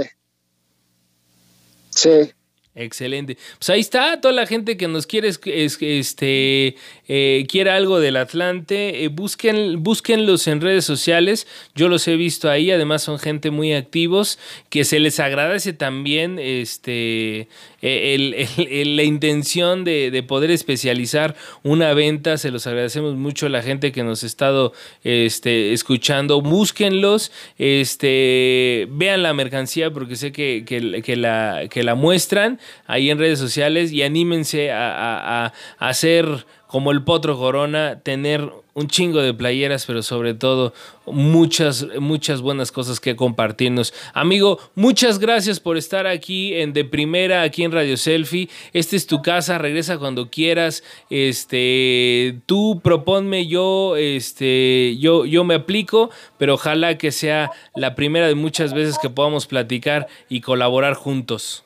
Sí. 1.89 2.31
Excelente. 2.79 3.37
Pues 3.57 3.69
ahí 3.69 3.81
está 3.81 4.21
toda 4.21 4.33
la 4.33 4.47
gente 4.47 4.77
que 4.77 4.87
nos 4.87 5.05
quiere, 5.05 5.27
este, 5.27 6.75
eh, 7.09 7.45
quiere 7.49 7.71
algo 7.71 7.99
del 7.99 8.15
Atlante. 8.15 9.03
Eh, 9.03 9.09
busquen, 9.09 9.83
búsquenlos 9.83 10.47
en 10.47 10.61
redes 10.61 10.85
sociales. 10.85 11.45
Yo 11.75 11.89
los 11.89 12.07
he 12.07 12.15
visto 12.15 12.49
ahí. 12.49 12.71
Además 12.71 13.03
son 13.03 13.19
gente 13.19 13.51
muy 13.51 13.73
activos 13.73 14.39
que 14.69 14.85
se 14.85 15.01
les 15.01 15.19
agradece 15.19 15.73
también 15.73 16.39
este, 16.39 17.49
eh, 17.81 18.85
la 18.85 19.03
intención 19.03 19.83
de, 19.83 20.23
poder 20.25 20.49
especializar 20.49 21.35
una 21.63 21.93
venta. 21.93 22.37
Se 22.37 22.49
los 22.49 22.65
agradecemos 22.65 23.15
mucho 23.15 23.47
a 23.47 23.49
la 23.49 23.61
gente 23.61 23.91
que 23.91 24.03
nos 24.03 24.23
ha 24.23 24.25
estado 24.25 24.71
este, 25.03 25.73
escuchando. 25.73 26.41
Búsquenlos, 26.41 27.33
este, 27.57 28.87
vean 28.91 29.21
la 29.21 29.33
mercancía 29.33 29.91
porque 29.91 30.15
sé 30.15 30.31
que, 30.31 30.63
que, 30.65 31.15
la, 31.17 31.67
que 31.69 31.83
la 31.83 31.95
muestran 31.95 32.57
ahí 32.87 33.09
en 33.09 33.19
redes 33.19 33.39
sociales 33.39 33.91
y 33.91 34.03
anímense 34.03 34.71
a, 34.71 35.53
hacer 35.77 36.45
como 36.67 36.91
el 36.91 37.01
Potro 37.03 37.35
Corona, 37.35 37.99
tener 38.03 38.47
un 38.75 38.87
chingo 38.87 39.23
de 39.23 39.33
playeras, 39.33 39.87
pero 39.87 40.03
sobre 40.03 40.35
todo 40.35 40.71
muchas, 41.07 41.87
muchas 41.99 42.41
buenas 42.41 42.71
cosas 42.71 42.99
que 42.99 43.15
compartirnos. 43.15 43.91
Amigo, 44.13 44.59
muchas 44.75 45.17
gracias 45.17 45.59
por 45.59 45.77
estar 45.77 46.05
aquí 46.05 46.53
en 46.53 46.73
De 46.73 46.85
Primera, 46.85 47.41
aquí 47.41 47.63
en 47.63 47.71
Radio 47.71 47.97
Selfie. 47.97 48.49
Esta 48.71 48.95
es 48.95 49.07
tu 49.07 49.23
casa, 49.23 49.57
regresa 49.57 49.97
cuando 49.97 50.29
quieras. 50.29 50.83
Este, 51.09 52.39
tú 52.45 52.81
proponme, 52.83 53.47
yo, 53.47 53.95
este, 53.97 54.95
yo, 54.99 55.25
yo 55.25 55.43
me 55.43 55.55
aplico, 55.55 56.11
pero 56.37 56.53
ojalá 56.53 56.99
que 56.99 57.11
sea 57.11 57.49
la 57.75 57.95
primera 57.95 58.27
de 58.27 58.35
muchas 58.35 58.73
veces 58.73 58.99
que 59.01 59.09
podamos 59.09 59.47
platicar 59.47 60.07
y 60.29 60.41
colaborar 60.41 60.93
juntos. 60.93 61.63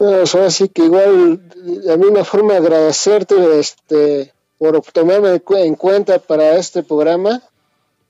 Pues 0.00 0.34
ahora 0.34 0.48
sí 0.48 0.70
que 0.70 0.86
igual 0.86 1.42
a 1.92 1.96
mí 1.98 2.06
una 2.06 2.24
forma 2.24 2.54
de 2.54 2.60
agradecerte 2.60 3.60
este, 3.60 4.32
por 4.56 4.80
tomarme 4.80 5.42
en 5.46 5.74
cuenta 5.74 6.18
para 6.18 6.56
este 6.56 6.82
programa 6.82 7.42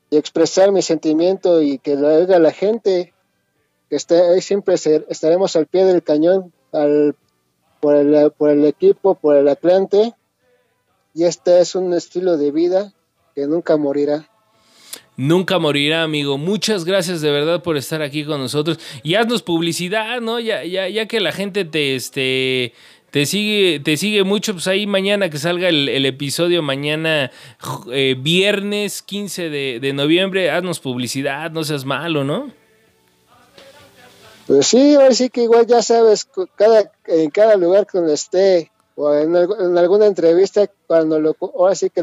y 0.09 0.16
expresar 0.16 0.70
mi 0.70 0.82
sentimiento 0.82 1.61
y 1.61 1.78
que 1.78 1.97
lo 1.97 2.07
haga 2.07 2.38
la 2.38 2.53
gente, 2.53 3.12
que 3.88 3.97
esté 3.97 4.22
ahí 4.22 4.41
siempre 4.41 4.76
estaremos 4.76 5.57
al 5.57 5.66
pie 5.66 5.84
del 5.84 6.05
cañón 6.05 6.53
al, 6.70 7.16
por, 7.80 7.97
el, 7.97 8.30
por 8.38 8.51
el 8.51 8.64
equipo, 8.66 9.16
por 9.16 9.34
el 9.34 9.49
Atlante. 9.49 10.14
Y 11.12 11.24
este 11.24 11.59
es 11.59 11.74
un 11.74 11.93
estilo 11.93 12.36
de 12.36 12.53
vida 12.53 12.93
que 13.34 13.49
nunca 13.49 13.76
morirá 13.76 14.30
nunca 15.17 15.59
morirá, 15.59 16.03
amigo. 16.03 16.39
Muchas 16.39 16.85
gracias 16.85 17.21
de 17.21 17.31
verdad 17.31 17.63
por 17.63 17.77
estar 17.77 18.03
aquí 18.03 18.25
con 18.25 18.41
nosotros. 18.41 18.79
Y 19.03 19.15
haznos 19.15 19.43
publicidad, 19.43 20.21
¿no? 20.21 20.41
Ya, 20.41 20.65
ya, 20.65 20.89
ya 20.89 21.07
que 21.07 21.21
la 21.21 21.33
gente 21.33 21.65
te, 21.65 21.95
este, 21.95 22.73
te 23.11 23.27
sigue, 23.27 23.81
te 23.81 23.97
sigue 23.97 24.25
mucho, 24.25 24.53
pues 24.53 24.67
ahí 24.69 24.87
mañana 24.87 25.31
que 25.31 25.39
salga 25.39 25.69
el, 25.69 26.07
episodio, 26.07 26.63
mañana 26.63 27.31
eh, 27.93 28.15
viernes 28.19 29.03
15 29.03 29.51
de, 29.51 29.93
noviembre, 29.93 30.51
haznos 30.51 30.81
publicidad, 30.81 31.51
no 31.51 31.65
seas 31.65 31.85
malo, 31.85 32.25
¿no? 32.25 32.53
Pues 34.47 34.67
sí, 34.67 34.95
ahora 34.95 35.13
sí 35.13 35.31
que 35.31 35.43
igual 35.43 35.67
ya 35.67 35.83
sabes, 35.83 36.29
cada, 36.57 36.93
en 37.07 37.31
cada 37.31 37.57
lugar 37.57 37.87
donde 37.93 38.15
esté, 38.15 38.71
o 38.97 39.13
en, 39.15 39.37
alguna 39.37 40.07
entrevista, 40.07 40.69
cuando 40.87 41.21
lo, 41.21 41.37
ahora 41.41 41.75
sí 41.75 41.91
que 41.91 42.03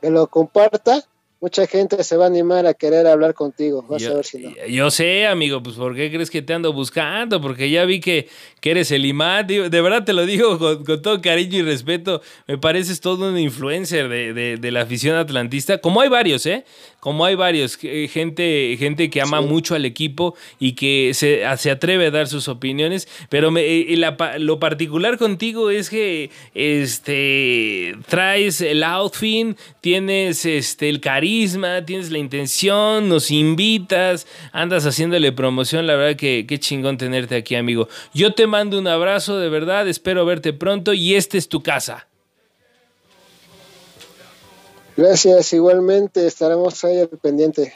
que 0.00 0.10
lo 0.10 0.26
comparta, 0.28 1.04
mucha 1.46 1.68
gente 1.68 2.02
se 2.02 2.16
va 2.16 2.24
a 2.24 2.26
animar 2.26 2.66
a 2.66 2.74
querer 2.74 3.06
hablar 3.06 3.32
contigo. 3.32 3.86
Vas 3.88 4.02
yo, 4.02 4.10
a 4.10 4.14
ver 4.16 4.24
si 4.24 4.38
no. 4.38 4.50
Yo 4.68 4.90
sé, 4.90 5.28
amigo, 5.28 5.62
pues 5.62 5.76
¿por 5.76 5.94
qué 5.94 6.10
crees 6.10 6.28
que 6.28 6.42
te 6.42 6.52
ando 6.52 6.72
buscando? 6.72 7.40
Porque 7.40 7.70
ya 7.70 7.84
vi 7.84 8.00
que, 8.00 8.28
que 8.60 8.72
eres 8.72 8.90
el 8.90 9.06
imán. 9.06 9.46
De 9.46 9.68
verdad 9.68 10.02
te 10.02 10.12
lo 10.12 10.26
digo 10.26 10.58
con, 10.84 11.00
todo 11.02 11.22
cariño 11.22 11.58
y 11.58 11.62
respeto. 11.62 12.20
Me 12.48 12.58
pareces 12.58 13.00
todo 13.00 13.28
un 13.28 13.38
influencer 13.38 14.08
de, 14.08 14.56
de, 14.58 14.70
la 14.72 14.82
afición 14.82 15.14
atlantista. 15.16 15.78
Como 15.78 16.00
hay 16.00 16.08
varios, 16.08 16.46
¿eh? 16.46 16.64
Como 17.06 17.24
hay 17.24 17.36
varios. 17.36 17.76
Gente, 17.76 18.74
gente 18.80 19.10
que 19.10 19.20
ama 19.20 19.40
mucho 19.40 19.76
al 19.76 19.84
equipo 19.84 20.34
y 20.58 20.72
que 20.72 21.12
se, 21.14 21.44
se, 21.56 21.70
atreve 21.70 22.06
a 22.06 22.10
dar 22.10 22.26
sus 22.26 22.48
opiniones. 22.48 23.06
Pero 23.28 23.52
me, 23.52 23.60
eh, 23.64 23.96
lo 24.40 24.58
particular 24.58 25.16
contigo 25.16 25.70
es 25.70 25.88
que 25.88 26.30
este, 26.52 27.94
traes 28.08 28.60
el 28.60 28.82
outfit, 28.82 29.56
tienes 29.80 30.44
este, 30.46 30.88
el 30.88 30.98
cariño 30.98 31.36
tienes 31.86 32.10
la 32.10 32.18
intención, 32.18 33.08
nos 33.08 33.30
invitas, 33.30 34.26
andas 34.50 34.84
haciéndole 34.84 35.30
promoción, 35.30 35.86
la 35.86 35.94
verdad 35.94 36.16
que 36.16 36.44
qué 36.48 36.58
chingón 36.58 36.98
tenerte 36.98 37.36
aquí, 37.36 37.54
amigo. 37.54 37.88
Yo 38.14 38.34
te 38.34 38.48
mando 38.48 38.80
un 38.80 38.88
abrazo, 38.88 39.38
de 39.38 39.48
verdad, 39.48 39.86
espero 39.86 40.26
verte 40.26 40.52
pronto 40.52 40.92
y 40.92 41.14
esta 41.14 41.38
es 41.38 41.48
tu 41.48 41.62
casa. 41.62 42.08
Gracias, 44.96 45.52
igualmente 45.52 46.26
estaremos 46.26 46.82
ahí 46.84 47.06
pendiente. 47.20 47.74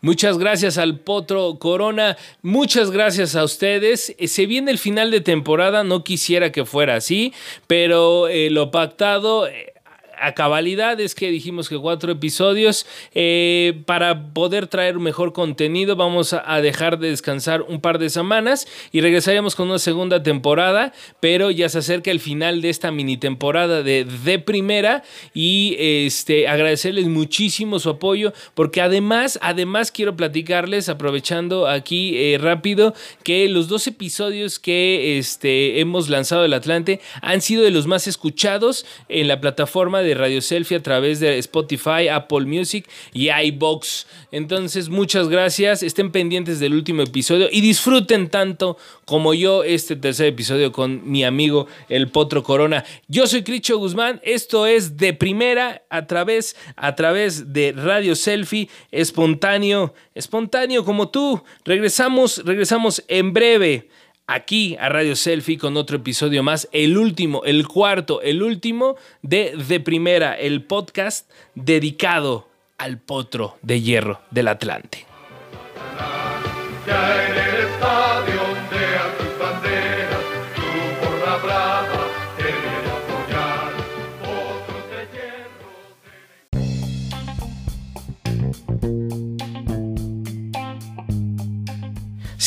Muchas 0.00 0.38
gracias 0.38 0.76
al 0.78 0.98
Potro 0.98 1.58
Corona, 1.58 2.16
muchas 2.42 2.90
gracias 2.90 3.36
a 3.36 3.44
ustedes. 3.44 4.14
Eh, 4.18 4.28
se 4.28 4.46
viene 4.46 4.70
el 4.70 4.78
final 4.78 5.10
de 5.10 5.20
temporada, 5.20 5.84
no 5.84 6.04
quisiera 6.04 6.52
que 6.52 6.64
fuera 6.64 6.96
así, 6.96 7.32
pero 7.66 8.28
eh, 8.28 8.50
lo 8.50 8.70
pactado 8.70 9.46
eh, 9.46 9.73
a 10.18 10.32
cabalidad 10.32 11.00
es 11.00 11.14
que 11.14 11.30
dijimos 11.30 11.68
que 11.68 11.78
cuatro 11.78 12.12
episodios. 12.12 12.86
Eh, 13.14 13.82
para 13.86 14.32
poder 14.32 14.66
traer 14.66 14.98
mejor 14.98 15.32
contenido, 15.32 15.96
vamos 15.96 16.32
a 16.32 16.60
dejar 16.60 16.98
de 16.98 17.10
descansar 17.10 17.62
un 17.62 17.80
par 17.80 17.98
de 17.98 18.10
semanas 18.10 18.66
y 18.92 19.00
regresaremos 19.00 19.54
con 19.54 19.68
una 19.68 19.78
segunda 19.78 20.22
temporada. 20.22 20.92
Pero 21.20 21.50
ya 21.50 21.68
se 21.68 21.78
acerca 21.78 22.10
el 22.10 22.20
final 22.20 22.62
de 22.62 22.70
esta 22.70 22.90
mini 22.90 23.16
temporada 23.16 23.82
de, 23.82 24.04
de 24.04 24.38
primera. 24.38 25.02
Y 25.32 25.76
este, 25.78 26.48
agradecerles 26.48 27.06
muchísimo 27.06 27.78
su 27.78 27.90
apoyo. 27.90 28.32
Porque 28.54 28.80
además, 28.80 29.38
además 29.42 29.90
quiero 29.90 30.16
platicarles, 30.16 30.88
aprovechando 30.88 31.66
aquí 31.66 32.16
eh, 32.16 32.38
rápido, 32.38 32.94
que 33.22 33.48
los 33.48 33.68
dos 33.68 33.86
episodios 33.86 34.58
que 34.58 35.18
este, 35.18 35.80
hemos 35.80 36.08
lanzado 36.08 36.42
del 36.42 36.52
Atlante 36.54 37.00
han 37.22 37.40
sido 37.40 37.62
de 37.62 37.70
los 37.70 37.86
más 37.86 38.06
escuchados 38.06 38.86
en 39.08 39.28
la 39.28 39.40
plataforma 39.40 40.02
de 40.04 40.14
Radio 40.14 40.40
Selfie 40.40 40.76
a 40.76 40.82
través 40.82 41.18
de 41.20 41.38
Spotify, 41.38 42.08
Apple 42.10 42.46
Music 42.46 42.88
y 43.12 43.30
iBox. 43.30 44.06
Entonces, 44.30 44.88
muchas 44.88 45.28
gracias. 45.28 45.82
Estén 45.82 46.12
pendientes 46.12 46.60
del 46.60 46.74
último 46.74 47.02
episodio 47.02 47.48
y 47.50 47.60
disfruten 47.60 48.28
tanto 48.28 48.76
como 49.04 49.34
yo 49.34 49.64
este 49.64 49.96
tercer 49.96 50.26
episodio 50.26 50.72
con 50.72 51.10
mi 51.10 51.24
amigo 51.24 51.66
el 51.88 52.10
Potro 52.10 52.42
Corona. 52.42 52.84
Yo 53.08 53.26
soy 53.26 53.42
Cricho 53.42 53.78
Guzmán. 53.78 54.20
Esto 54.22 54.66
es 54.66 54.96
de 54.96 55.12
primera 55.12 55.82
a 55.90 56.06
través, 56.06 56.56
a 56.76 56.94
través 56.94 57.52
de 57.52 57.72
Radio 57.72 58.14
Selfie, 58.14 58.68
espontáneo, 58.90 59.94
espontáneo 60.14 60.84
como 60.84 61.08
tú. 61.08 61.42
Regresamos, 61.64 62.42
regresamos 62.44 63.02
en 63.08 63.32
breve 63.32 63.88
aquí 64.26 64.76
a 64.78 64.88
Radio 64.88 65.16
Selfie 65.16 65.58
con 65.58 65.76
otro 65.76 65.96
episodio 65.96 66.42
más, 66.42 66.68
el 66.72 66.98
último, 66.98 67.42
el 67.44 67.66
cuarto, 67.66 68.22
el 68.22 68.42
último 68.42 68.96
de 69.22 69.54
De 69.56 69.80
Primera, 69.80 70.34
el 70.34 70.62
podcast 70.64 71.30
dedicado 71.54 72.48
al 72.78 72.98
potro 72.98 73.56
de 73.62 73.80
hierro 73.80 74.20
del 74.30 74.48
Atlante. 74.48 75.06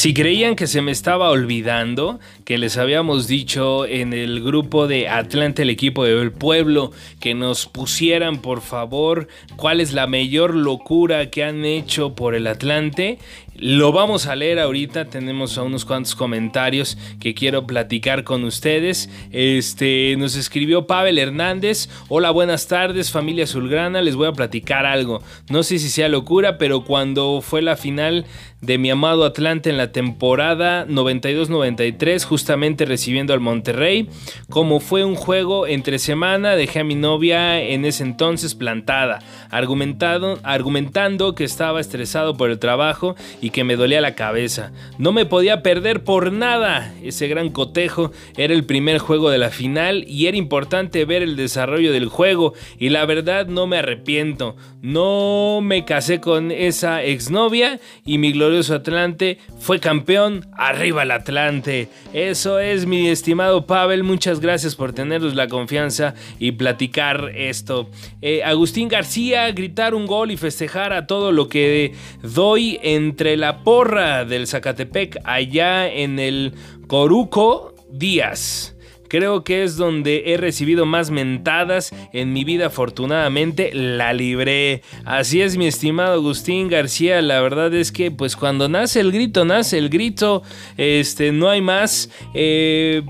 Si 0.07 0.13
creían 0.13 0.55
que 0.55 0.67
se 0.67 0.81
me 0.81 0.93
estaba 0.93 1.29
olvidando, 1.31 2.21
que 2.45 2.57
les 2.57 2.77
habíamos 2.77 3.27
dicho 3.27 3.85
en 3.85 4.13
el 4.13 4.41
grupo 4.41 4.87
de 4.87 5.09
Atlante, 5.09 5.63
el 5.63 5.69
equipo 5.69 6.05
del 6.05 6.31
pueblo, 6.31 6.93
que 7.19 7.33
nos 7.33 7.65
pusieran 7.65 8.41
por 8.41 8.61
favor 8.61 9.27
cuál 9.57 9.81
es 9.81 9.91
la 9.91 10.07
mayor 10.07 10.55
locura 10.55 11.29
que 11.29 11.43
han 11.43 11.65
hecho 11.65 12.15
por 12.15 12.35
el 12.35 12.47
Atlante, 12.47 13.19
lo 13.59 13.91
vamos 13.91 14.27
a 14.27 14.35
leer 14.35 14.59
ahorita, 14.59 15.05
tenemos 15.05 15.57
unos 15.57 15.83
cuantos 15.83 16.15
comentarios 16.15 16.97
que 17.19 17.33
quiero 17.33 17.65
platicar 17.65 18.23
con 18.23 18.43
ustedes. 18.43 19.09
Este 19.31 20.15
nos 20.17 20.35
escribió 20.35 20.85
Pavel 20.85 21.17
Hernández. 21.17 21.89
Hola, 22.07 22.29
buenas 22.29 22.67
tardes, 22.67 23.11
familia 23.11 23.45
Azulgrana. 23.45 24.01
Les 24.01 24.15
voy 24.15 24.27
a 24.27 24.33
platicar 24.33 24.85
algo. 24.85 25.23
No 25.49 25.63
sé 25.63 25.79
si 25.79 25.89
sea 25.89 26.07
locura, 26.07 26.57
pero 26.57 26.83
cuando 26.83 27.41
fue 27.41 27.61
la 27.61 27.77
final 27.77 28.25
de 28.61 28.77
mi 28.79 28.89
amado 28.89 29.23
Atlante 29.23 29.69
en 29.69 29.77
la 29.77 29.91
temporada 29.91 30.87
92-93, 30.87 32.23
justamente 32.23 32.85
recibiendo 32.85 33.33
al 33.33 33.39
Monterrey, 33.39 34.09
como 34.49 34.79
fue 34.79 35.03
un 35.03 35.15
juego 35.15 35.67
entre 35.67 35.99
semana, 35.99 36.55
dejé 36.55 36.79
a 36.79 36.83
mi 36.83 36.95
novia 36.95 37.61
en 37.61 37.85
ese 37.85 38.03
entonces 38.03 38.55
plantada, 38.55 39.19
argumentado, 39.51 40.39
argumentando 40.43 41.35
que 41.35 41.43
estaba 41.43 41.79
estresado 41.79 42.35
por 42.35 42.49
el 42.49 42.57
trabajo 42.57 43.15
y 43.47 43.49
que 43.49 43.63
me 43.63 43.77
dolía 43.77 44.01
la 44.01 44.13
cabeza. 44.13 44.73
No 44.97 45.13
me 45.13 45.25
podía 45.25 45.63
perder 45.63 46.03
por 46.03 46.33
nada. 46.33 46.93
Ese 47.01 47.29
gran 47.29 47.49
cotejo 47.49 48.11
era 48.35 48.53
el 48.53 48.65
primer 48.65 48.97
juego 48.97 49.29
de 49.29 49.37
la 49.37 49.51
final 49.51 50.03
y 50.05 50.27
era 50.27 50.35
importante 50.35 51.05
ver 51.05 51.23
el 51.23 51.37
desarrollo 51.37 51.93
del 51.93 52.09
juego 52.09 52.53
y 52.77 52.89
la 52.89 53.05
verdad 53.05 53.47
no 53.47 53.65
me 53.65 53.77
arrepiento. 53.77 54.57
No 54.81 55.61
me 55.63 55.85
casé 55.85 56.19
con 56.19 56.51
esa 56.51 57.01
exnovia 57.03 57.79
y 58.05 58.17
mi 58.17 58.33
glorioso 58.33 58.75
Atlante 58.75 59.37
fue 59.59 59.79
campeón. 59.79 60.45
Arriba 60.51 61.03
el 61.03 61.11
Atlante. 61.11 61.87
Eso 62.11 62.59
es 62.59 62.85
mi 62.85 63.07
estimado 63.07 63.65
Pavel. 63.65 64.03
Muchas 64.03 64.41
gracias 64.41 64.75
por 64.75 64.91
tenernos 64.91 65.35
la 65.35 65.47
confianza 65.47 66.15
y 66.37 66.51
platicar 66.51 67.31
esto. 67.33 67.89
Eh, 68.21 68.43
Agustín 68.43 68.89
García, 68.89 69.49
gritar 69.51 69.95
un 69.95 70.05
gol 70.05 70.31
y 70.31 70.37
festejar 70.37 70.91
a 70.91 71.07
todo 71.07 71.31
lo 71.31 71.47
que 71.47 71.93
doy 72.21 72.77
entre 72.83 73.36
la 73.37 73.63
porra 73.63 74.25
del 74.25 74.47
Zacatepec, 74.47 75.19
allá 75.23 75.87
en 75.91 76.19
el 76.19 76.53
Coruco 76.87 77.73
Díaz. 77.89 78.76
Creo 79.07 79.43
que 79.43 79.63
es 79.63 79.77
donde 79.77 80.23
he 80.27 80.37
recibido 80.37 80.85
más 80.85 81.11
mentadas 81.11 81.93
en 82.13 82.33
mi 82.33 82.43
vida. 82.43 82.67
Afortunadamente 82.67 83.71
la 83.73 84.13
libré. 84.13 84.81
Así 85.05 85.41
es, 85.41 85.57
mi 85.57 85.67
estimado 85.67 86.13
Agustín 86.13 86.67
García. 86.67 87.21
La 87.21 87.41
verdad 87.41 87.73
es 87.73 87.91
que, 87.91 88.11
pues, 88.11 88.35
cuando 88.35 88.69
nace 88.69 88.99
el 88.99 89.11
grito, 89.11 89.45
nace 89.45 89.77
el 89.77 89.89
grito. 89.89 90.43
Este, 90.77 91.31
no 91.31 91.49
hay 91.49 91.61
más. 91.61 92.09
Eh, 92.33 93.03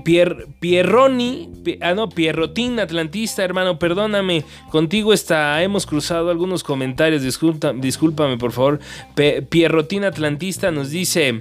Pierroni, 0.60 1.50
ah, 1.80 1.94
no, 1.94 2.08
Pierrotín 2.08 2.80
Atlantista, 2.80 3.44
hermano, 3.44 3.78
perdóname. 3.78 4.44
Contigo 4.70 5.12
está, 5.12 5.62
hemos 5.62 5.86
cruzado 5.86 6.30
algunos 6.30 6.62
comentarios. 6.64 7.22
Disculpa, 7.22 7.72
discúlpame, 7.72 8.38
por 8.38 8.52
favor. 8.52 8.80
Pierrotín 9.48 10.04
Atlantista 10.04 10.70
nos 10.70 10.90
dice. 10.90 11.40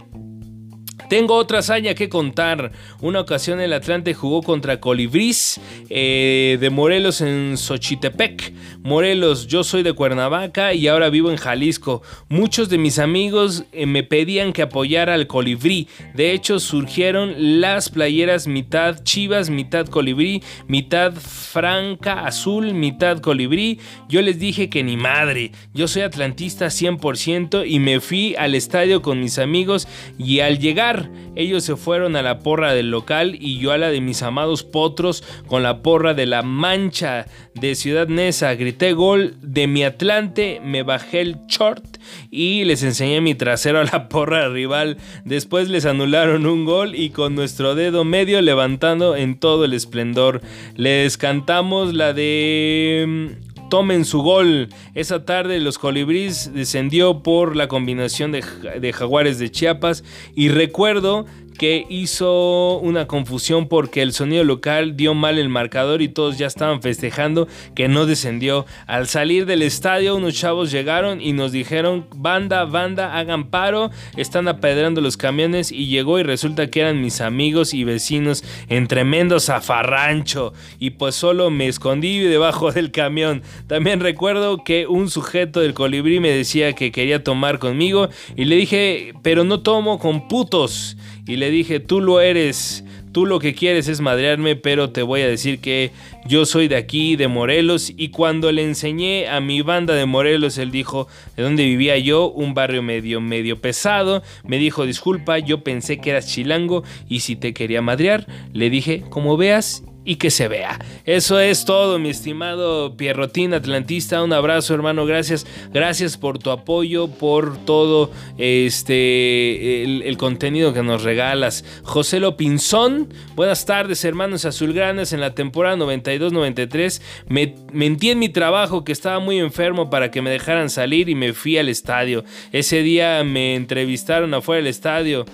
Tengo 1.09 1.35
otra 1.35 1.59
hazaña 1.59 1.93
que 1.93 2.09
contar. 2.09 2.71
Una 2.99 3.21
ocasión 3.21 3.61
el 3.61 3.71
Atlante 3.71 4.13
jugó 4.13 4.41
contra 4.41 4.81
Colibrís 4.81 5.59
eh, 5.89 6.57
de 6.59 6.69
Morelos 6.69 7.21
en 7.21 7.57
Xochitepec. 7.57 8.53
Morelos, 8.83 9.47
yo 9.47 9.63
soy 9.63 9.83
de 9.83 9.93
Cuernavaca 9.93 10.73
y 10.73 10.87
ahora 10.87 11.09
vivo 11.09 11.31
en 11.31 11.37
Jalisco. 11.37 12.01
Muchos 12.27 12.67
de 12.67 12.77
mis 12.77 12.99
amigos 12.99 13.63
eh, 13.71 13.85
me 13.85 14.03
pedían 14.03 14.51
que 14.51 14.63
apoyara 14.63 15.13
al 15.13 15.27
Colibrí. 15.27 15.87
De 16.13 16.33
hecho, 16.33 16.59
surgieron 16.59 17.61
las 17.61 17.89
playeras 17.89 18.47
mitad 18.47 19.03
chivas, 19.03 19.49
mitad 19.49 19.87
colibrí, 19.87 20.43
mitad 20.67 21.13
franca 21.13 22.25
azul, 22.25 22.73
mitad 22.73 23.19
colibrí. 23.19 23.79
Yo 24.09 24.21
les 24.21 24.39
dije 24.39 24.69
que 24.69 24.83
ni 24.83 24.97
madre. 24.97 25.51
Yo 25.73 25.87
soy 25.87 26.01
atlantista 26.01 26.67
100% 26.67 27.63
y 27.65 27.79
me 27.79 28.01
fui 28.01 28.35
al 28.35 28.55
estadio 28.55 29.01
con 29.01 29.21
mis 29.21 29.39
amigos 29.39 29.87
y 30.17 30.41
al 30.41 30.59
llegar 30.59 30.96
ellos 31.35 31.63
se 31.63 31.75
fueron 31.75 32.15
a 32.15 32.21
la 32.21 32.39
porra 32.39 32.73
del 32.73 32.91
local 32.91 33.37
y 33.39 33.59
yo 33.59 33.71
a 33.71 33.77
la 33.77 33.89
de 33.89 34.01
mis 34.01 34.23
amados 34.23 34.63
potros 34.63 35.23
con 35.47 35.63
la 35.63 35.81
porra 35.81 36.13
de 36.13 36.25
la 36.25 36.41
mancha 36.41 37.27
de 37.53 37.75
Ciudad 37.75 38.07
Neza. 38.07 38.55
Grité 38.55 38.93
gol 38.93 39.35
de 39.41 39.67
mi 39.67 39.83
Atlante, 39.83 40.61
me 40.63 40.83
bajé 40.83 41.21
el 41.21 41.37
short 41.47 41.97
y 42.31 42.63
les 42.65 42.83
enseñé 42.83 43.21
mi 43.21 43.35
trasero 43.35 43.79
a 43.79 43.83
la 43.83 44.09
porra 44.09 44.49
rival. 44.49 44.97
Después 45.25 45.69
les 45.69 45.85
anularon 45.85 46.45
un 46.45 46.65
gol 46.65 46.95
y 46.95 47.11
con 47.11 47.35
nuestro 47.35 47.75
dedo 47.75 48.03
medio 48.03 48.41
levantando 48.41 49.15
en 49.15 49.39
todo 49.39 49.65
el 49.65 49.73
esplendor. 49.73 50.41
Les 50.75 51.17
cantamos 51.17 51.93
la 51.93 52.13
de 52.13 53.37
tomen 53.69 54.05
su 54.05 54.21
gol. 54.21 54.69
Esa 54.93 55.25
tarde 55.25 55.59
los 55.59 55.77
colibríes 55.77 56.53
descendió 56.53 57.23
por 57.23 57.55
la 57.55 57.67
combinación 57.67 58.31
de, 58.31 58.43
de 58.79 58.93
jaguares 58.93 59.39
de 59.39 59.51
Chiapas 59.51 60.03
y 60.35 60.49
recuerdo 60.49 61.25
que 61.57 61.85
hizo 61.89 62.79
una 62.79 63.07
confusión 63.07 63.67
porque 63.67 64.01
el 64.01 64.13
sonido 64.13 64.43
local 64.43 64.95
dio 64.95 65.13
mal 65.13 65.39
el 65.39 65.49
marcador 65.49 66.01
y 66.01 66.07
todos 66.07 66.37
ya 66.37 66.47
estaban 66.47 66.81
festejando 66.81 67.47
que 67.75 67.87
no 67.87 68.05
descendió. 68.05 68.65
Al 68.85 69.07
salir 69.07 69.45
del 69.45 69.61
estadio 69.61 70.15
unos 70.15 70.35
chavos 70.35 70.71
llegaron 70.71 71.21
y 71.21 71.33
nos 71.33 71.51
dijeron, 71.51 72.05
banda, 72.15 72.65
banda, 72.65 73.17
hagan 73.17 73.49
paro, 73.49 73.91
están 74.15 74.47
apedrando 74.47 75.01
los 75.01 75.17
camiones 75.17 75.71
y 75.71 75.87
llegó 75.87 76.19
y 76.19 76.23
resulta 76.23 76.67
que 76.67 76.81
eran 76.81 77.01
mis 77.01 77.21
amigos 77.21 77.73
y 77.73 77.83
vecinos 77.83 78.43
en 78.69 78.87
tremendo 78.87 79.39
zafarrancho 79.39 80.53
y 80.79 80.91
pues 80.91 81.15
solo 81.15 81.49
me 81.49 81.67
escondí 81.67 82.19
debajo 82.19 82.71
del 82.77 82.91
camión. 82.91 83.41
También 83.67 83.99
recuerdo 83.99 84.63
que 84.63 84.87
un 84.87 85.09
sujeto 85.09 85.59
del 85.59 85.73
colibrí 85.73 86.19
me 86.19 86.29
decía 86.29 86.73
que 86.73 86.91
quería 86.91 87.23
tomar 87.23 87.59
conmigo 87.59 88.09
y 88.35 88.45
le 88.45 88.55
dije, 88.55 89.13
pero 89.23 89.43
no 89.43 89.61
tomo 89.61 89.99
con 89.99 90.27
putos 90.27 90.97
y 91.27 91.35
le 91.35 91.51
dije, 91.51 91.79
tú 91.79 92.01
lo 92.01 92.21
eres, 92.21 92.83
tú 93.11 93.25
lo 93.25 93.39
que 93.39 93.53
quieres 93.53 93.87
es 93.87 93.99
madrearme, 93.99 94.55
pero 94.55 94.91
te 94.91 95.01
voy 95.01 95.21
a 95.21 95.27
decir 95.27 95.59
que 95.59 95.91
yo 96.25 96.45
soy 96.45 96.67
de 96.67 96.75
aquí, 96.75 97.15
de 97.15 97.27
Morelos, 97.27 97.91
y 97.95 98.09
cuando 98.09 98.51
le 98.51 98.63
enseñé 98.63 99.27
a 99.27 99.39
mi 99.41 99.61
banda 99.61 99.93
de 99.93 100.05
Morelos, 100.05 100.57
él 100.57 100.71
dijo 100.71 101.07
de 101.35 101.43
dónde 101.43 101.65
vivía 101.65 101.97
yo, 101.97 102.29
un 102.29 102.53
barrio 102.53 102.81
medio, 102.81 103.19
medio 103.19 103.59
pesado, 103.59 104.23
me 104.45 104.57
dijo, 104.57 104.85
disculpa, 104.85 105.39
yo 105.39 105.63
pensé 105.63 105.99
que 105.99 106.11
eras 106.11 106.27
chilango, 106.27 106.83
y 107.09 107.19
si 107.19 107.35
te 107.35 107.53
quería 107.53 107.81
madrear, 107.81 108.27
le 108.53 108.69
dije, 108.69 109.03
como 109.09 109.35
veas, 109.35 109.83
y 110.07 110.15
que 110.15 110.31
se 110.31 110.47
vea. 110.47 110.79
Eso 111.03 111.37
es 111.37 111.65
todo, 111.65 111.99
mi 111.99 112.11
estimado 112.11 112.95
Pierrotín 112.95 113.53
Atlantista. 113.53 114.23
Un 114.23 114.31
abrazo, 114.31 114.73
hermano. 114.73 115.05
Gracias. 115.05 115.45
Gracias 115.73 116.15
por 116.15 116.39
tu 116.39 116.49
apoyo, 116.49 117.09
por 117.09 117.57
todo 117.65 118.09
este 118.37 119.83
el, 119.83 120.17
contenido 120.17 120.73
que 120.73 120.81
nos 120.81 121.03
regalas. 121.03 121.65
José 121.83 122.21
Lopinzón, 122.21 123.13
buenas 123.35 123.65
tardes, 123.65 124.05
hermanos 124.05 124.45
azulgranas. 124.45 125.11
En 125.11 125.19
la 125.19 125.35
temporada 125.35 125.75
92-93 125.75 127.01
me 127.27 127.55
mentí 127.73 128.09
en 128.09 128.19
mi 128.19 128.29
trabajo 128.29 128.85
que 128.85 128.93
estaba 128.93 129.19
muy 129.19 129.39
enfermo 129.39 129.89
para 129.89 130.09
que 130.09 130.21
me 130.21 130.29
dejaran 130.29 130.69
salir 130.69 131.09
y 131.09 131.15
me 131.15 131.33
fui 131.33 131.57
al 131.57 131.67
estadio. 131.67 132.23
Ese 132.53 132.81
día 132.81 133.25
me 133.25 133.55
entrevistaron 133.55 134.33
afuera 134.33 134.59
del 134.59 134.67
estadio. 134.67 135.25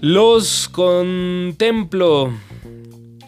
Los 0.00 0.70
contemplo 0.70 2.32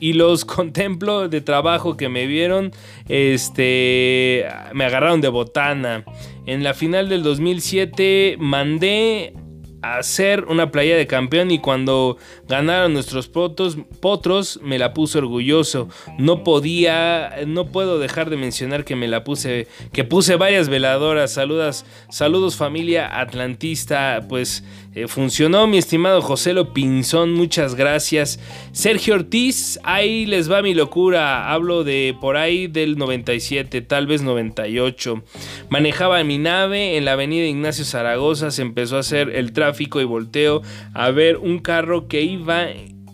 y 0.02 0.14
los 0.14 0.44
contemplo 0.44 1.28
de 1.28 1.40
trabajo 1.40 1.96
que 1.96 2.08
me 2.08 2.26
vieron, 2.26 2.72
este, 3.08 4.44
me 4.74 4.84
agarraron 4.84 5.20
de 5.20 5.28
botana. 5.28 6.04
En 6.44 6.64
la 6.64 6.74
final 6.74 7.08
del 7.08 7.22
2007 7.22 8.36
mandé 8.40 9.32
a 9.80 9.98
hacer 9.98 10.44
una 10.44 10.72
playa 10.72 10.96
de 10.96 11.06
campeón 11.06 11.52
y 11.52 11.60
cuando 11.60 12.16
ganaron 12.48 12.92
nuestros 12.94 13.28
potros, 13.28 13.78
potros 14.00 14.58
me 14.62 14.78
la 14.78 14.92
puse 14.92 15.18
orgulloso. 15.18 15.88
No 16.18 16.42
podía, 16.42 17.36
no 17.46 17.66
puedo 17.66 18.00
dejar 18.00 18.28
de 18.28 18.36
mencionar 18.36 18.84
que 18.84 18.96
me 18.96 19.06
la 19.06 19.22
puse, 19.22 19.68
que 19.92 20.02
puse 20.02 20.34
varias 20.34 20.68
veladoras. 20.68 21.32
Saludas, 21.32 21.86
saludos 22.10 22.56
familia 22.56 23.20
atlantista, 23.20 24.20
pues 24.28 24.64
eh, 24.94 25.08
funcionó, 25.08 25.66
mi 25.66 25.78
estimado 25.78 26.20
José 26.20 26.54
Pinzón, 26.66 27.32
muchas 27.32 27.76
gracias. 27.76 28.38
Sergio 28.72 29.14
Ortiz, 29.14 29.80
ahí 29.84 30.26
les 30.26 30.52
va 30.52 30.60
mi 30.60 30.74
locura. 30.74 31.50
Hablo 31.50 31.82
de 31.82 32.14
por 32.20 32.36
ahí 32.36 32.66
del 32.66 32.98
97, 32.98 33.80
tal 33.80 34.06
vez 34.06 34.20
98. 34.20 35.24
Manejaba 35.70 36.22
mi 36.24 36.36
nave 36.36 36.98
en 36.98 37.06
la 37.06 37.12
avenida 37.12 37.46
Ignacio 37.46 37.86
Zaragoza, 37.86 38.50
se 38.50 38.60
empezó 38.60 38.98
a 38.98 39.00
hacer 39.00 39.30
el 39.30 39.54
tráfico 39.54 39.98
y 39.98 40.04
volteo 40.04 40.60
a 40.92 41.10
ver 41.10 41.38
un 41.38 41.58
carro 41.60 42.06
que 42.06 42.20
iba 42.20 42.66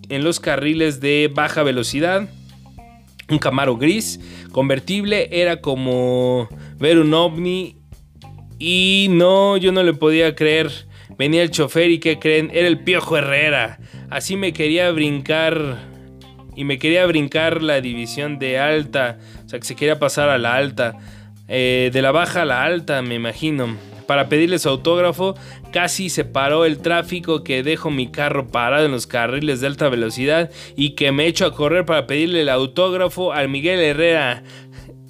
en 0.08 0.24
los 0.24 0.40
carriles 0.40 1.00
de 1.00 1.30
baja 1.32 1.62
velocidad. 1.62 2.28
Un 3.30 3.38
Camaro 3.38 3.76
gris, 3.76 4.18
convertible, 4.50 5.28
era 5.30 5.60
como 5.60 6.48
ver 6.78 6.98
un 6.98 7.14
ovni. 7.14 7.76
Y 8.58 9.06
no, 9.10 9.56
yo 9.58 9.70
no 9.70 9.84
le 9.84 9.94
podía 9.94 10.34
creer 10.34 10.87
Venía 11.18 11.42
el 11.42 11.50
chofer 11.50 11.90
y 11.90 11.98
¿qué 11.98 12.20
creen? 12.20 12.50
Era 12.54 12.68
el 12.68 12.78
Piojo 12.78 13.16
Herrera. 13.16 13.80
Así 14.08 14.36
me 14.36 14.52
quería 14.52 14.90
brincar 14.92 15.76
y 16.54 16.64
me 16.64 16.78
quería 16.78 17.06
brincar 17.06 17.62
la 17.62 17.80
división 17.80 18.38
de 18.38 18.58
alta, 18.58 19.18
o 19.44 19.48
sea 19.48 19.60
que 19.60 19.64
se 19.64 19.76
quería 19.76 19.98
pasar 19.98 20.28
a 20.28 20.38
la 20.38 20.56
alta, 20.56 20.96
eh, 21.46 21.90
de 21.92 22.02
la 22.02 22.10
baja 22.10 22.42
a 22.42 22.44
la 22.44 22.64
alta, 22.64 23.00
me 23.02 23.14
imagino. 23.14 23.76
Para 24.08 24.28
pedirle 24.28 24.58
su 24.58 24.68
autógrafo, 24.68 25.36
casi 25.70 26.08
se 26.08 26.24
paró 26.24 26.64
el 26.64 26.78
tráfico 26.78 27.44
que 27.44 27.62
dejo 27.62 27.90
mi 27.90 28.10
carro 28.10 28.48
parado 28.48 28.86
en 28.86 28.90
los 28.92 29.06
carriles 29.06 29.60
de 29.60 29.66
alta 29.66 29.88
velocidad 29.88 30.50
y 30.76 30.96
que 30.96 31.12
me 31.12 31.26
echo 31.26 31.46
a 31.46 31.54
correr 31.54 31.84
para 31.84 32.06
pedirle 32.06 32.42
el 32.42 32.48
autógrafo 32.48 33.32
al 33.32 33.48
Miguel 33.48 33.80
Herrera. 33.80 34.42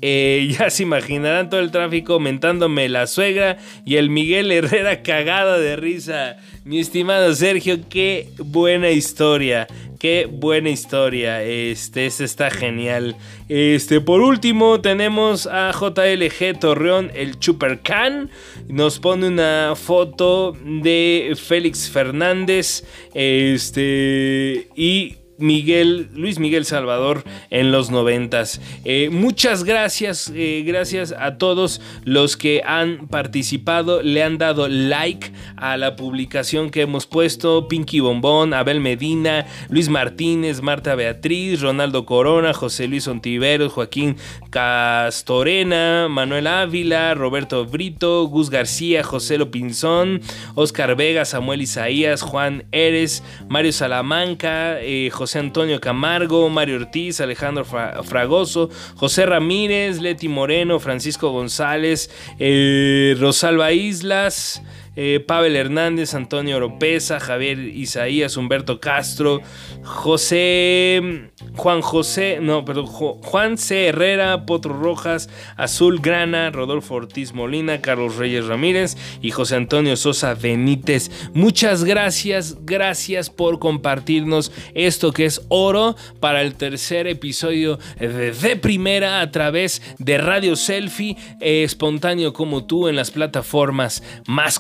Eh, 0.01 0.55
ya 0.59 0.71
se 0.71 0.85
imaginarán 0.85 1.51
todo 1.51 1.61
el 1.61 1.71
tráfico 1.71 2.21
mentándome 2.21 2.89
la 2.89 3.07
suegra 3.07 3.59
y 3.85 3.97
el 3.97 4.11
Miguel 4.11 4.53
Herrera 4.53 5.03
cagada 5.03 5.59
de 5.59 5.77
risa. 5.77 6.37
Mi 6.65 6.81
estimado 6.81 7.35
Sergio, 7.35 7.79
qué 7.89 8.29
buena 8.39 8.91
historia. 8.91 9.67
Qué 9.99 10.29
buena 10.31 10.71
historia. 10.71 11.43
Este, 11.43 12.07
este 12.07 12.23
está 12.23 12.51
genial. 12.51 13.17
Este, 13.49 14.01
por 14.01 14.21
último, 14.21 14.81
tenemos 14.81 15.49
a 15.49 15.73
JLG 15.73 16.61
Torreón, 16.61 17.11
el 17.15 17.41
Chupercan. 17.41 18.31
Nos 18.69 19.01
pone 19.01 19.27
una 19.27 19.75
foto 19.75 20.57
de 20.65 21.37
Félix 21.37 21.91
Fernández. 21.91 22.85
Este. 23.13 24.69
Y 24.77 25.17
Miguel, 25.39 26.09
Luis 26.15 26.39
Miguel 26.39 26.65
Salvador 26.65 27.25
en 27.51 27.73
los 27.73 27.91
noventas. 27.91 28.61
Eh, 28.85 29.09
muchas 29.11 29.65
gracias, 29.65 30.33
eh, 30.35 30.65
gracias 30.67 31.15
a 31.17 31.39
todos 31.39 31.81
los 32.05 32.37
que 32.37 32.63
han 32.65 33.07
participado, 33.09 34.03
le 34.03 34.23
han 34.23 34.39
dado 34.39 34.69
like 34.69 35.33
a 35.57 35.77
la 35.77 35.97
publicación 35.97 36.71
que 36.71 36.83
hemos 36.83 37.07
puesto, 37.07 37.69
Pinky 37.69 38.01
Bombón, 38.01 38.53
Abel 38.53 38.81
Medina, 38.81 39.47
Luis 39.69 39.89
Martínez, 39.89 40.61
Marta 40.61 40.95
Beatriz, 40.95 41.61
Ronaldo 41.61 42.05
Corona, 42.05 42.53
José 42.53 42.89
Luis 42.89 43.07
Ontiveros, 43.07 43.73
Joaquín 43.73 44.17
Castorena, 44.51 46.09
Manuel 46.09 46.47
Ávila, 46.49 47.15
Roberto 47.15 47.65
Brito, 47.65 48.25
Gus 48.27 48.51
García, 48.51 49.05
José 49.05 49.39
Lopinzón, 49.39 50.21
Oscar 50.55 50.97
Vega, 50.97 51.25
Samuel 51.25 51.63
Isaías, 51.63 52.23
Juan 52.23 52.65
Eres, 52.73 53.23
Mario 53.49 53.73
Salamanca, 53.73 54.81
eh, 54.81 55.11
José 55.13 55.28
José 55.29 55.41
Antonio 55.41 55.79
Camargo, 55.79 56.49
Mario 56.49 56.77
Ortiz, 56.77 57.21
Alejandro 57.21 57.67
Fragoso, 57.67 58.71
José 58.97 59.27
Ramírez, 59.27 60.01
Leti 60.01 60.27
Moreno, 60.27 60.81
Francisco 60.81 61.29
González, 61.29 62.11
eh, 62.39 63.15
Rosalba 63.21 63.73
Islas, 63.73 64.63
eh, 65.01 65.21
Pavel 65.21 65.55
Hernández, 65.55 66.13
Antonio 66.15 66.57
Oropesa, 66.57 67.21
Javier 67.21 67.61
Isaías, 67.61 68.37
Humberto 68.37 68.81
Castro, 68.81 69.41
José, 69.85 71.31
Juan 71.55 71.83
José, 71.83 72.41
no, 72.43 72.65
perdón, 72.65 72.87
Juan 72.87 73.59
C. 73.59 73.87
Herrera, 73.87 74.45
Potro 74.45 74.77
Rojas, 74.77 75.31
Azul 75.57 76.01
Grana, 76.01 76.51
Rodolfo 76.51 76.97
Ortiz 76.97 77.33
Molina, 77.33 77.81
Carlos 77.81 78.17
Reyes 78.17 78.47
Ramírez 78.47 78.97
y 79.23 79.31
José 79.31 79.55
Antonio 79.55 79.97
Sosa 79.97 80.35
Benítez. 80.35 81.13
Muchas 81.33 81.85
gracias, 81.85 82.57
gracias 82.63 83.31
por 83.31 83.61
compartirnos 83.61 84.51
esto 84.75 85.13
que 85.13 85.27
es 85.27 85.43
oro 85.47 85.95
para 86.19 86.43
el 86.43 86.57
tercer 86.57 87.07
episodio 87.07 87.79
de, 88.01 88.57
Primera 88.61 89.21
a 89.21 89.31
través 89.31 89.81
de 89.99 90.19
Radio 90.19 90.57
Selfie, 90.57 91.17
eh, 91.41 91.63
espontáneo 91.63 92.33
como 92.33 92.65
tú 92.65 92.89
en 92.89 92.97
las 92.97 93.13
plataformas 93.13 94.03
más 94.27 94.59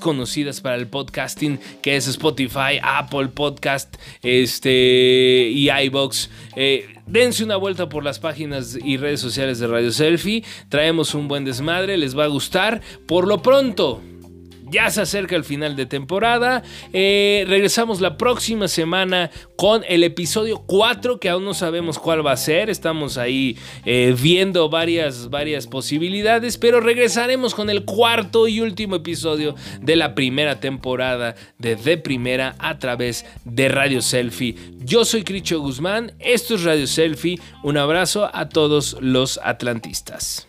para 0.62 0.76
el 0.76 0.86
podcasting, 0.86 1.58
que 1.80 1.96
es 1.96 2.06
Spotify, 2.06 2.78
Apple 2.82 3.28
Podcast 3.28 3.96
este, 4.22 5.48
y 5.50 5.70
iBox. 5.70 6.28
Eh, 6.54 6.86
dense 7.06 7.44
una 7.44 7.56
vuelta 7.56 7.88
por 7.88 8.04
las 8.04 8.18
páginas 8.18 8.78
y 8.84 8.98
redes 8.98 9.20
sociales 9.20 9.58
de 9.58 9.66
Radio 9.68 9.90
Selfie. 9.90 10.44
Traemos 10.68 11.14
un 11.14 11.28
buen 11.28 11.44
desmadre, 11.46 11.96
les 11.96 12.16
va 12.16 12.24
a 12.24 12.28
gustar. 12.28 12.82
Por 13.06 13.26
lo 13.26 13.40
pronto, 13.40 14.02
ya 14.70 14.90
se 14.90 15.02
acerca 15.02 15.36
el 15.36 15.44
final 15.44 15.76
de 15.76 15.86
temporada. 15.86 16.62
Eh, 16.92 17.44
regresamos 17.48 18.00
la 18.00 18.16
próxima 18.16 18.68
semana 18.68 19.30
con 19.56 19.82
el 19.88 20.04
episodio 20.04 20.62
4, 20.66 21.20
que 21.20 21.28
aún 21.28 21.44
no 21.44 21.54
sabemos 21.54 21.98
cuál 21.98 22.26
va 22.26 22.32
a 22.32 22.36
ser. 22.36 22.70
Estamos 22.70 23.18
ahí 23.18 23.56
eh, 23.84 24.14
viendo 24.20 24.68
varias, 24.68 25.30
varias 25.30 25.66
posibilidades, 25.66 26.58
pero 26.58 26.80
regresaremos 26.80 27.54
con 27.54 27.70
el 27.70 27.84
cuarto 27.84 28.48
y 28.48 28.60
último 28.60 28.96
episodio 28.96 29.54
de 29.80 29.96
la 29.96 30.14
primera 30.14 30.60
temporada 30.60 31.34
de 31.58 31.76
De 31.76 31.98
Primera 31.98 32.56
a 32.58 32.78
través 32.78 33.24
de 33.44 33.68
Radio 33.68 34.02
Selfie. 34.02 34.56
Yo 34.78 35.04
soy 35.04 35.22
Cricho 35.22 35.60
Guzmán, 35.60 36.12
esto 36.18 36.54
es 36.54 36.64
Radio 36.64 36.86
Selfie. 36.86 37.38
Un 37.62 37.76
abrazo 37.76 38.30
a 38.32 38.48
todos 38.48 38.96
los 39.00 39.38
atlantistas. 39.42 40.47